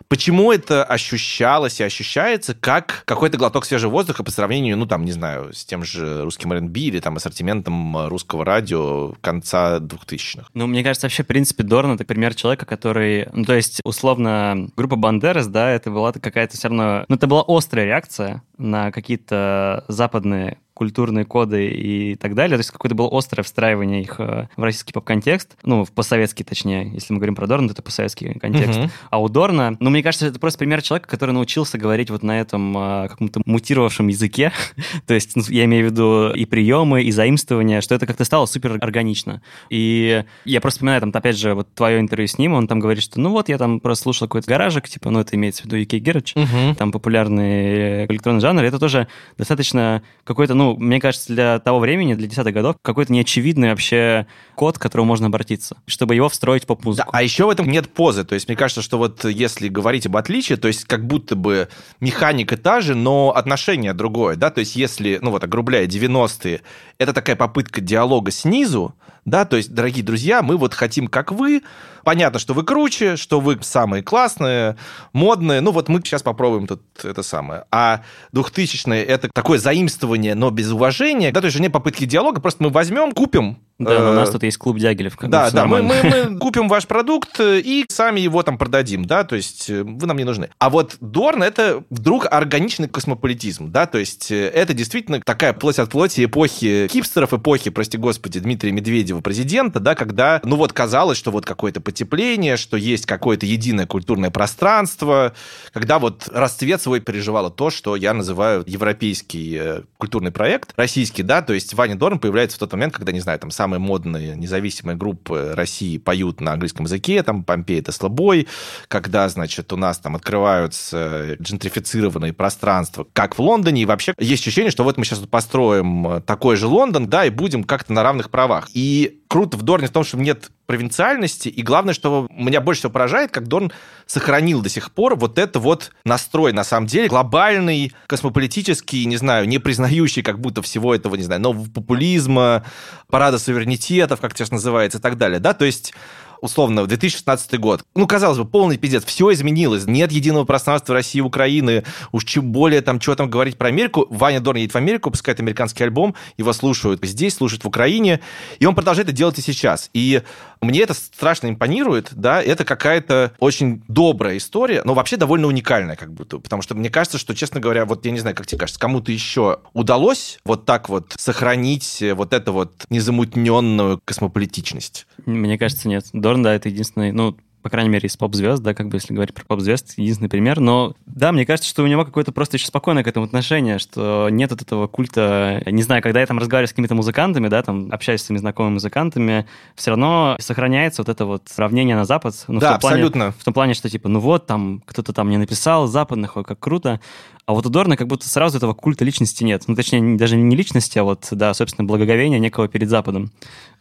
Почему 0.10 0.52
это 0.52 0.84
ощущалось 0.84 1.80
и 1.80 1.84
ощущается 1.84 2.56
как 2.56 3.04
какой-то 3.06 3.38
глоток 3.38 3.64
свежего 3.64 3.92
воздуха 3.92 4.24
по 4.24 4.32
сравнению, 4.32 4.76
ну, 4.76 4.88
там, 4.88 5.06
не 5.06 5.12
знаю, 5.12 5.54
с 5.54 5.64
тем 5.64 5.84
же 5.84 6.24
русским 6.24 6.52
R&B 6.52 6.80
или 6.80 7.00
там 7.00 7.18
ассортиментом 7.18 8.08
русского 8.08 8.44
радио 8.44 9.14
конца 9.22 9.78
2000-х? 9.78 10.48
Ну, 10.56 10.66
мне 10.66 10.84
кажется, 10.84 11.06
вообще, 11.06 11.22
в 11.22 11.28
принципе, 11.28 11.62
Дорн— 11.62 11.92
это 11.94 12.06
пример 12.06 12.34
человека, 12.34 12.66
который... 12.66 13.28
Ну, 13.34 13.46
то 13.46 13.54
есть, 13.54 13.82
условно, 13.84 14.70
группа 14.76 14.96
Бандерас, 14.96 15.46
да, 15.46 15.70
это 15.70 15.92
была 15.92 16.12
какая-то 16.12 16.58
все 16.58 16.70
равно... 16.70 17.06
Ну, 17.08 17.16
это 17.16 17.28
была 17.28 17.44
острая 17.48 17.86
реакция 17.86 18.42
на 18.58 18.92
какие-то 18.92 19.86
западные 19.88 20.58
культурные 20.80 21.26
коды 21.26 21.68
и 21.68 22.16
так 22.16 22.36
далее. 22.36 22.56
То 22.56 22.62
есть 22.62 22.72
какое-то 22.72 22.96
было 22.96 23.10
острое 23.12 23.44
встраивание 23.44 24.02
их 24.02 24.16
э, 24.18 24.48
в 24.56 24.64
российский 24.64 24.94
поп-контекст, 24.94 25.58
ну, 25.64 25.84
в 25.84 25.92
постсоветский, 25.92 26.46
точнее. 26.46 26.90
Если 26.94 27.12
мы 27.12 27.20
говорим 27.20 27.36
про 27.36 27.48
Дорна, 27.48 27.68
то 27.68 27.74
это 27.74 27.82
постсоветский 27.82 28.40
контекст. 28.40 28.80
Uh-huh. 28.80 28.90
А 29.10 29.22
у 29.22 29.28
Дорна, 29.28 29.76
ну, 29.82 29.90
мне 29.90 30.02
кажется, 30.02 30.28
это 30.28 30.40
просто 30.40 30.60
пример 30.60 30.82
человека, 30.82 31.10
который 31.10 31.32
научился 31.32 31.78
говорить 31.78 32.10
вот 32.10 32.24
на 32.24 32.40
этом 32.40 32.78
э, 32.78 33.10
каком-то 33.10 33.42
мутировавшем 33.46 34.08
языке. 34.08 34.54
то 35.06 35.14
есть 35.14 35.36
ну, 35.36 35.44
я 35.50 35.66
имею 35.66 35.90
в 35.90 35.92
виду 35.92 36.32
и 36.32 36.46
приемы, 36.46 37.04
и 37.04 37.12
заимствования, 37.12 37.82
что 37.82 37.94
это 37.94 38.08
как-то 38.08 38.24
стало 38.24 38.46
супер 38.46 38.78
органично. 38.82 39.42
И 39.70 40.24
я 40.46 40.62
просто 40.62 40.78
вспоминаю, 40.78 41.02
там, 41.02 41.12
опять 41.14 41.38
же, 41.38 41.56
вот 41.56 41.74
твое 41.74 42.00
интервью 42.00 42.30
с 42.30 42.38
ним, 42.38 42.54
он 42.54 42.70
там 42.70 42.80
говорит, 42.80 43.04
что 43.04 43.20
ну 43.20 43.32
вот 43.32 43.50
я 43.50 43.58
там 43.58 43.82
просто 43.82 44.04
слушал 44.04 44.30
какой-то 44.30 44.48
гаражик, 44.48 44.88
типа, 44.88 45.10
ну, 45.10 45.20
это 45.20 45.36
имеется 45.36 45.64
в 45.64 45.66
виду 45.66 45.76
UK 45.76 46.00
Garage, 46.00 46.36
uh-huh. 46.36 46.76
там 46.76 46.94
популярный 46.94 48.06
электронный 48.06 48.40
жанр, 48.40 48.64
это 48.64 48.80
тоже 48.80 49.10
достаточно 49.38 50.04
какой-то, 50.24 50.54
ну, 50.54 50.69
мне 50.78 51.00
кажется, 51.00 51.34
для 51.34 51.60
того 51.60 51.80
времени, 51.80 52.14
для 52.14 52.28
десятых 52.28 52.54
годов, 52.54 52.78
какой-то 52.82 53.12
неочевидный 53.14 53.70
вообще 53.70 54.28
код, 54.56 54.78
к 54.78 54.82
которому 54.82 55.08
можно 55.08 55.28
обратиться, 55.28 55.78
чтобы 55.86 56.16
его 56.16 56.30
встроить 56.30 56.64
в 56.64 56.68
поп-музыку. 56.68 57.10
Да, 57.12 57.18
а 57.18 57.24
еще 57.24 57.46
в 57.46 57.50
этом 57.50 57.70
нет 57.70 57.94
позы. 57.94 58.24
То 58.24 58.36
есть 58.36 58.48
мне 58.48 58.58
кажется, 58.58 58.82
что 58.82 58.98
вот 58.98 59.26
если 59.26 59.68
говорить 59.68 60.06
об 60.06 60.18
отличии, 60.18 60.56
то 60.56 60.68
есть 60.68 60.86
как 60.86 61.06
будто 61.06 61.36
бы 61.36 61.70
механика 62.00 62.58
та 62.58 62.82
же, 62.82 62.96
но 62.96 63.34
отношение 63.36 63.94
другое, 63.94 64.36
да, 64.36 64.50
то 64.50 64.60
есть 64.60 64.76
если, 64.76 65.20
ну 65.22 65.32
вот, 65.32 65.44
огрубляя 65.44 65.88
90-е, 65.88 66.62
это 66.98 67.14
такая 67.14 67.36
попытка 67.36 67.82
диалога 67.82 68.32
снизу, 68.32 68.96
да, 69.30 69.46
то 69.46 69.58
есть, 69.58 69.74
дорогие 69.74 70.04
друзья, 70.04 70.42
мы 70.42 70.58
вот 70.58 70.74
хотим, 70.74 71.08
как 71.08 71.32
вы, 71.32 71.64
понятно, 72.04 72.40
что 72.40 72.54
вы 72.54 72.64
круче, 72.64 73.16
что 73.16 73.40
вы 73.40 73.60
самые 73.62 74.04
классные, 74.04 74.78
модные, 75.14 75.62
ну 75.62 75.72
вот 75.72 75.90
мы 75.90 76.00
сейчас 76.00 76.24
попробуем 76.24 76.68
тут 76.68 76.82
это 77.04 77.24
самое. 77.24 77.66
А 77.72 78.02
2000-е 78.34 79.04
это 79.04 79.30
такое 79.34 79.60
заимствование, 79.60 80.36
но 80.36 80.50
без 80.50 80.72
уважения, 80.72 81.32
да, 81.32 81.42
то 81.42 81.46
есть 81.46 81.60
не 81.60 81.70
попытки 81.70 82.06
диалога, 82.06 82.42
просто 82.42 82.64
мы 82.64 82.70
возьмем, 82.70 83.12
купим 83.12 83.60
да, 83.80 84.00
но 84.00 84.12
у 84.12 84.14
нас 84.14 84.30
э, 84.30 84.34
тут 84.34 84.44
есть 84.44 84.58
клуб 84.58 84.78
Дягилев. 84.78 85.16
Как 85.16 85.30
да, 85.30 85.50
да, 85.52 85.66
мы, 85.66 85.82
мы, 85.82 86.04
мы 86.04 86.38
купим 86.38 86.68
ваш 86.68 86.86
продукт 86.86 87.40
э, 87.40 87.62
и 87.62 87.86
сами 87.88 88.20
его 88.20 88.44
там 88.44 88.58
продадим, 88.58 89.06
да, 89.06 89.24
то 89.24 89.38
есть 89.38 89.70
э, 89.70 89.84
вы 89.84 90.06
нам 90.06 90.18
не 90.18 90.26
нужны. 90.26 90.50
А 90.60 90.70
вот 90.70 90.98
Дорн— 91.00 91.44
это 91.44 91.86
вдруг 91.90 92.28
органичный 92.30 92.90
космополитизм, 92.90 93.72
да, 93.72 93.86
то 93.86 93.98
есть 93.98 94.32
это 94.32 94.74
действительно 94.74 95.22
такая 95.22 95.54
плоть 95.54 95.80
от 95.80 95.90
плоти 95.90 96.26
эпохи 96.26 96.90
хипстеров, 96.92 97.34
эпохи, 97.34 97.70
прости 97.70 97.98
господи, 97.98 98.42
Дмитрия 98.42 98.74
Медведева, 98.74 99.22
президента, 99.22 99.80
да, 99.80 99.96
когда, 99.96 100.42
ну 100.44 100.58
вот 100.58 100.74
казалось, 100.74 101.18
что 101.18 101.32
вот 101.32 101.46
какое-то 101.46 101.80
потепление, 101.80 102.58
что 102.58 102.76
есть 102.76 103.06
какое-то 103.06 103.46
единое 103.46 103.88
культурное 103.88 104.30
пространство, 104.30 105.34
когда 105.72 106.00
вот 106.00 106.28
расцвет 106.34 106.82
свой 106.82 107.00
переживало 107.00 107.50
то, 107.50 107.70
что 107.70 107.96
я 107.96 108.14
называю 108.14 108.66
европейский 108.68 109.84
культурный 109.98 110.32
проект, 110.32 110.74
российский, 110.76 111.24
да, 111.24 111.42
то 111.42 111.54
есть 111.54 111.74
Ваня 111.74 111.96
Дорн 111.96 112.20
появляется 112.20 112.58
в 112.58 112.60
тот 112.60 112.74
момент, 112.74 112.94
когда, 112.94 113.14
не 113.14 113.22
знаю, 113.22 113.40
там 113.40 113.52
сам 113.52 113.69
самые 113.70 113.80
модные 113.80 114.36
независимые 114.36 114.98
группы 114.98 115.54
России 115.56 116.00
поют 116.00 116.42
на 116.42 116.54
английском 116.54 116.86
языке, 116.86 117.22
там 117.22 117.44
Помпей 117.44 117.80
это 117.80 117.92
слабой, 117.92 118.48
когда, 118.88 119.30
значит, 119.30 119.72
у 119.72 119.78
нас 119.78 120.00
там 120.00 120.16
открываются 120.16 121.36
джентрифицированные 121.40 122.34
пространства, 122.34 123.06
как 123.14 123.38
в 123.38 123.40
Лондоне, 123.40 123.84
и 123.84 123.86
вообще 123.86 124.16
есть 124.18 124.42
ощущение, 124.42 124.72
что 124.72 124.84
вот 124.84 124.98
мы 124.98 125.06
сейчас 125.06 125.20
построим 125.20 126.24
такой 126.26 126.56
же 126.56 126.66
Лондон, 126.66 127.08
да, 127.08 127.26
и 127.26 127.30
будем 127.30 127.64
как-то 127.64 127.94
на 127.94 128.02
равных 128.02 128.32
правах. 128.32 128.70
И 128.74 129.20
круто 129.30 129.58
в 129.58 129.62
Дорне 129.62 129.88
в 129.88 129.92
том, 129.92 130.04
что 130.04 130.18
нет 130.18 130.50
провинциальности, 130.66 131.48
и 131.50 131.62
главное, 131.62 131.94
что 131.94 132.28
меня 132.30 132.62
больше 132.62 132.82
всего 132.82 132.92
поражает, 132.92 133.32
как 133.32 133.48
Дорн 133.48 133.72
сохранил 134.06 134.62
до 134.62 134.70
сих 134.70 134.92
пор 134.92 135.16
вот 135.16 135.38
это 135.38 135.60
вот 135.60 135.92
настрой, 136.04 136.52
на 136.52 136.64
самом 136.64 136.88
деле, 136.88 137.08
глобальный, 137.08 137.94
космополитический, 138.08 139.06
не 139.06 139.18
знаю, 139.18 139.48
не 139.48 139.60
признающий 139.60 140.24
как 140.24 140.40
будто 140.40 140.62
всего 140.62 140.94
этого, 140.94 141.16
не 141.16 141.24
знаю, 141.24 141.42
нового 141.42 141.70
популизма, 141.70 142.64
парада 143.08 143.40
суверенитетов, 143.60 144.22
как 144.22 144.36
сейчас 144.36 144.52
называется, 144.52 144.98
и 144.98 145.02
так 145.02 145.18
далее, 145.18 145.40
да, 145.40 145.54
то 145.54 145.66
есть 145.66 145.94
условно, 146.42 146.84
в 146.84 146.88
2016 146.88 147.60
год. 147.60 147.84
Ну, 147.96 148.08
казалось 148.08 148.38
бы, 148.38 148.46
полный 148.46 148.78
пиздец, 148.78 149.04
все 149.04 149.34
изменилось, 149.34 149.86
нет 149.88 150.10
единого 150.10 150.46
пространства 150.46 150.96
России 150.96 151.20
и 151.20 151.22
Украины, 151.22 151.84
уж 152.14 152.24
чем 152.24 152.54
более 152.54 152.82
там, 152.82 153.02
что 153.02 153.14
там 153.16 153.30
говорить 153.30 153.58
про 153.58 153.68
Америку. 153.68 154.08
Ваня 154.10 154.40
Дорн 154.40 154.60
едет 154.60 154.74
в 154.74 154.78
Америку, 154.78 155.12
пускает 155.12 155.42
американский 155.42 155.84
альбом, 155.84 156.16
его 156.38 156.54
слушают 156.54 157.04
здесь, 157.04 157.36
слушают 157.36 157.66
в 157.66 157.68
Украине, 157.68 158.22
и 158.60 158.66
он 158.66 158.74
продолжает 158.74 159.10
это 159.10 159.18
делать 159.18 159.38
и 159.38 159.42
сейчас. 159.42 159.90
И 159.94 160.22
мне 160.62 160.82
это 160.82 160.94
страшно 160.94 161.48
импонирует, 161.50 162.10
да, 162.12 162.42
это 162.42 162.66
какая-то 162.66 163.34
очень 163.40 163.84
добрая 163.88 164.38
история, 164.38 164.82
но 164.84 164.94
вообще 164.94 165.18
довольно 165.18 165.48
уникальная 165.48 165.96
как 165.96 166.14
будто, 166.14 166.40
потому 166.40 166.62
что 166.62 166.76
мне 166.76 166.90
кажется, 166.90 167.18
что, 167.18 167.36
честно 167.36 167.60
говоря, 167.60 167.86
вот 167.86 168.06
я 168.06 168.12
не 168.12 168.20
знаю, 168.20 168.36
как 168.36 168.48
тебе 168.48 168.60
кажется, 168.60 168.80
кому-то 168.80 169.12
еще 169.12 169.60
удалось 169.74 170.40
вот 170.46 170.66
так 170.66 170.90
вот 170.90 171.16
сохранить 171.18 172.04
вот 172.14 172.34
эту 172.34 172.54
вот 172.54 172.74
незамутненную 172.90 174.02
космополитичность? 174.04 175.08
Мне 175.26 175.58
кажется, 175.58 175.88
нет. 175.88 176.06
Дорн, 176.14 176.44
да, 176.44 176.54
это 176.54 176.70
единственный, 176.70 177.12
ну, 177.12 177.38
по 177.62 177.70
крайней 177.70 177.90
мере, 177.90 178.08
из 178.08 178.16
поп-звезд, 178.16 178.64
да, 178.64 178.74
как 178.74 178.88
бы 178.90 178.98
если 178.98 179.14
говорить 179.14 179.34
про 179.34 179.44
поп-звезд, 179.46 179.94
единственный 179.98 180.30
пример. 180.30 180.60
Но 180.60 180.96
да, 181.06 181.32
мне 181.32 181.46
кажется, 181.46 181.70
что 181.70 181.84
у 181.84 181.88
него 181.88 182.06
какое-то 182.06 182.32
просто 182.32 182.58
еще 182.58 182.68
спокойное 182.68 183.04
к 183.04 183.08
этому 183.08 183.26
отношение, 183.26 183.80
что 183.80 184.28
нет 184.30 184.52
от 184.52 184.62
этого 184.62 184.88
культа. 184.88 185.62
Не 185.66 185.84
знаю, 185.84 186.02
когда 186.02 186.20
я 186.22 186.26
там 186.26 186.40
разговариваю 186.40 186.68
с 186.68 186.72
какими-то 186.72 186.96
музыкантами, 186.96 187.48
да, 187.48 187.62
там 187.62 187.90
общаюсь 187.92 188.22
с 188.22 188.26
своими 188.26 188.40
знакомыми 188.40 188.74
музыкантами, 188.74 189.46
все 189.76 189.92
равно 189.92 190.38
сохраняется 190.40 191.02
вот 191.02 191.10
это 191.10 191.26
вот 191.26 191.44
сравнение 191.48 191.96
на 191.96 192.06
Запад. 192.06 192.36
Ну, 192.48 192.60
да, 192.60 192.78
в 192.78 192.82
том 192.82 192.90
абсолютно. 192.90 193.20
Плане, 193.20 193.36
в 193.38 193.44
том 193.44 193.54
плане, 193.54 193.74
что 193.74 193.90
типа, 193.90 194.10
ну 194.10 194.20
вот, 194.20 194.46
там 194.46 194.82
кто-то 194.86 195.14
там 195.14 195.28
мне 195.28 195.38
написал, 195.38 195.88
западных, 195.88 196.38
ой, 196.38 196.44
как 196.44 196.60
круто. 196.60 197.00
А 197.50 197.54
вот 197.54 197.66
у 197.66 197.70
Дорна 197.70 197.98
как 197.98 198.06
будто 198.06 198.30
сразу 198.30 198.58
этого 198.58 198.76
культа 198.76 199.04
личности 199.04 199.44
нет. 199.44 199.64
Ну, 199.66 199.76
точнее, 199.76 200.18
даже 200.18 200.36
не 200.36 200.56
личности, 200.56 201.00
а 201.00 201.04
вот, 201.04 201.30
да, 201.32 201.52
собственно, 201.56 201.88
благоговения 201.88 202.38
некого 202.38 202.68
перед 202.68 202.90
Западом. 202.90 203.32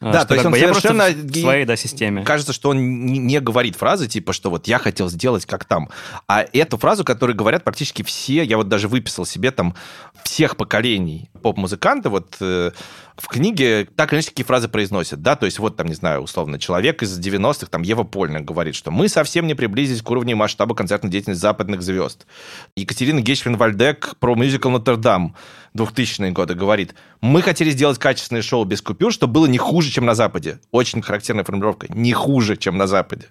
А, 0.01 0.11
да, 0.11 0.21
что, 0.21 0.29
то 0.29 0.35
есть 0.35 0.47
он 0.47 0.53
бы, 0.53 0.59
совершенно... 0.59 1.09
в 1.09 1.37
своей, 1.39 1.67
да, 1.67 1.77
системе. 1.77 2.25
Кажется, 2.25 2.55
что 2.55 2.71
он 2.71 3.05
не, 3.05 3.41
говорит 3.41 3.77
фразы, 3.77 4.09
типа, 4.09 4.33
что 4.33 4.49
вот 4.49 4.69
я 4.69 4.79
хотел 4.79 5.11
сделать 5.11 5.45
как 5.45 5.67
там. 5.67 5.91
А 6.27 6.47
эту 6.51 6.79
фразу, 6.79 7.05
которую 7.05 7.37
говорят 7.37 7.63
практически 7.63 8.03
все, 8.03 8.43
я 8.43 8.57
вот 8.57 8.69
даже 8.69 8.89
выписал 8.89 9.27
себе 9.27 9.51
там 9.51 9.75
всех 10.23 10.57
поколений 10.57 11.29
поп-музыканты, 11.43 12.09
вот 12.09 12.37
э, 12.41 12.71
в 13.19 13.27
книге 13.27 13.89
так 13.97 14.13
или 14.13 14.19
иначе 14.19 14.29
такие 14.29 14.45
фразы 14.45 14.69
произносят, 14.69 15.23
да, 15.23 15.35
то 15.35 15.47
есть 15.47 15.59
вот 15.59 15.77
там, 15.77 15.89
не 15.89 15.95
знаю, 15.95 16.21
условно, 16.21 16.59
человек 16.59 17.03
из 17.03 17.19
90-х, 17.19 17.67
там, 17.67 17.83
Ева 17.83 18.05
Польна 18.05 18.41
говорит, 18.41 18.75
что 18.75 18.91
мы 18.91 19.09
совсем 19.09 19.47
не 19.47 19.55
приблизились 19.55 20.03
к 20.03 20.11
уровню 20.11 20.37
масштаба 20.37 20.75
концертной 20.75 21.11
деятельности 21.11 21.43
западных 21.43 21.83
звезд. 21.83 22.27
Екатерина 22.77 23.21
Гечмен-Вальдек 23.59 24.15
про 24.21 24.35
мюзикл 24.35 24.71
«Нотр-Дам» 24.71 25.35
2000-е 25.75 26.33
годы 26.33 26.55
говорит, 26.55 26.95
мы 27.21 27.43
хотели 27.43 27.71
сделать 27.71 27.99
качественное 27.99 28.43
шоу 28.43 28.65
без 28.65 28.81
купюр, 28.81 29.13
чтобы 29.13 29.35
было 29.35 29.47
не 29.47 29.59
хуже, 29.59 29.91
чем 29.91 30.07
на 30.07 30.15
Западе. 30.15 30.61
Очень 30.71 31.03
характерная 31.03 31.45
формулировка. 31.45 31.87
Не 31.91 32.13
хуже, 32.13 32.57
чем 32.57 32.77
на 32.77 32.87
Западе. 32.87 33.27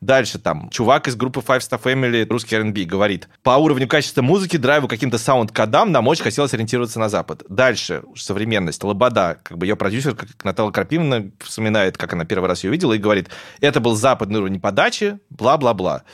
Дальше 0.00 0.38
там 0.38 0.70
чувак 0.70 1.08
из 1.08 1.16
группы 1.16 1.40
Five 1.40 1.58
Star 1.58 1.82
Family, 1.82 2.26
русский 2.28 2.56
R&B, 2.56 2.84
говорит, 2.84 3.28
по 3.42 3.50
уровню 3.50 3.88
качества 3.88 4.22
музыки, 4.22 4.56
драйву, 4.56 4.88
каким-то 4.88 5.18
саунд-кодам 5.18 5.90
нам 5.92 6.06
очень 6.08 6.24
хотелось 6.24 6.54
ориентироваться 6.54 7.00
на 7.00 7.08
Запад. 7.08 7.42
Дальше 7.48 8.02
современность. 8.16 8.84
Лобода, 8.84 9.38
как 9.42 9.58
бы 9.58 9.66
ее 9.66 9.76
продюсер, 9.76 10.14
как 10.14 10.28
Нателла 10.44 10.70
Крапивина, 10.70 11.30
вспоминает, 11.40 11.96
как 11.96 12.12
она 12.12 12.24
первый 12.24 12.48
раз 12.48 12.64
ее 12.64 12.70
видела, 12.70 12.92
и 12.92 12.98
говорит, 12.98 13.28
это 13.60 13.80
был 13.80 13.96
западный 13.96 14.40
уровень 14.40 14.60
подачи, 14.60 15.18
бла-бла-бла. 15.30 16.04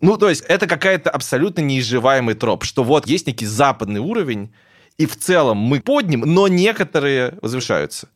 Ну, 0.00 0.16
то 0.16 0.28
есть 0.28 0.44
это 0.48 0.66
какая-то 0.66 1.10
абсолютно 1.10 1.60
неизживаемый 1.60 2.34
троп, 2.34 2.64
что 2.64 2.84
вот 2.84 3.06
есть 3.06 3.26
некий 3.26 3.46
западный 3.46 4.00
уровень, 4.00 4.52
и 4.96 5.06
в 5.06 5.16
целом 5.16 5.58
мы 5.58 5.80
подним, 5.80 6.20
но 6.20 6.46
некоторые 6.46 7.36
возвышаются. 7.42 8.08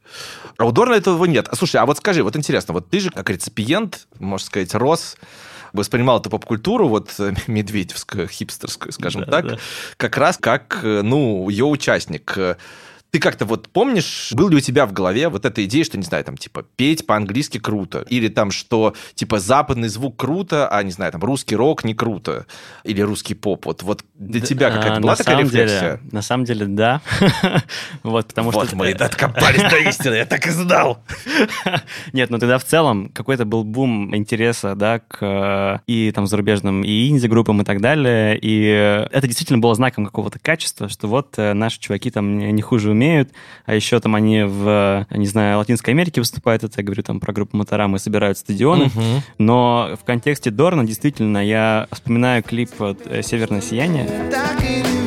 А 0.58 0.64
у 0.64 0.72
Дорна 0.72 0.94
этого 0.94 1.24
нет. 1.24 1.48
А 1.48 1.56
слушай, 1.56 1.76
а 1.76 1.86
вот 1.86 1.98
скажи, 1.98 2.22
вот 2.22 2.36
интересно, 2.36 2.74
вот 2.74 2.88
ты 2.88 3.00
же 3.00 3.10
как 3.10 3.30
реципиент, 3.30 4.06
можно 4.18 4.46
сказать, 4.46 4.74
рос 4.74 5.16
воспринимал 5.72 6.20
эту 6.20 6.30
поп-культуру, 6.30 6.88
вот 6.88 7.14
э, 7.18 7.32
медведевскую, 7.46 8.28
хипстерскую, 8.28 8.92
скажем 8.92 9.24
да, 9.24 9.30
так, 9.30 9.46
да. 9.46 9.58
как 9.96 10.16
раз 10.16 10.38
как, 10.38 10.80
э, 10.82 11.02
ну, 11.02 11.48
ее 11.48 11.64
участник. 11.64 12.36
Ты 13.10 13.20
как-то 13.20 13.46
вот 13.46 13.68
помнишь, 13.68 14.32
был 14.32 14.50
ли 14.50 14.56
у 14.56 14.60
тебя 14.60 14.84
в 14.86 14.92
голове 14.92 15.28
вот 15.28 15.46
эта 15.46 15.64
идея, 15.64 15.84
что, 15.84 15.96
не 15.96 16.04
знаю, 16.04 16.24
там, 16.24 16.36
типа, 16.36 16.64
петь 16.76 17.06
по-английски 17.06 17.58
круто? 17.58 18.04
Или 18.10 18.28
там, 18.28 18.50
что, 18.50 18.94
типа, 19.14 19.38
западный 19.38 19.88
звук 19.88 20.16
круто, 20.16 20.68
а, 20.68 20.82
не 20.82 20.90
знаю, 20.90 21.12
там, 21.12 21.22
русский 21.22 21.56
рок 21.56 21.84
не 21.84 21.94
круто? 21.94 22.46
Или 22.84 23.00
русский 23.00 23.34
поп? 23.34 23.64
Вот, 23.66 23.82
вот 23.82 24.04
для 24.14 24.40
тебя 24.40 24.70
какая-то 24.70 24.96
а, 24.96 25.00
была 25.00 25.16
такая 25.16 25.38
рефлексия? 25.38 25.96
Деле, 25.96 26.00
на 26.12 26.22
самом 26.22 26.44
деле, 26.44 26.66
да. 26.66 27.00
вот, 28.02 28.26
потому 28.28 28.50
вот 28.50 28.68
что... 28.68 28.76
мы 28.76 28.90
откопались 28.90 29.62
до 29.70 29.78
истины, 29.88 30.14
я 30.14 30.26
так 30.26 30.46
и 30.46 30.50
знал. 30.50 31.02
Нет, 32.12 32.30
ну 32.30 32.38
тогда 32.38 32.58
в 32.58 32.64
целом 32.64 33.08
какой-то 33.08 33.44
был 33.46 33.64
бум 33.64 34.14
интереса, 34.14 34.74
да, 34.74 34.98
к 35.00 35.82
и 35.86 36.12
там 36.12 36.26
зарубежным, 36.26 36.82
и 36.82 37.08
инди-группам 37.08 37.62
и 37.62 37.64
так 37.64 37.80
далее, 37.80 38.38
и 38.38 38.64
это 39.10 39.26
действительно 39.26 39.58
было 39.58 39.74
знаком 39.74 40.04
какого-то 40.04 40.38
качества, 40.38 40.88
что 40.88 41.08
вот 41.08 41.34
э, 41.38 41.52
наши 41.54 41.80
чуваки 41.80 42.10
там 42.10 42.38
не 42.38 42.62
хуже 42.62 42.90
умеют, 42.98 43.30
а 43.64 43.74
еще 43.74 44.00
там 44.00 44.14
они 44.16 44.42
в, 44.42 45.06
не 45.10 45.26
знаю, 45.26 45.58
Латинской 45.58 45.94
Америке 45.94 46.20
выступают, 46.20 46.64
это 46.64 46.80
я 46.80 46.84
говорю 46.84 47.02
там 47.02 47.20
про 47.20 47.32
группу 47.32 47.56
Моторам 47.56 47.94
и 47.94 47.98
собирают 47.98 48.38
стадионы, 48.38 48.84
uh-huh. 48.84 49.20
но 49.38 49.96
в 50.00 50.04
контексте 50.04 50.50
Дорна 50.50 50.84
действительно 50.84 51.38
я 51.38 51.86
вспоминаю 51.92 52.42
клип 52.42 52.70
«Северное 53.22 53.60
сияние». 53.60 54.97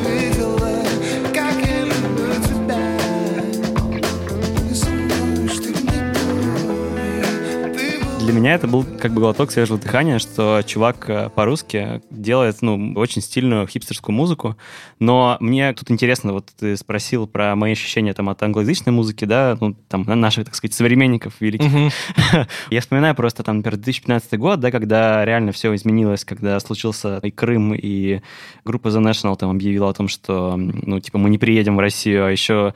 Для 8.22 8.32
меня 8.32 8.54
это 8.54 8.68
был 8.68 8.84
как 8.84 9.12
бы 9.12 9.20
глоток 9.20 9.50
свежего 9.50 9.78
дыхания, 9.78 10.20
что 10.20 10.62
чувак 10.64 11.10
э, 11.10 11.28
по-русски 11.30 12.02
делает, 12.10 12.62
ну, 12.62 12.92
очень 12.94 13.20
стильную 13.20 13.66
хипстерскую 13.66 14.14
музыку, 14.14 14.56
но 15.00 15.36
мне 15.40 15.72
тут 15.72 15.90
интересно, 15.90 16.32
вот 16.32 16.46
ты 16.58 16.76
спросил 16.76 17.26
про 17.26 17.56
мои 17.56 17.72
ощущения 17.72 18.14
там 18.14 18.28
от 18.28 18.40
англоязычной 18.42 18.92
музыки, 18.92 19.24
да, 19.24 19.56
ну, 19.60 19.74
там, 19.88 20.04
наших, 20.04 20.44
так 20.44 20.54
сказать, 20.54 20.74
современников 20.74 21.34
великих. 21.40 21.66
Uh-huh. 21.66 22.46
Я 22.70 22.80
вспоминаю 22.80 23.16
просто 23.16 23.42
там, 23.42 23.56
например, 23.56 23.78
2015 23.78 24.38
год, 24.38 24.60
да, 24.60 24.70
когда 24.70 25.24
реально 25.24 25.50
все 25.50 25.74
изменилось, 25.74 26.24
когда 26.24 26.60
случился 26.60 27.18
и 27.22 27.30
Крым, 27.32 27.74
и 27.74 28.20
группа 28.64 28.88
The 28.88 29.02
National 29.02 29.36
там 29.36 29.50
объявила 29.50 29.90
о 29.90 29.94
том, 29.94 30.06
что, 30.06 30.56
ну, 30.56 31.00
типа, 31.00 31.18
мы 31.18 31.28
не 31.28 31.38
приедем 31.38 31.76
в 31.76 31.80
Россию, 31.80 32.26
а 32.26 32.30
еще 32.30 32.72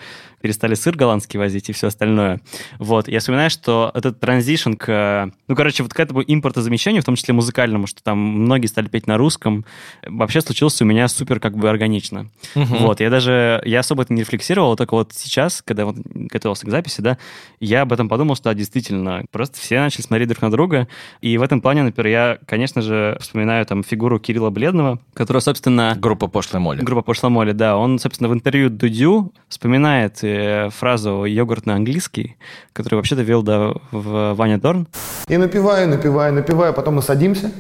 перестали 0.47 0.75
сыр 0.75 0.97
голландский 0.97 1.41
возить 1.41 1.69
и 1.71 1.73
все 1.73 1.89
остальное. 1.89 2.41
Вот, 2.79 3.09
я 3.09 3.19
вспоминаю, 3.19 3.51
что 3.51 3.91
этот 3.95 4.21
транзишн 4.21 4.75
к... 4.75 5.33
Ну, 5.49 5.57
короче, 5.57 5.83
вот 5.83 5.93
к 5.93 5.99
этому 5.99 6.23
импортозамещению, 6.23 7.03
в 7.03 7.05
том 7.05 7.17
числе 7.17 7.35
музыкальному, 7.35 7.89
что 7.89 8.01
там 8.01 8.17
многие 8.17 8.69
стали 8.69 8.87
петь 8.87 9.09
на 9.09 9.17
русском, 9.17 9.65
вообще 10.07 10.41
случился 10.41 10.85
у 10.85 10.87
меня 10.87 11.09
супер 11.09 11.41
как 11.41 11.57
бы 11.57 11.69
органично. 11.69 12.31
Угу. 12.55 12.77
Вот, 12.77 13.01
я 13.01 13.11
даже... 13.11 13.61
Я 13.65 13.81
особо 13.81 14.05
это 14.05 14.15
не 14.15 14.21
рефлексировал, 14.21 14.77
только 14.77 14.95
вот 14.95 15.15
сейчас, 15.15 15.63
когда 15.63 15.85
вот 15.85 15.97
готовился 15.97 16.65
к 16.65 16.71
записи, 16.71 17.01
да, 17.01 17.19
я 17.59 17.83
об 17.83 17.93
этом 17.93 18.09
подумал, 18.09 18.37
что 18.37 18.45
да, 18.45 18.55
действительно, 18.55 19.25
просто 19.33 19.59
все 19.59 19.81
начали 19.81 20.03
смотреть 20.03 20.29
друг 20.29 20.43
на 20.43 20.53
друга, 20.53 20.87
и 21.21 21.37
в 21.39 21.43
этом 21.43 21.61
плане, 21.61 21.83
например, 21.83 22.07
я, 22.07 22.39
конечно 22.47 22.83
же, 22.83 23.19
вспоминаю 23.21 23.67
там 23.67 23.83
фигуру 23.83 24.21
Кирилла 24.21 24.51
Бледного, 24.51 25.01
которая, 25.13 25.41
собственно... 25.41 25.97
Группа 25.99 26.29
Пошлая 26.29 26.61
Молли. 26.61 26.83
Группа 26.83 27.03
Пошлая 27.03 27.31
Молли, 27.31 27.51
да. 27.51 27.77
Он, 27.77 27.99
собственно, 27.99 28.29
в 28.29 28.35
интервью 28.35 28.71
Дудю 28.71 29.33
вспоминает 29.49 30.23
фразу 30.71 31.25
«йогурт 31.25 31.67
на 31.67 31.75
английский», 31.75 32.37
который 32.73 32.97
вообще-то 32.97 33.23
вел 33.23 33.43
да, 33.43 33.73
в 33.91 34.35
Ваня 34.35 34.59
Дорн. 34.59 34.89
И 35.29 35.37
напиваю, 35.37 35.89
напиваю, 35.89 36.33
напиваю, 36.33 36.73
потом 36.73 36.97
мы 36.97 37.03
садимся. 37.03 37.51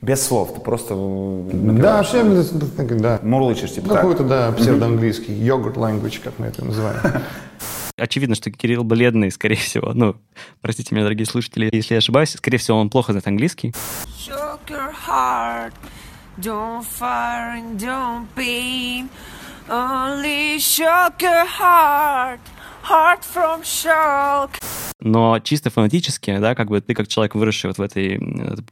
Без 0.00 0.24
слов, 0.24 0.54
ты 0.54 0.60
просто 0.60 0.94
напиваешь. 0.94 1.80
Да, 1.82 1.96
вообще, 1.96 2.22
да. 3.00 3.18
Мурлычешь, 3.22 3.72
типа 3.72 3.94
Какой-то, 3.94 4.22
да, 4.22 4.52
псевдоанглийский, 4.52 5.34
йогурт 5.34 5.76
language, 5.76 6.20
как 6.22 6.38
мы 6.38 6.46
это 6.46 6.64
называем. 6.64 7.00
Очевидно, 7.96 8.36
что 8.36 8.52
Кирилл 8.52 8.84
бледный, 8.84 9.32
скорее 9.32 9.56
всего. 9.56 9.92
Ну, 9.92 10.14
простите 10.60 10.94
меня, 10.94 11.04
дорогие 11.04 11.26
слушатели, 11.26 11.68
если 11.72 11.94
я 11.94 11.98
ошибаюсь. 11.98 12.30
Скорее 12.30 12.58
всего, 12.58 12.78
он 12.78 12.90
плохо 12.90 13.12
знает 13.12 13.26
английский. 13.26 13.74
Don't 16.40 16.84
fire 16.84 17.50
and 17.56 17.76
don't 17.80 18.28
pain, 18.36 19.08
Only 19.70 20.58
shook 20.58 21.20
her 21.20 21.44
heart. 21.44 22.40
Heart 22.88 23.22
from 23.22 23.62
shock 23.62 24.50
но 25.00 25.38
чисто 25.38 25.70
фонетически, 25.70 26.36
да, 26.38 26.54
как 26.54 26.68
бы 26.68 26.80
ты 26.80 26.94
как 26.94 27.08
человек, 27.08 27.34
выросший 27.34 27.70
вот 27.70 27.78
в 27.78 27.82
этой 27.82 28.20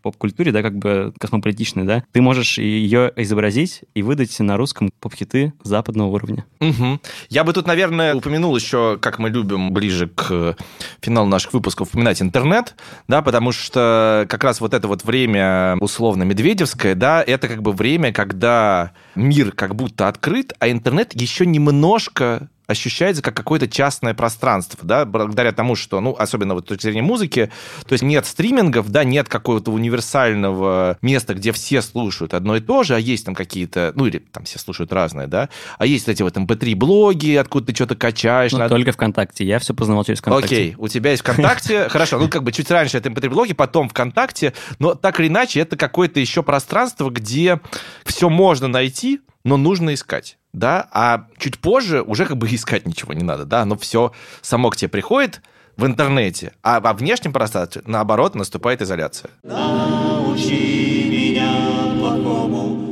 поп-культуре, 0.02 0.52
да, 0.52 0.62
как 0.62 0.76
бы 0.76 1.12
космополитичной, 1.18 1.84
да, 1.84 2.02
ты 2.12 2.20
можешь 2.20 2.58
ее 2.58 3.12
изобразить 3.16 3.82
и 3.94 4.02
выдать 4.02 4.38
на 4.40 4.56
русском 4.56 4.90
поп-хиты 5.00 5.52
западного 5.62 6.08
уровня. 6.08 6.44
Угу. 6.60 7.00
Я 7.28 7.44
бы 7.44 7.52
тут, 7.52 7.66
наверное, 7.66 8.14
упомянул 8.14 8.56
еще, 8.56 8.98
как 9.00 9.18
мы 9.18 9.30
любим 9.30 9.72
ближе 9.72 10.08
к 10.08 10.56
финалу 11.00 11.28
наших 11.28 11.52
выпусков 11.52 11.88
упоминать 11.88 12.20
интернет, 12.20 12.74
да, 13.06 13.22
потому 13.22 13.52
что 13.52 14.26
как 14.28 14.42
раз 14.42 14.60
вот 14.60 14.74
это 14.74 14.88
вот 14.88 15.04
время 15.04 15.76
условно 15.80 16.24
медведевское, 16.24 16.94
да, 16.94 17.22
это 17.22 17.46
как 17.46 17.62
бы 17.62 17.72
время, 17.72 18.12
когда 18.12 18.92
мир 19.14 19.52
как 19.52 19.76
будто 19.76 20.08
открыт, 20.08 20.54
а 20.58 20.68
интернет 20.68 21.12
еще 21.20 21.46
немножко 21.46 22.48
ощущается 22.66 23.22
как 23.22 23.36
какое-то 23.36 23.68
частное 23.68 24.14
пространство, 24.14 24.80
да, 24.82 25.04
благодаря 25.04 25.52
тому, 25.52 25.76
что, 25.76 26.00
ну, 26.00 26.14
особенно 26.18 26.54
вот 26.54 26.64
с 26.64 26.68
точки 26.68 26.82
зрения 26.82 27.02
музыки, 27.02 27.50
то 27.86 27.92
есть 27.92 28.02
нет 28.02 28.26
стримингов, 28.26 28.90
да, 28.90 29.04
нет 29.04 29.28
какого-то 29.28 29.70
универсального 29.70 30.98
места, 31.02 31.34
где 31.34 31.52
все 31.52 31.82
слушают 31.82 32.34
одно 32.34 32.56
и 32.56 32.60
то 32.60 32.82
же, 32.82 32.94
а 32.94 32.98
есть 32.98 33.24
там 33.26 33.34
какие-то, 33.34 33.92
ну, 33.94 34.06
или 34.06 34.18
там 34.18 34.44
все 34.44 34.58
слушают 34.58 34.92
разное, 34.92 35.26
да, 35.26 35.48
а 35.78 35.86
есть 35.86 36.08
эти 36.08 36.22
вот 36.22 36.36
mp3-блоги, 36.36 37.36
эм 37.36 37.40
откуда 37.40 37.66
ты 37.66 37.74
что-то 37.74 37.94
качаешь. 37.94 38.52
Ну, 38.52 38.58
надо... 38.58 38.74
только 38.74 38.92
ВКонтакте, 38.92 39.44
я 39.44 39.58
все 39.58 39.74
познавал 39.74 40.04
через 40.04 40.18
ВКонтакте. 40.20 40.54
Окей, 40.54 40.74
у 40.78 40.88
тебя 40.88 41.10
есть 41.10 41.22
ВКонтакте, 41.22 41.88
хорошо, 41.88 42.18
ну, 42.18 42.28
как 42.28 42.42
бы 42.42 42.52
чуть 42.52 42.70
раньше 42.70 42.98
это 42.98 43.08
mp3-блоги, 43.08 43.54
потом 43.54 43.88
ВКонтакте, 43.88 44.52
но 44.78 44.94
так 44.94 45.20
или 45.20 45.28
иначе 45.28 45.60
это 45.60 45.76
какое-то 45.76 46.20
еще 46.20 46.42
пространство, 46.42 47.10
где 47.10 47.60
все 48.04 48.28
можно 48.28 48.68
найти, 48.68 49.20
но 49.44 49.56
нужно 49.56 49.94
искать 49.94 50.38
да, 50.56 50.88
а 50.90 51.26
чуть 51.36 51.58
позже 51.58 52.02
уже 52.02 52.24
как 52.24 52.38
бы 52.38 52.48
искать 52.54 52.86
ничего 52.86 53.12
не 53.12 53.22
надо, 53.22 53.44
да, 53.44 53.62
оно 53.62 53.76
все 53.76 54.12
само 54.40 54.70
к 54.70 54.76
тебе 54.76 54.88
приходит 54.88 55.42
в 55.76 55.84
интернете, 55.84 56.52
а 56.62 56.80
во 56.80 56.94
внешнем 56.94 57.32
пространстве, 57.32 57.82
наоборот, 57.86 58.34
наступает 58.34 58.80
изоляция. 58.80 59.30
Научи 59.42 61.04
меня 61.10 61.52
плохому. 61.98 62.86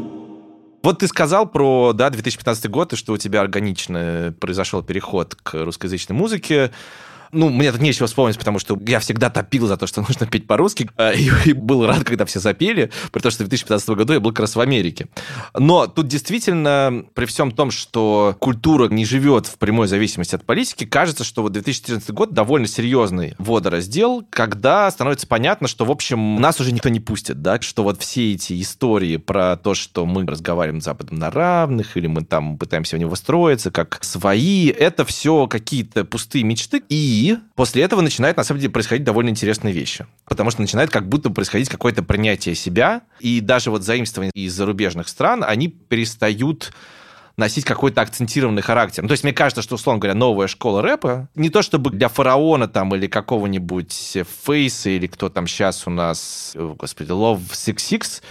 Вот 0.83 0.99
ты 0.99 1.09
сказал 1.09 1.47
про, 1.47 1.95
да, 1.95 2.11
2015 2.11 2.69
год, 2.69 2.93
и 2.93 2.97
что 2.97 3.15
у 3.15 3.17
тебя 3.17 3.41
органично 3.41 4.35
произошел 4.39 4.83
переход 4.83 5.35
к 5.35 5.55
русскоязычной 5.55 6.15
музыке 6.15 6.73
ну, 7.35 7.51
мне 7.51 7.73
тут 7.73 7.81
нечего 7.81 8.07
вспомнить, 8.07 8.39
потому 8.39 8.59
что 8.59 8.79
я 8.87 9.01
всегда 9.01 9.31
топил 9.31 9.67
за 9.67 9.77
то, 9.77 9.87
что 9.87 10.01
нужно 10.09 10.27
петь 10.27 10.47
по-русски, 10.47 10.89
э, 10.97 11.17
и, 11.17 11.31
и 11.47 11.53
был 11.53 11.87
рад, 11.87 12.05
когда 12.05 12.25
все 12.25 12.41
запели, 12.41 12.91
при 13.13 13.21
том, 13.21 13.31
что 13.31 13.45
в 13.45 13.49
2015 13.49 13.89
году 13.91 14.13
я 14.15 14.21
был 14.21 14.31
как 14.31 14.41
раз 14.41 14.57
в 14.57 14.61
Америке. 14.61 15.09
Но 15.59 15.87
тут 15.87 16.09
действительно, 16.09 17.05
при 17.15 17.27
всем 17.27 17.51
том, 17.51 17.71
что 17.71 18.37
культура 18.39 18.89
не 18.89 19.05
живет 19.05 19.47
в 19.47 19.59
прямой 19.59 19.89
зависимости 19.89 20.35
от 20.35 20.45
политики, 20.45 20.85
кажется, 20.87 21.25
что 21.25 21.43
вот 21.43 21.53
2014 21.53 22.11
год 22.11 22.33
довольно 22.33 22.67
серьезный 22.67 23.35
водораздел, 23.39 24.25
когда 24.31 24.91
становится 24.91 25.27
понятно, 25.27 25.69
что, 25.69 25.85
в 25.85 25.91
общем, 25.91 26.41
нас 26.41 26.61
уже 26.61 26.73
никто 26.73 26.89
не 26.89 27.01
пустит, 27.01 27.43
да, 27.43 27.61
что 27.61 27.83
вот 27.83 28.01
все 28.01 28.33
эти 28.33 28.61
истории 28.61 29.17
про 29.17 29.57
то, 29.57 29.75
что 29.75 30.07
мы 30.07 30.27
разговариваем 30.27 30.81
с 30.81 30.85
Западом 30.85 31.19
на 31.19 31.31
равных, 31.31 31.97
или 31.97 32.07
мы 32.07 32.25
там 32.25 32.59
пытаемся 32.59 32.97
в 32.97 33.01
него 33.01 33.15
строиться, 33.17 33.71
как 33.71 33.99
свои, 34.03 34.69
это 34.69 35.05
все 35.05 35.47
какие-то 35.47 36.05
пустые 36.05 36.45
мечты, 36.45 36.83
и 36.89 36.97
после 37.55 37.83
этого 37.83 38.01
начинает, 38.01 38.37
на 38.37 38.45
самом 38.45 38.61
деле, 38.61 38.73
происходить 38.73 39.05
довольно 39.05 39.31
интересные 39.31 39.73
вещи. 39.73 40.07
Потому 40.25 40.51
что 40.51 40.61
начинает 40.61 40.91
как 40.91 41.09
будто 41.09 41.31
происходить 41.31 41.69
какое-то 41.69 42.03
принятие 42.03 42.55
себя, 42.55 43.03
и 43.21 43.41
даже 43.41 43.71
вот 43.71 43.83
заимствования 43.83 44.33
из 44.35 44.55
зарубежных 44.55 45.09
стран, 45.09 45.45
они 45.47 45.69
перестают 45.69 46.73
носить 47.37 47.65
какой-то 47.65 48.01
акцентированный 48.01 48.63
характер. 48.63 49.03
Ну, 49.03 49.09
то 49.09 49.13
есть 49.13 49.25
мне 49.25 49.33
кажется, 49.33 49.63
что, 49.63 49.75
условно 49.75 50.01
говоря, 50.01 50.15
новая 50.15 50.47
школа 50.47 50.83
рэпа, 50.83 51.29
не 51.35 51.51
то 51.51 51.63
чтобы 51.63 51.91
для 51.91 52.09
фараона 52.09 52.69
там 52.69 52.95
или 52.95 53.07
какого-нибудь 53.07 54.19
Фейса, 54.45 54.91
или 54.91 55.07
кто 55.07 55.29
там 55.29 55.47
сейчас 55.47 55.87
у 55.87 55.91
нас, 55.91 56.53
господи, 56.55 57.11
Love 57.11 57.51
Six 57.51 57.77
Six, 57.77 58.23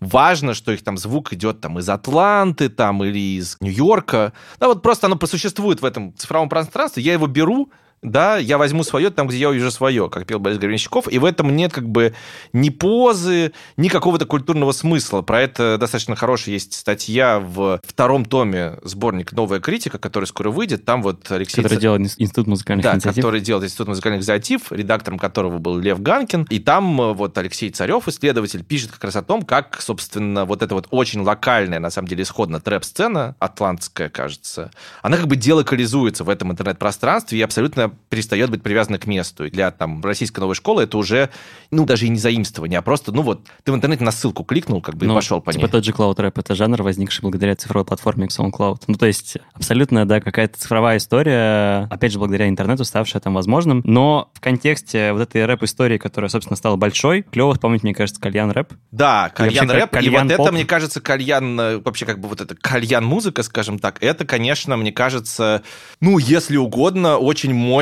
важно, 0.00 0.54
что 0.54 0.72
их 0.72 0.82
там 0.82 0.98
звук 0.98 1.32
идет 1.32 1.60
там 1.60 1.78
из 1.78 1.88
Атланты 1.88 2.68
там 2.68 3.04
или 3.04 3.38
из 3.38 3.56
Нью-Йорка. 3.60 4.32
Да, 4.58 4.66
вот 4.66 4.82
просто 4.82 5.06
оно 5.06 5.16
просуществует 5.16 5.80
в 5.80 5.84
этом 5.84 6.14
цифровом 6.16 6.48
пространстве, 6.48 7.02
я 7.04 7.12
его 7.12 7.28
беру, 7.28 7.70
да, 8.02 8.36
я 8.36 8.58
возьму 8.58 8.84
свое 8.84 9.10
там, 9.10 9.26
где 9.26 9.38
я 9.38 9.48
увижу 9.48 9.70
свое, 9.70 10.08
как 10.08 10.26
пел 10.26 10.38
Борис 10.38 10.58
Гребенщиков, 10.58 11.10
и 11.10 11.18
в 11.18 11.24
этом 11.24 11.54
нет 11.54 11.72
как 11.72 11.88
бы 11.88 12.14
ни 12.52 12.70
позы, 12.70 13.52
ни 13.76 13.88
какого-то 13.88 14.26
культурного 14.26 14.72
смысла. 14.72 15.22
Про 15.22 15.42
это 15.42 15.78
достаточно 15.78 16.14
хорошая 16.16 16.54
есть 16.54 16.74
статья 16.74 17.40
в 17.40 17.80
втором 17.84 18.24
томе 18.24 18.78
сборник 18.82 19.32
«Новая 19.32 19.60
критика», 19.60 19.98
который 19.98 20.26
скоро 20.26 20.50
выйдет. 20.50 20.84
Там 20.84 21.02
вот 21.02 21.30
Алексей... 21.30 21.62
Который 21.62 21.78
делал 21.78 21.98
Институт 21.98 22.46
музыкальных 22.46 22.84
да, 22.84 22.94
инициатив. 22.94 23.16
который 23.16 23.40
делал 23.40 23.64
Институт 23.64 23.88
музыкальных 23.88 24.20
инициатив, 24.20 24.70
редактором 24.70 25.18
которого 25.18 25.58
был 25.58 25.78
Лев 25.78 26.00
Ганкин. 26.00 26.46
И 26.50 26.58
там 26.60 27.00
э, 27.00 27.12
вот 27.12 27.36
Алексей 27.38 27.70
Царев, 27.70 28.06
исследователь, 28.08 28.64
пишет 28.64 28.92
как 28.92 29.04
раз 29.04 29.16
о 29.16 29.22
том, 29.22 29.42
как, 29.42 29.80
собственно, 29.80 30.44
вот 30.44 30.62
эта 30.62 30.74
вот 30.74 30.86
очень 30.90 31.20
локальная, 31.22 31.80
на 31.80 31.90
самом 31.90 32.08
деле, 32.08 32.22
исходно 32.22 32.60
трэп-сцена, 32.60 33.34
атлантская, 33.38 34.08
кажется, 34.08 34.70
она 35.02 35.16
как 35.16 35.26
бы 35.26 35.36
делокализуется 35.36 36.24
в 36.24 36.28
этом 36.28 36.52
интернет-пространстве 36.52 37.38
и 37.38 37.42
абсолютно 37.42 37.87
перестает 38.08 38.50
быть 38.50 38.62
привязана 38.62 38.98
к 38.98 39.06
месту. 39.06 39.46
И 39.46 39.50
для 39.50 39.70
там 39.70 40.02
российской 40.02 40.40
новой 40.40 40.54
школы 40.54 40.84
это 40.84 40.98
уже, 40.98 41.30
ну, 41.70 41.84
даже 41.86 42.06
и 42.06 42.08
не 42.08 42.18
заимствование, 42.18 42.78
а 42.78 42.82
просто, 42.82 43.12
ну 43.12 43.22
вот, 43.22 43.46
ты 43.64 43.72
в 43.72 43.74
интернете 43.74 44.04
на 44.04 44.10
ссылку 44.10 44.44
кликнул, 44.44 44.80
как 44.80 44.96
бы, 44.96 45.06
Ну, 45.06 45.12
и 45.12 45.16
пошел 45.16 45.40
по 45.40 45.52
типа 45.52 45.64
ней. 45.64 45.70
тот 45.70 45.84
же 45.84 45.92
Cloud 45.92 46.16
Rap, 46.16 46.32
это 46.36 46.54
жанр, 46.54 46.82
возникший 46.82 47.22
благодаря 47.22 47.56
цифровой 47.56 47.84
платформе 47.84 48.26
SoundCloud. 48.26 48.82
Ну, 48.86 48.94
то 48.94 49.06
есть 49.06 49.36
абсолютно, 49.52 50.06
да, 50.06 50.20
какая-то 50.20 50.58
цифровая 50.58 50.98
история, 50.98 51.86
опять 51.90 52.12
же, 52.12 52.18
благодаря 52.18 52.48
интернету, 52.48 52.84
ставшая 52.84 53.20
там 53.20 53.34
возможным. 53.34 53.82
Но 53.84 54.30
в 54.34 54.40
контексте 54.40 55.12
вот 55.12 55.22
этой 55.22 55.44
рэп-истории, 55.46 55.98
которая, 55.98 56.28
собственно, 56.28 56.56
стала 56.56 56.76
большой, 56.76 57.22
клево 57.22 57.54
вспомнить, 57.54 57.82
мне 57.82 57.94
кажется, 57.94 58.20
кальян 58.20 58.50
рэп. 58.50 58.72
Да, 58.90 59.30
кальян 59.34 59.70
рэп. 59.70 59.96
И 60.02 60.10
вот 60.10 60.30
это, 60.30 60.52
мне 60.52 60.64
кажется, 60.64 61.00
кальян, 61.00 61.58
э, 61.60 61.78
вообще 61.78 62.06
как 62.06 62.20
бы 62.20 62.28
вот 62.28 62.40
это 62.40 62.54
кальян 62.54 63.04
музыка, 63.04 63.42
скажем 63.42 63.78
так, 63.78 64.02
это, 64.02 64.24
конечно, 64.24 64.76
мне 64.76 64.92
кажется, 64.92 65.62
ну, 66.00 66.18
если 66.18 66.56
угодно, 66.56 67.16
очень 67.16 67.54
мощный, 67.54 67.77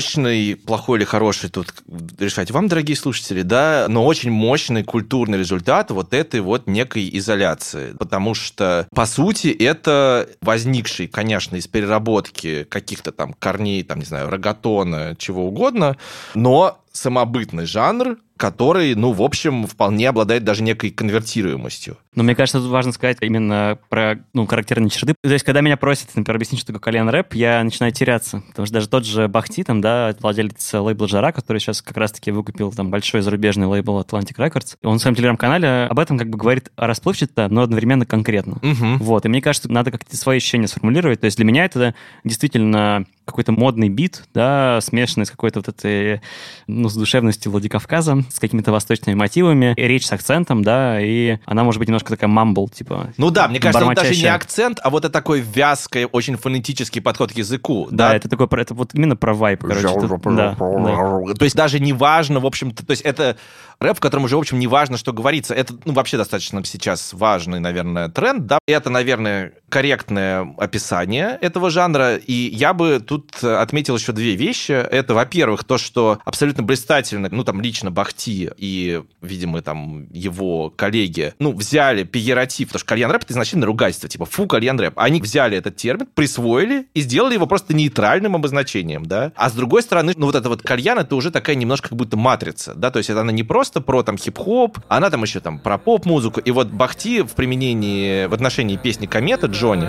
плохой 0.55 0.99
или 0.99 1.05
хороший, 1.05 1.51
тут 1.51 1.73
решать 2.19 2.51
вам, 2.51 2.69
дорогие 2.69 2.97
слушатели, 2.97 3.43
да, 3.43 3.87
но 3.89 4.05
очень 4.05 4.31
мощный 4.31 4.85
культурный 4.85 5.39
результат 5.39 5.91
вот 5.91 6.15
этой 6.15 6.41
вот 6.41 6.67
некой 6.67 7.09
изоляции. 7.13 7.95
Потому 7.99 8.35
что, 8.35 8.89
по 8.95 9.07
сути, 9.07 9.49
это 9.49 10.29
возникший, 10.41 11.07
конечно, 11.07 11.57
из 11.57 11.67
переработки 11.67 12.65
каких-то 12.65 13.13
там 13.13 13.33
корней, 13.33 13.83
там, 13.83 13.99
не 13.99 14.05
знаю, 14.05 14.31
рогатона, 14.31 15.17
чего 15.19 15.47
угодно, 15.47 15.97
но 16.35 16.79
самобытный 16.93 17.67
жанр, 17.67 18.19
который, 18.37 18.95
ну, 18.95 19.13
в 19.13 19.23
общем, 19.23 19.67
вполне 19.67 20.09
обладает 20.09 20.45
даже 20.45 20.63
некой 20.63 20.91
конвертируемостью. 20.91 21.99
Но 22.15 22.23
мне 22.23 22.35
кажется, 22.35 22.61
тут 22.61 22.71
важно 22.71 22.93
сказать 22.93 23.19
именно 23.21 23.79
про 23.89 24.19
ну, 24.33 24.47
характерные 24.47 24.91
черты. 24.91 25.15
То 25.23 25.33
есть, 25.33 25.45
когда 25.45 25.61
меня 25.61 25.77
просят, 25.77 26.09
например, 26.15 26.37
объяснить, 26.37 26.61
что 26.61 26.69
такое 26.69 26.81
кальян 26.81 27.09
рэп, 27.09 27.35
я 27.35 27.63
начинаю 27.63 27.93
теряться. 27.93 28.43
Потому 28.49 28.67
что 28.67 28.75
даже 28.75 28.89
тот 28.89 29.05
же 29.05 29.29
Бахти, 29.29 29.65
там, 29.65 29.81
да, 29.81 30.15
владелец 30.21 30.73
лейбла 30.73 31.09
Жара, 31.09 31.33
который 31.33 31.59
сейчас 31.59 31.83
как 31.83 31.97
раз-таки 31.97 32.31
выкупил 32.31 32.73
там 32.73 32.91
большой 32.91 33.21
зарубежный 33.21 33.67
лейбл 33.67 34.01
Atlantic 34.01 34.37
Records, 34.37 34.77
он 34.83 34.99
в 34.99 35.03
своем 35.03 35.15
телеграм-канале 35.15 35.87
об 35.91 35.99
этом 35.99 36.19
как 36.19 36.29
бы 36.29 36.39
говорит 36.39 36.71
расплывчато, 36.77 37.49
но 37.49 37.63
одновременно 37.63 38.07
конкретно. 38.07 38.59
Мгм. 38.63 38.99
Вот, 38.99 39.25
и 39.25 39.29
мне 39.29 39.43
кажется, 39.43 39.71
надо 39.71 39.91
как-то 39.91 40.17
свои 40.17 40.39
ощущения 40.39 40.69
сформулировать. 40.69 41.21
То 41.21 41.27
есть 41.27 41.37
для 41.37 41.45
меня 41.45 41.65
это 41.65 41.95
действительно 42.25 43.07
какой-то 43.25 43.53
модный 43.53 43.89
бит, 43.89 44.25
да, 44.33 44.81
смешанный 44.81 45.27
с 45.27 45.31
какой-то 45.31 45.59
вот 45.59 45.69
этой, 45.69 46.21
ну, 46.67 46.89
с 46.89 46.95
душевностью 46.95 47.51
Владикавказа, 47.53 48.23
с 48.31 48.39
какими-то 48.39 48.73
восточными 48.73 49.15
мотивами, 49.17 49.75
и 49.77 49.83
речь 49.83 50.07
с 50.07 50.13
акцентом, 50.13 50.63
да, 50.63 51.01
и 51.01 51.39
она 51.47 51.65
может 51.65 51.79
быть 51.79 51.89
немножко 51.89 52.11
такая 52.11 52.29
мамбл, 52.29 52.69
типа... 52.69 53.13
Ну 53.17 53.31
да, 53.31 53.49
мне 53.49 53.61
кажется, 53.61 53.85
вот 53.85 53.95
даже 53.95 54.09
не 54.09 54.15
бормочащая. 54.15 54.35
акцент, 54.35 54.79
а 54.83 54.91
вот 54.91 55.05
это 55.05 55.13
такой 55.13 55.41
вязкий, 55.41 56.05
очень 56.05 56.37
фонетический 56.37 57.01
подход 57.01 57.33
к 57.33 57.37
языку. 57.37 57.89
Да, 57.91 58.11
Да, 58.11 58.17
это 58.17 58.29
такой, 58.29 58.49
про- 58.49 58.61
это 58.63 58.75
вот 58.75 58.95
именно 58.95 59.17
про 59.17 59.35
вайп, 59.35 59.63
короче. 59.63 59.89
тут- 59.89 60.21
да, 60.37 60.57
да. 60.59 61.35
То 61.35 61.45
есть 61.45 61.57
даже 61.57 61.81
не 61.81 61.93
важно, 61.93 62.41
в 62.41 62.47
общем-то, 62.47 62.85
то 62.85 62.91
есть 62.91 63.03
это 63.03 63.37
рэп, 63.81 63.97
в 63.97 64.01
котором 64.01 64.25
уже, 64.25 64.37
в 64.37 64.41
общем, 64.41 64.59
не 64.59 64.67
важно, 64.67 64.97
что 64.97 65.13
говорится. 65.13 65.55
Это, 65.55 65.75
ну, 65.85 65.93
вообще 65.93 66.17
достаточно 66.17 66.65
сейчас 66.65 67.13
важный, 67.13 67.61
наверное, 67.61 68.09
тренд, 68.09 68.47
да. 68.47 68.59
Это, 68.67 68.91
наверное, 68.91 69.53
корректное 69.69 70.55
описание 70.59 71.39
этого 71.41 71.71
жанра, 71.71 72.17
и 72.17 72.33
я 72.33 72.73
бы 72.73 73.01
тут 73.01 73.43
отметил 73.45 73.97
еще 73.97 74.13
две 74.13 74.35
вещи. 74.35 74.73
Это, 74.73 75.15
во-первых, 75.15 75.65
то, 75.65 75.79
что 75.79 76.19
абсолютно 76.25 76.63
блистательно, 76.63 77.29
ну, 77.31 77.45
там, 77.45 77.61
лично 77.61 77.91
Бахти 78.17 78.51
и, 78.57 79.03
видимо, 79.21 79.63
там, 79.63 80.07
его 80.11 80.71
коллеги, 80.71 81.35
ну, 81.39 81.53
взяли 81.53 82.05
пиератив, 82.05 82.69
потому 82.69 82.81
что 82.81 82.89
кальян 82.89 83.11
рэп 83.11 83.25
это 83.25 83.33
изначально 83.33 83.67
ругательство, 83.67 84.09
типа, 84.09 84.25
фу, 84.25 84.47
кальян 84.47 84.79
рэп. 84.79 84.95
Они 84.97 85.21
взяли 85.21 85.57
этот 85.59 85.77
термин, 85.77 86.09
присвоили 86.15 86.87
и 86.95 87.01
сделали 87.01 87.35
его 87.35 87.47
просто 87.47 87.75
нейтральным 87.75 88.35
обозначением, 88.35 89.05
да. 89.05 89.33
А 89.37 89.51
с 89.51 89.53
другой 89.53 89.83
стороны, 89.83 90.15
ну, 90.17 90.27
вот 90.27 90.35
это 90.35 90.49
вот 90.49 90.63
кальян, 90.63 90.99
это 90.99 91.15
уже 91.15 91.31
такая 91.31 91.57
немножко 91.57 91.91
как 91.91 91.99
будто 91.99 92.17
матрица, 92.17 92.75
да, 92.75 92.91
то 92.91 92.99
есть 92.99 93.11
это 93.11 93.21
она 93.21 93.33
не 93.33 93.43
просто 93.43 93.81
про 93.81 94.03
там 94.03 94.17
хип-хоп, 94.17 94.79
она 94.89 95.11
там 95.11 95.23
еще 95.23 95.41
там 95.41 95.59
про 95.59 95.79
поп-музыку. 95.79 96.41
И 96.41 96.51
вот 96.51 96.69
Бахти 96.69 97.23
в 97.23 97.33
применении, 97.35 98.27
в 98.27 98.35
отношении 98.35 98.77
песни 98.77 99.07
«Комета» 99.07 99.47
Джонни, 99.47 99.89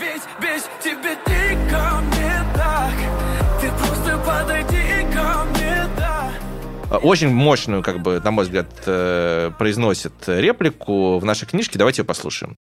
Ведь 0.00 0.22
без 0.40 0.62
очень 6.90 7.28
мощную, 7.28 7.82
как 7.82 8.00
бы, 8.00 8.20
на 8.20 8.30
мой 8.30 8.44
взгляд, 8.44 8.68
э, 8.86 9.50
произносит 9.58 10.12
реплику 10.26 11.18
в 11.18 11.24
нашей 11.24 11.46
книжке. 11.46 11.78
Давайте 11.78 12.02
ее 12.02 12.06
послушаем. 12.06 12.56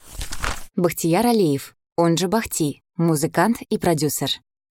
Бахтияр 0.76 1.26
Алиев, 1.26 1.74
он 1.96 2.16
же 2.16 2.28
Бахти, 2.28 2.82
музыкант 2.96 3.58
и 3.68 3.78
продюсер. 3.78 4.30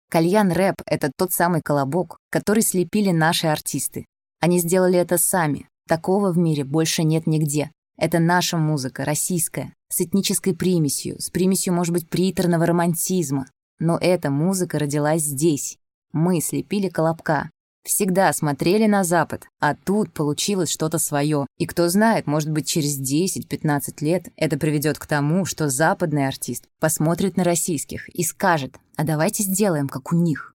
Кальян 0.10 0.52
рэп— 0.52 0.76
это 0.86 1.12
тот 1.16 1.32
самый 1.32 1.62
колобок, 1.62 2.18
который 2.30 2.64
слепили 2.64 3.12
наши 3.12 3.47
артисты. 3.47 4.06
Они 4.41 4.60
сделали 4.60 4.97
это 4.97 5.18
сами. 5.18 5.68
Такого 5.88 6.32
в 6.32 6.38
мире 6.38 6.64
больше 6.64 7.04
нет 7.04 7.28
нигде. 7.28 7.72
Это 7.97 8.20
наша 8.20 8.58
музыка, 8.58 9.06
российская, 9.06 9.74
с 9.89 10.02
этнической 10.02 10.56
примесью, 10.56 11.22
с 11.22 11.30
примесью, 11.30 11.74
может 11.74 11.93
быть, 11.93 12.10
приторного 12.10 12.66
романтизма. 12.66 13.45
Но 13.80 13.97
эта 14.02 14.30
музыка 14.30 14.80
родилась 14.80 15.22
здесь. 15.22 15.78
Мы 16.12 16.41
слепили 16.41 16.89
колобка. 16.89 17.49
Всегда 17.84 18.32
смотрели 18.32 18.86
на 18.86 19.04
Запад, 19.04 19.48
а 19.60 19.74
тут 19.74 20.14
получилось 20.14 20.72
что-то 20.72 21.00
свое. 21.00 21.48
И 21.58 21.66
кто 21.66 21.90
знает, 21.90 22.28
может 22.28 22.52
быть, 22.52 22.68
через 22.68 23.00
10-15 23.00 23.96
лет 24.02 24.28
это 24.36 24.58
приведет 24.58 25.00
к 25.00 25.08
тому, 25.08 25.46
что 25.46 25.68
западный 25.68 26.28
артист 26.28 26.66
посмотрит 26.80 27.38
на 27.38 27.44
российских 27.44 28.08
и 28.10 28.24
скажет, 28.24 28.76
а 28.98 29.04
давайте 29.04 29.42
сделаем, 29.42 29.90
как 29.90 30.14
у 30.14 30.16
них. 30.16 30.54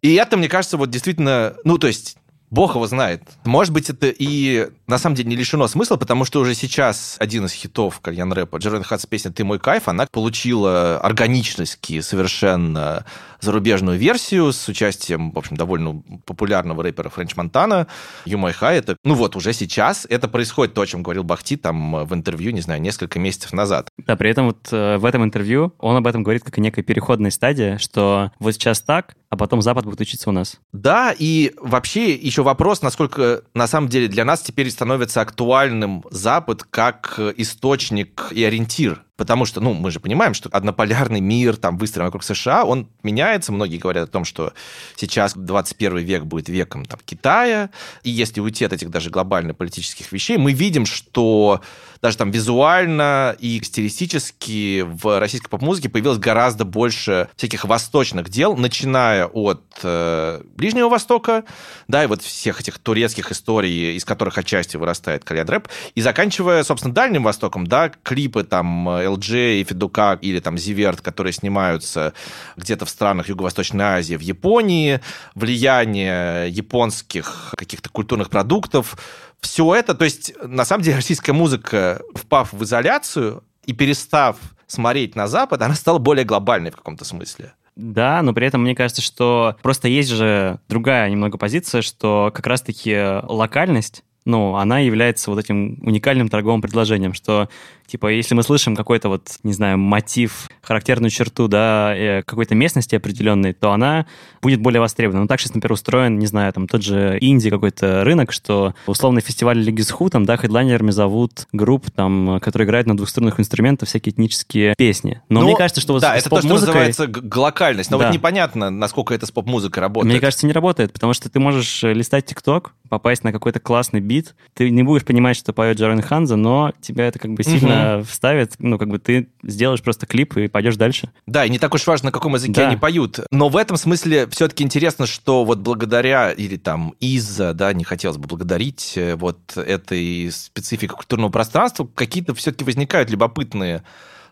И 0.00 0.14
это, 0.14 0.36
мне 0.36 0.48
кажется, 0.48 0.76
вот 0.76 0.90
действительно, 0.90 1.56
ну, 1.64 1.76
то 1.76 1.88
есть, 1.88 2.16
Бог 2.50 2.76
его 2.76 2.86
знает. 2.86 3.22
Может 3.44 3.74
быть, 3.74 3.90
это 3.90 4.06
и 4.08 4.70
на 4.86 4.98
самом 4.98 5.16
деле 5.16 5.28
не 5.28 5.36
лишено 5.36 5.68
смысла, 5.68 5.96
потому 5.96 6.24
что 6.24 6.40
уже 6.40 6.54
сейчас 6.54 7.16
один 7.18 7.44
из 7.44 7.52
хитов 7.52 8.00
кальян 8.00 8.32
рэпа, 8.32 8.56
Джерон 8.56 8.84
Хатс 8.84 9.04
песня 9.06 9.30
«Ты 9.30 9.44
мой 9.44 9.58
кайф», 9.58 9.88
она 9.88 10.06
получила 10.10 10.98
органически 10.98 12.00
совершенно 12.00 13.04
зарубежную 13.40 13.98
версию 13.98 14.52
с 14.52 14.68
участием, 14.68 15.32
в 15.32 15.38
общем, 15.38 15.56
довольно 15.56 16.02
популярного 16.24 16.82
рэпера 16.82 17.08
Френч 17.08 17.36
Монтана, 17.36 17.86
Юмай 18.24 18.52
Хай. 18.52 18.78
Это, 18.78 18.96
ну 19.04 19.14
вот, 19.14 19.36
уже 19.36 19.52
сейчас 19.52 20.06
это 20.08 20.28
происходит, 20.28 20.74
то, 20.74 20.82
о 20.82 20.86
чем 20.86 21.02
говорил 21.02 21.24
Бахти 21.24 21.56
там 21.56 22.04
в 22.04 22.14
интервью, 22.14 22.52
не 22.52 22.60
знаю, 22.60 22.80
несколько 22.80 23.18
месяцев 23.18 23.52
назад. 23.52 23.88
Да, 23.98 24.16
при 24.16 24.30
этом 24.30 24.46
вот 24.46 24.68
э, 24.72 24.96
в 24.98 25.04
этом 25.04 25.24
интервью 25.24 25.74
он 25.78 25.96
об 25.96 26.06
этом 26.06 26.22
говорит 26.22 26.42
как 26.44 26.58
о 26.58 26.60
некой 26.60 26.82
переходной 26.82 27.30
стадии, 27.30 27.76
что 27.78 28.32
вот 28.38 28.52
сейчас 28.52 28.80
так, 28.80 29.14
а 29.30 29.36
потом 29.36 29.62
Запад 29.62 29.84
будет 29.84 30.00
учиться 30.00 30.30
у 30.30 30.32
нас. 30.32 30.58
Да, 30.72 31.14
и 31.16 31.52
вообще 31.60 32.14
еще 32.14 32.42
вопрос, 32.42 32.82
насколько 32.82 33.42
на 33.54 33.66
самом 33.66 33.88
деле 33.88 34.08
для 34.08 34.24
нас 34.24 34.40
теперь 34.40 34.70
становится 34.70 35.20
актуальным 35.20 36.04
Запад 36.10 36.64
как 36.64 37.18
источник 37.36 38.28
и 38.32 38.44
ориентир. 38.44 39.04
Потому 39.18 39.46
что, 39.46 39.60
ну, 39.60 39.74
мы 39.74 39.90
же 39.90 39.98
понимаем, 39.98 40.32
что 40.32 40.48
однополярный 40.50 41.20
мир, 41.20 41.56
там, 41.56 41.76
выстроен 41.76 42.06
вокруг 42.06 42.22
США, 42.22 42.64
он 42.64 42.88
меняется. 43.02 43.50
Многие 43.50 43.78
говорят 43.78 44.08
о 44.08 44.12
том, 44.12 44.24
что 44.24 44.52
сейчас 44.94 45.34
21 45.34 45.98
век 45.98 46.22
будет 46.22 46.48
веком 46.48 46.84
там, 46.84 47.00
Китая. 47.04 47.70
И 48.04 48.10
если 48.10 48.40
уйти 48.40 48.64
от 48.64 48.72
этих 48.72 48.90
даже 48.90 49.10
глобально-политических 49.10 50.12
вещей, 50.12 50.38
мы 50.38 50.52
видим, 50.52 50.86
что 50.86 51.60
даже 52.00 52.16
там 52.16 52.30
визуально 52.30 53.36
и 53.38 53.60
стилистически 53.62 54.82
в 54.82 55.18
российской 55.18 55.48
поп-музыке 55.48 55.88
появилось 55.88 56.18
гораздо 56.18 56.64
больше 56.64 57.28
всяких 57.36 57.64
восточных 57.64 58.28
дел, 58.28 58.56
начиная 58.56 59.26
от 59.26 59.64
э, 59.82 60.42
Ближнего 60.56 60.88
Востока, 60.88 61.44
да, 61.88 62.04
и 62.04 62.06
вот 62.06 62.22
всех 62.22 62.60
этих 62.60 62.78
турецких 62.78 63.32
историй, 63.32 63.96
из 63.96 64.04
которых 64.04 64.38
отчасти 64.38 64.76
вырастает 64.76 65.24
кальян 65.24 65.48
рэп, 65.48 65.68
и 65.94 66.00
заканчивая, 66.00 66.62
собственно, 66.62 66.94
Дальним 66.94 67.24
Востоком, 67.24 67.66
да, 67.66 67.90
клипы 68.02 68.44
там 68.44 68.88
LG 69.08 69.60
и 69.60 69.64
Федука 69.64 70.18
или 70.20 70.40
там 70.40 70.56
Зиверт, 70.56 71.00
которые 71.00 71.32
снимаются 71.32 72.14
где-то 72.56 72.86
в 72.86 72.90
странах 72.90 73.28
Юго-Восточной 73.28 73.84
Азии, 73.84 74.14
в 74.14 74.20
Японии, 74.20 75.00
влияние 75.34 76.48
японских 76.50 77.54
каких-то 77.56 77.90
культурных 77.90 78.30
продуктов, 78.30 78.96
все 79.40 79.74
это, 79.74 79.94
то 79.94 80.04
есть, 80.04 80.32
на 80.42 80.64
самом 80.64 80.82
деле, 80.82 80.96
российская 80.96 81.32
музыка, 81.32 82.02
впав 82.14 82.52
в 82.52 82.62
изоляцию 82.64 83.44
и 83.64 83.72
перестав 83.72 84.36
смотреть 84.66 85.16
на 85.16 85.28
Запад, 85.28 85.62
она 85.62 85.74
стала 85.74 85.98
более 85.98 86.24
глобальной 86.24 86.70
в 86.70 86.76
каком-то 86.76 87.04
смысле. 87.04 87.54
Да, 87.76 88.22
но 88.22 88.32
при 88.34 88.46
этом 88.46 88.62
мне 88.62 88.74
кажется, 88.74 89.00
что 89.00 89.56
просто 89.62 89.86
есть 89.86 90.10
же 90.10 90.58
другая 90.68 91.08
немного 91.08 91.38
позиция, 91.38 91.80
что 91.80 92.32
как 92.34 92.46
раз-таки 92.46 93.22
локальность 93.22 94.02
ну, 94.28 94.56
она 94.56 94.80
является 94.80 95.30
вот 95.30 95.38
этим 95.38 95.78
уникальным 95.80 96.28
торговым 96.28 96.60
предложением, 96.60 97.14
что 97.14 97.48
Типа, 97.88 98.08
если 98.08 98.34
мы 98.34 98.42
слышим 98.42 98.76
какой-то 98.76 99.08
вот, 99.08 99.38
не 99.44 99.54
знаю, 99.54 99.78
мотив, 99.78 100.46
характерную 100.60 101.08
черту, 101.08 101.48
да, 101.48 101.94
э, 101.96 102.22
какой-то 102.22 102.54
местности 102.54 102.94
определенной, 102.94 103.54
то 103.54 103.72
она 103.72 104.04
будет 104.42 104.60
более 104.60 104.82
востребована. 104.82 105.22
Ну, 105.22 105.26
так 105.26 105.40
сейчас, 105.40 105.54
например, 105.54 105.72
устроен, 105.72 106.18
не 106.18 106.26
знаю, 106.26 106.52
там, 106.52 106.68
тот 106.68 106.82
же 106.82 107.18
Индии 107.18 107.48
какой-то 107.48 108.04
рынок, 108.04 108.30
что 108.32 108.74
условный 108.86 109.22
фестиваль 109.22 109.58
Лиги 109.58 109.80
Сху, 109.80 110.10
там, 110.10 110.26
да, 110.26 110.36
хедлайнерами 110.36 110.90
зовут 110.90 111.46
групп, 111.52 111.90
там, 111.90 112.40
которые 112.40 112.66
играют 112.66 112.86
на 112.86 112.94
двухструнных 112.94 113.40
инструментах 113.40 113.88
всякие 113.88 114.12
этнические 114.12 114.74
песни. 114.76 115.22
Но, 115.30 115.40
Но 115.40 115.46
мне 115.46 115.56
кажется, 115.56 115.80
что 115.80 115.94
вот 115.94 116.02
да, 116.02 116.14
с 116.14 116.20
это 116.20 116.28
то, 116.28 116.40
что 116.40 116.48
называется 116.48 117.06
глокальность. 117.06 117.90
Но 117.90 117.96
да. 117.96 118.06
вот 118.06 118.14
непонятно, 118.14 118.68
насколько 118.68 119.14
это 119.14 119.24
с 119.24 119.30
поп-музыкой 119.30 119.80
работает. 119.80 120.12
Мне 120.12 120.20
кажется, 120.20 120.46
не 120.46 120.52
работает, 120.52 120.92
потому 120.92 121.14
что 121.14 121.30
ты 121.30 121.40
можешь 121.40 121.82
э, 121.82 121.94
листать 121.94 122.26
ТикТок, 122.26 122.74
попасть 122.90 123.24
на 123.24 123.32
какой-то 123.32 123.60
классный 123.60 124.00
бит, 124.00 124.34
ты 124.54 124.68
не 124.70 124.82
будешь 124.82 125.04
понимать, 125.04 125.36
что 125.36 125.54
поет 125.54 125.78
Джарен 125.78 126.02
Ханза, 126.02 126.36
но 126.36 126.72
тебя 126.80 127.06
это 127.06 127.18
как 127.18 127.32
бы 127.32 127.42
сильно 127.42 127.77
угу. 127.78 128.04
вставит, 128.04 128.54
ну, 128.58 128.78
как 128.78 128.88
бы 128.88 128.98
ты 128.98 129.28
сделаешь 129.42 129.82
просто 129.82 130.06
клип 130.06 130.36
и 130.36 130.48
пойдешь 130.48 130.76
дальше. 130.76 131.10
Да, 131.26 131.44
и 131.44 131.50
не 131.50 131.58
так 131.58 131.74
уж 131.74 131.86
важно, 131.86 132.06
на 132.06 132.12
каком 132.12 132.34
языке 132.34 132.54
да. 132.54 132.68
они 132.68 132.76
поют. 132.76 133.20
Но 133.30 133.48
в 133.48 133.56
этом 133.56 133.76
смысле 133.76 134.26
все-таки 134.28 134.64
интересно, 134.64 135.06
что 135.06 135.44
вот 135.44 135.58
благодаря, 135.58 136.30
или 136.30 136.56
там 136.56 136.94
из-за, 137.00 137.54
да, 137.54 137.72
не 137.72 137.84
хотелось 137.84 138.18
бы 138.18 138.26
благодарить 138.26 138.94
э, 138.96 139.14
вот 139.14 139.56
этой 139.56 140.30
специфики 140.32 140.92
культурного 140.92 141.30
пространства, 141.30 141.88
какие-то 141.94 142.34
все-таки 142.34 142.64
возникают 142.64 143.10
любопытные 143.10 143.82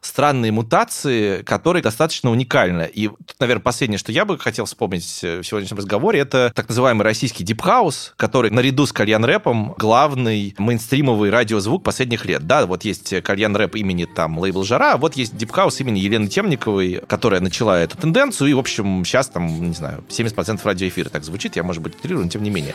странные 0.06 0.52
мутации, 0.52 1.42
которые 1.42 1.82
достаточно 1.82 2.30
уникальны. 2.30 2.90
И 2.92 3.08
тут, 3.08 3.36
наверное, 3.38 3.62
последнее, 3.62 3.98
что 3.98 4.12
я 4.12 4.24
бы 4.24 4.38
хотел 4.38 4.64
вспомнить 4.64 5.04
в 5.22 5.42
сегодняшнем 5.42 5.78
разговоре, 5.78 6.20
это 6.20 6.52
так 6.54 6.68
называемый 6.68 7.04
российский 7.04 7.44
дипхаус, 7.44 8.14
который 8.16 8.50
наряду 8.50 8.86
с 8.86 8.92
кальян-рэпом 8.92 9.74
главный 9.78 10.54
мейнстримовый 10.58 11.30
радиозвук 11.30 11.82
последних 11.84 12.24
лет. 12.24 12.46
Да, 12.46 12.66
вот 12.66 12.84
есть 12.84 13.22
кальян-рэп 13.22 13.76
имени 13.76 14.04
там 14.04 14.38
лейбл 14.38 14.64
Жара, 14.64 14.94
а 14.94 14.96
вот 14.96 15.16
есть 15.16 15.36
дипхаус 15.36 15.80
имени 15.80 15.98
Елены 15.98 16.28
Темниковой, 16.28 17.02
которая 17.06 17.40
начала 17.40 17.78
эту 17.78 17.96
тенденцию, 17.96 18.50
и, 18.50 18.54
в 18.54 18.58
общем, 18.58 19.04
сейчас 19.04 19.28
там, 19.28 19.46
не 19.68 19.74
знаю, 19.74 20.04
70% 20.08 20.60
радиоэфира 20.62 21.08
так 21.08 21.24
звучит, 21.24 21.56
я, 21.56 21.62
может 21.62 21.82
быть, 21.82 21.96
утрирую, 21.96 22.24
но 22.24 22.30
тем 22.30 22.42
не 22.42 22.50
менее. 22.50 22.74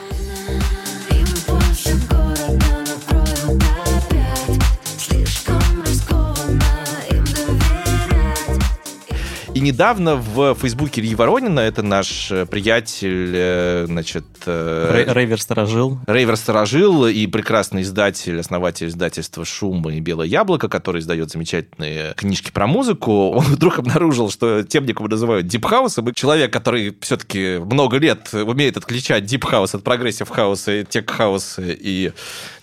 Недавно 9.62 10.16
в 10.16 10.56
Фейсбуке 10.56 11.02
Ильи 11.02 11.16
Воронина, 11.16 11.60
это 11.60 11.84
наш 11.84 12.32
э, 12.32 12.46
приятель, 12.46 13.32
э, 13.34 13.86
значит... 13.88 14.26
Э, 14.46 15.06
Рейвер-старожил. 15.08 16.00
Рейвер-старожил 16.08 17.08
и 17.08 17.28
прекрасный 17.28 17.84
издатель, 17.84 18.40
основатель 18.40 18.88
издательства 18.88 19.46
«Шум» 19.46 19.88
и 19.90 20.00
«Белое 20.00 20.28
яблоко», 20.28 20.68
который 20.68 21.02
издает 21.02 21.32
замечательные 21.32 22.14
книжки 22.16 22.52
про 22.52 22.68
музыку, 22.68 23.32
он 23.36 23.44
вдруг 23.44 23.80
обнаружил, 23.80 24.30
что 24.30 24.64
Темникову 24.64 25.08
называют 25.08 25.48
дипхаусом, 25.48 26.10
и 26.10 26.14
человек, 26.14 26.52
который 26.52 26.98
все-таки 27.02 27.60
много 27.60 27.98
лет 27.98 28.34
умеет 28.34 28.78
отличать 28.78 29.26
дипхаус 29.26 29.76
от 29.76 29.84
прогрессив 29.84 30.30
хауса, 30.30 30.84
тех-хауса 30.84 31.62
и 31.64 32.12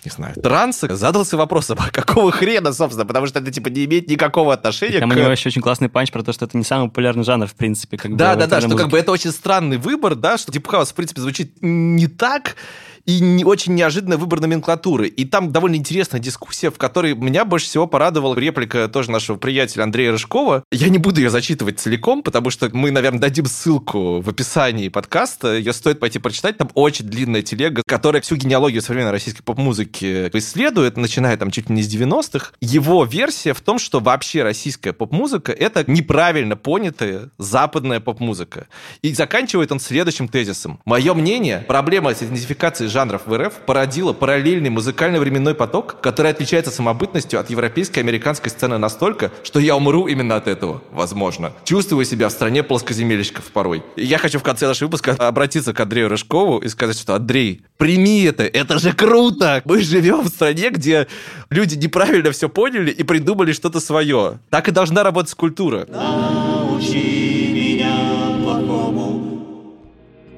не 0.05 0.11
знаю, 0.11 0.35
транса, 0.35 0.95
задался 0.95 1.37
вопросом, 1.37 1.77
а 1.81 1.89
какого 1.91 2.31
хрена, 2.31 2.71
собственно, 2.73 3.05
потому 3.05 3.27
что 3.27 3.39
это, 3.39 3.51
типа, 3.51 3.67
не 3.67 3.85
имеет 3.85 4.07
никакого 4.07 4.53
отношения 4.53 4.99
Там 4.99 5.09
к... 5.09 5.15
у 5.15 5.17
него 5.17 5.29
еще 5.29 5.49
очень 5.49 5.61
классный 5.61 5.89
панч 5.89 6.11
про 6.11 6.23
то, 6.23 6.31
что 6.31 6.45
это 6.45 6.57
не 6.57 6.63
самый 6.63 6.88
популярный 6.89 7.23
жанр, 7.23 7.47
в 7.47 7.55
принципе. 7.55 7.97
Как 7.97 8.15
да, 8.15 8.33
бы, 8.33 8.41
да, 8.41 8.47
да, 8.47 8.59
что 8.59 8.67
музыке. 8.69 8.83
как 8.83 8.91
бы 8.91 8.99
это 8.99 9.11
очень 9.11 9.31
странный 9.31 9.77
выбор, 9.77 10.15
да, 10.15 10.37
что 10.37 10.51
Deep 10.51 10.63
House, 10.63 10.91
в 10.91 10.95
принципе, 10.95 11.21
звучит 11.21 11.53
не 11.61 12.07
так, 12.07 12.55
и 13.05 13.19
не, 13.19 13.43
очень 13.43 13.75
неожиданный 13.75 14.17
выбор 14.17 14.41
номенклатуры. 14.41 15.07
И 15.07 15.25
там 15.25 15.51
довольно 15.51 15.75
интересная 15.75 16.19
дискуссия, 16.19 16.71
в 16.71 16.77
которой 16.77 17.15
меня 17.15 17.45
больше 17.45 17.67
всего 17.67 17.87
порадовала 17.87 18.35
реплика 18.35 18.87
тоже 18.87 19.11
нашего 19.11 19.37
приятеля 19.37 19.83
Андрея 19.83 20.11
Рыжкова. 20.11 20.63
Я 20.71 20.89
не 20.89 20.97
буду 20.97 21.21
ее 21.21 21.29
зачитывать 21.29 21.79
целиком, 21.79 22.23
потому 22.23 22.49
что 22.49 22.69
мы, 22.73 22.91
наверное, 22.91 23.19
дадим 23.19 23.45
ссылку 23.45 24.21
в 24.21 24.29
описании 24.29 24.89
подкаста. 24.89 25.55
Ее 25.55 25.73
стоит 25.73 25.99
пойти 25.99 26.19
прочитать. 26.19 26.57
Там 26.57 26.69
очень 26.73 27.05
длинная 27.05 27.41
телега, 27.41 27.83
которая 27.85 28.21
всю 28.21 28.35
генеалогию 28.35 28.81
современной 28.81 29.11
российской 29.11 29.43
поп-музыки 29.43 30.29
исследует, 30.33 30.97
начиная 30.97 31.37
там 31.37 31.51
чуть 31.51 31.69
ли 31.69 31.75
не 31.75 31.83
с 31.83 31.93
90-х. 31.93 32.51
Его 32.61 33.03
версия 33.05 33.53
в 33.53 33.61
том, 33.61 33.79
что 33.79 33.99
вообще 33.99 34.43
российская 34.43 34.93
поп-музыка— 34.93 35.51
это 35.59 35.89
неправильно 35.89 36.55
понятая 36.55 37.29
западная 37.37 37.99
поп-музыка. 37.99 38.67
И 39.01 39.13
заканчивает 39.13 39.71
он 39.71 39.79
следующим 39.79 40.27
тезисом. 40.27 40.79
Мое 40.85 41.13
мнение, 41.13 41.63
проблема 41.67 42.13
с 42.13 42.23
идентификацией 42.23 42.89
жанров 42.99 43.21
в 43.27 43.33
РФ 43.33 43.53
породила 43.65 44.11
параллельный 44.11 44.69
музыкально-временной 44.69 45.55
поток, 45.55 46.01
который 46.01 46.31
отличается 46.31 46.69
самобытностью 46.69 47.39
от 47.39 47.49
европейской 47.49 47.99
и 47.99 48.01
американской 48.01 48.51
сцены 48.51 48.77
настолько, 48.77 49.31
что 49.41 49.61
я 49.61 49.77
умру 49.77 50.07
именно 50.07 50.35
от 50.35 50.49
этого, 50.49 50.81
возможно. 50.91 51.53
Чувствую 51.63 52.03
себя 52.03 52.27
в 52.27 52.33
стране 52.33 52.61
плоскоземельщиков 52.61 53.45
порой. 53.53 53.83
И 53.95 54.03
я 54.03 54.17
хочу 54.17 54.37
в 54.37 54.43
конце 54.43 54.67
нашего 54.67 54.87
выпуска 54.87 55.15
обратиться 55.17 55.73
к 55.73 55.79
Андрею 55.79 56.09
Рыжкову 56.09 56.57
и 56.57 56.67
сказать, 56.67 56.99
что 56.99 57.15
Андрей, 57.15 57.61
прими 57.77 58.23
это, 58.23 58.43
это 58.43 58.79
же 58.79 58.91
круто! 58.91 59.61
Мы 59.63 59.81
живем 59.81 60.23
в 60.23 60.27
стране, 60.27 60.69
где 60.69 61.07
люди 61.49 61.75
неправильно 61.75 62.31
все 62.31 62.49
поняли 62.49 62.91
и 62.91 63.03
придумали 63.03 63.53
что-то 63.53 63.79
свое. 63.79 64.39
Так 64.49 64.67
и 64.67 64.71
должна 64.71 65.03
работать 65.03 65.33
культура. 65.35 65.87
Научи 65.87 67.18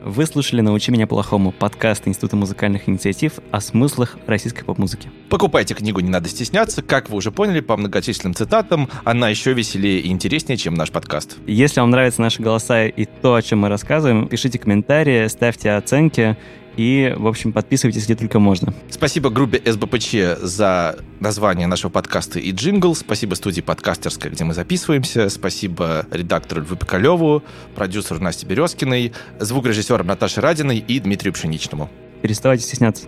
Вы 0.04 0.26
слушали 0.26 0.62
«Научи 0.62 0.92
меня 0.92 1.06
плохому» 1.06 1.52
подкаст 1.52 2.08
Института 2.08 2.36
музыкальных 2.36 2.90
инициатив 2.90 3.34
о 3.52 3.62
смыслах 3.62 4.18
российской 4.26 4.64
поп-музыки. 4.64 5.12
Покупайте 5.30 5.76
книгу 5.76 6.00
«Не 6.00 6.10
надо 6.10 6.28
стесняться». 6.28 6.82
Как 6.82 7.12
вы 7.12 7.18
уже 7.18 7.32
поняли, 7.32 7.60
по 7.60 7.78
многочисленным 7.78 8.34
цитатам, 8.34 8.90
она 9.04 9.30
еще 9.30 9.54
веселее 9.54 10.00
и 10.00 10.10
интереснее, 10.10 10.58
чем 10.58 10.74
наш 10.74 10.90
подкаст. 10.90 11.38
Если 11.46 11.82
вам 11.82 11.92
нравятся 11.92 12.22
наши 12.22 12.42
голоса 12.42 12.88
и 12.88 13.06
то, 13.06 13.36
о 13.36 13.42
чем 13.44 13.60
мы 13.60 13.70
рассказываем, 13.70 14.28
пишите 14.28 14.58
комментарии, 14.58 15.28
ставьте 15.28 15.70
оценки. 15.70 16.36
И, 16.78 17.14
в 17.18 17.28
общем, 17.28 17.52
подписывайтесь 17.52 18.06
где 18.06 18.16
только 18.16 18.40
можно. 18.40 18.74
Спасибо 18.90 19.30
группе 19.30 19.62
СБПЧ 19.66 20.42
за 20.42 20.98
название 21.20 21.68
нашего 21.68 21.92
подкаста 21.92 22.40
и 22.40 22.52
джингл. 22.52 22.96
Спасибо 22.96 23.36
студии 23.36 23.62
«Подкастерская», 23.62 24.32
где 24.32 24.44
мы 24.44 24.54
записываемся. 24.54 25.30
Спасибо 25.30 26.06
редактору 26.12 26.62
Льву 26.62 26.76
Пикалеву, 26.76 27.44
продюсеру 27.76 28.22
Насте 28.22 28.46
Березкиной, 28.46 29.14
звукорежиссерам 29.40 30.08
Наташе 30.08 30.42
Радиной 30.42 30.78
и 30.78 31.00
Дмитрию 31.00 31.34
Пшеничному. 31.34 31.90
Переставайте 32.22 32.64
стесняться. 32.64 33.08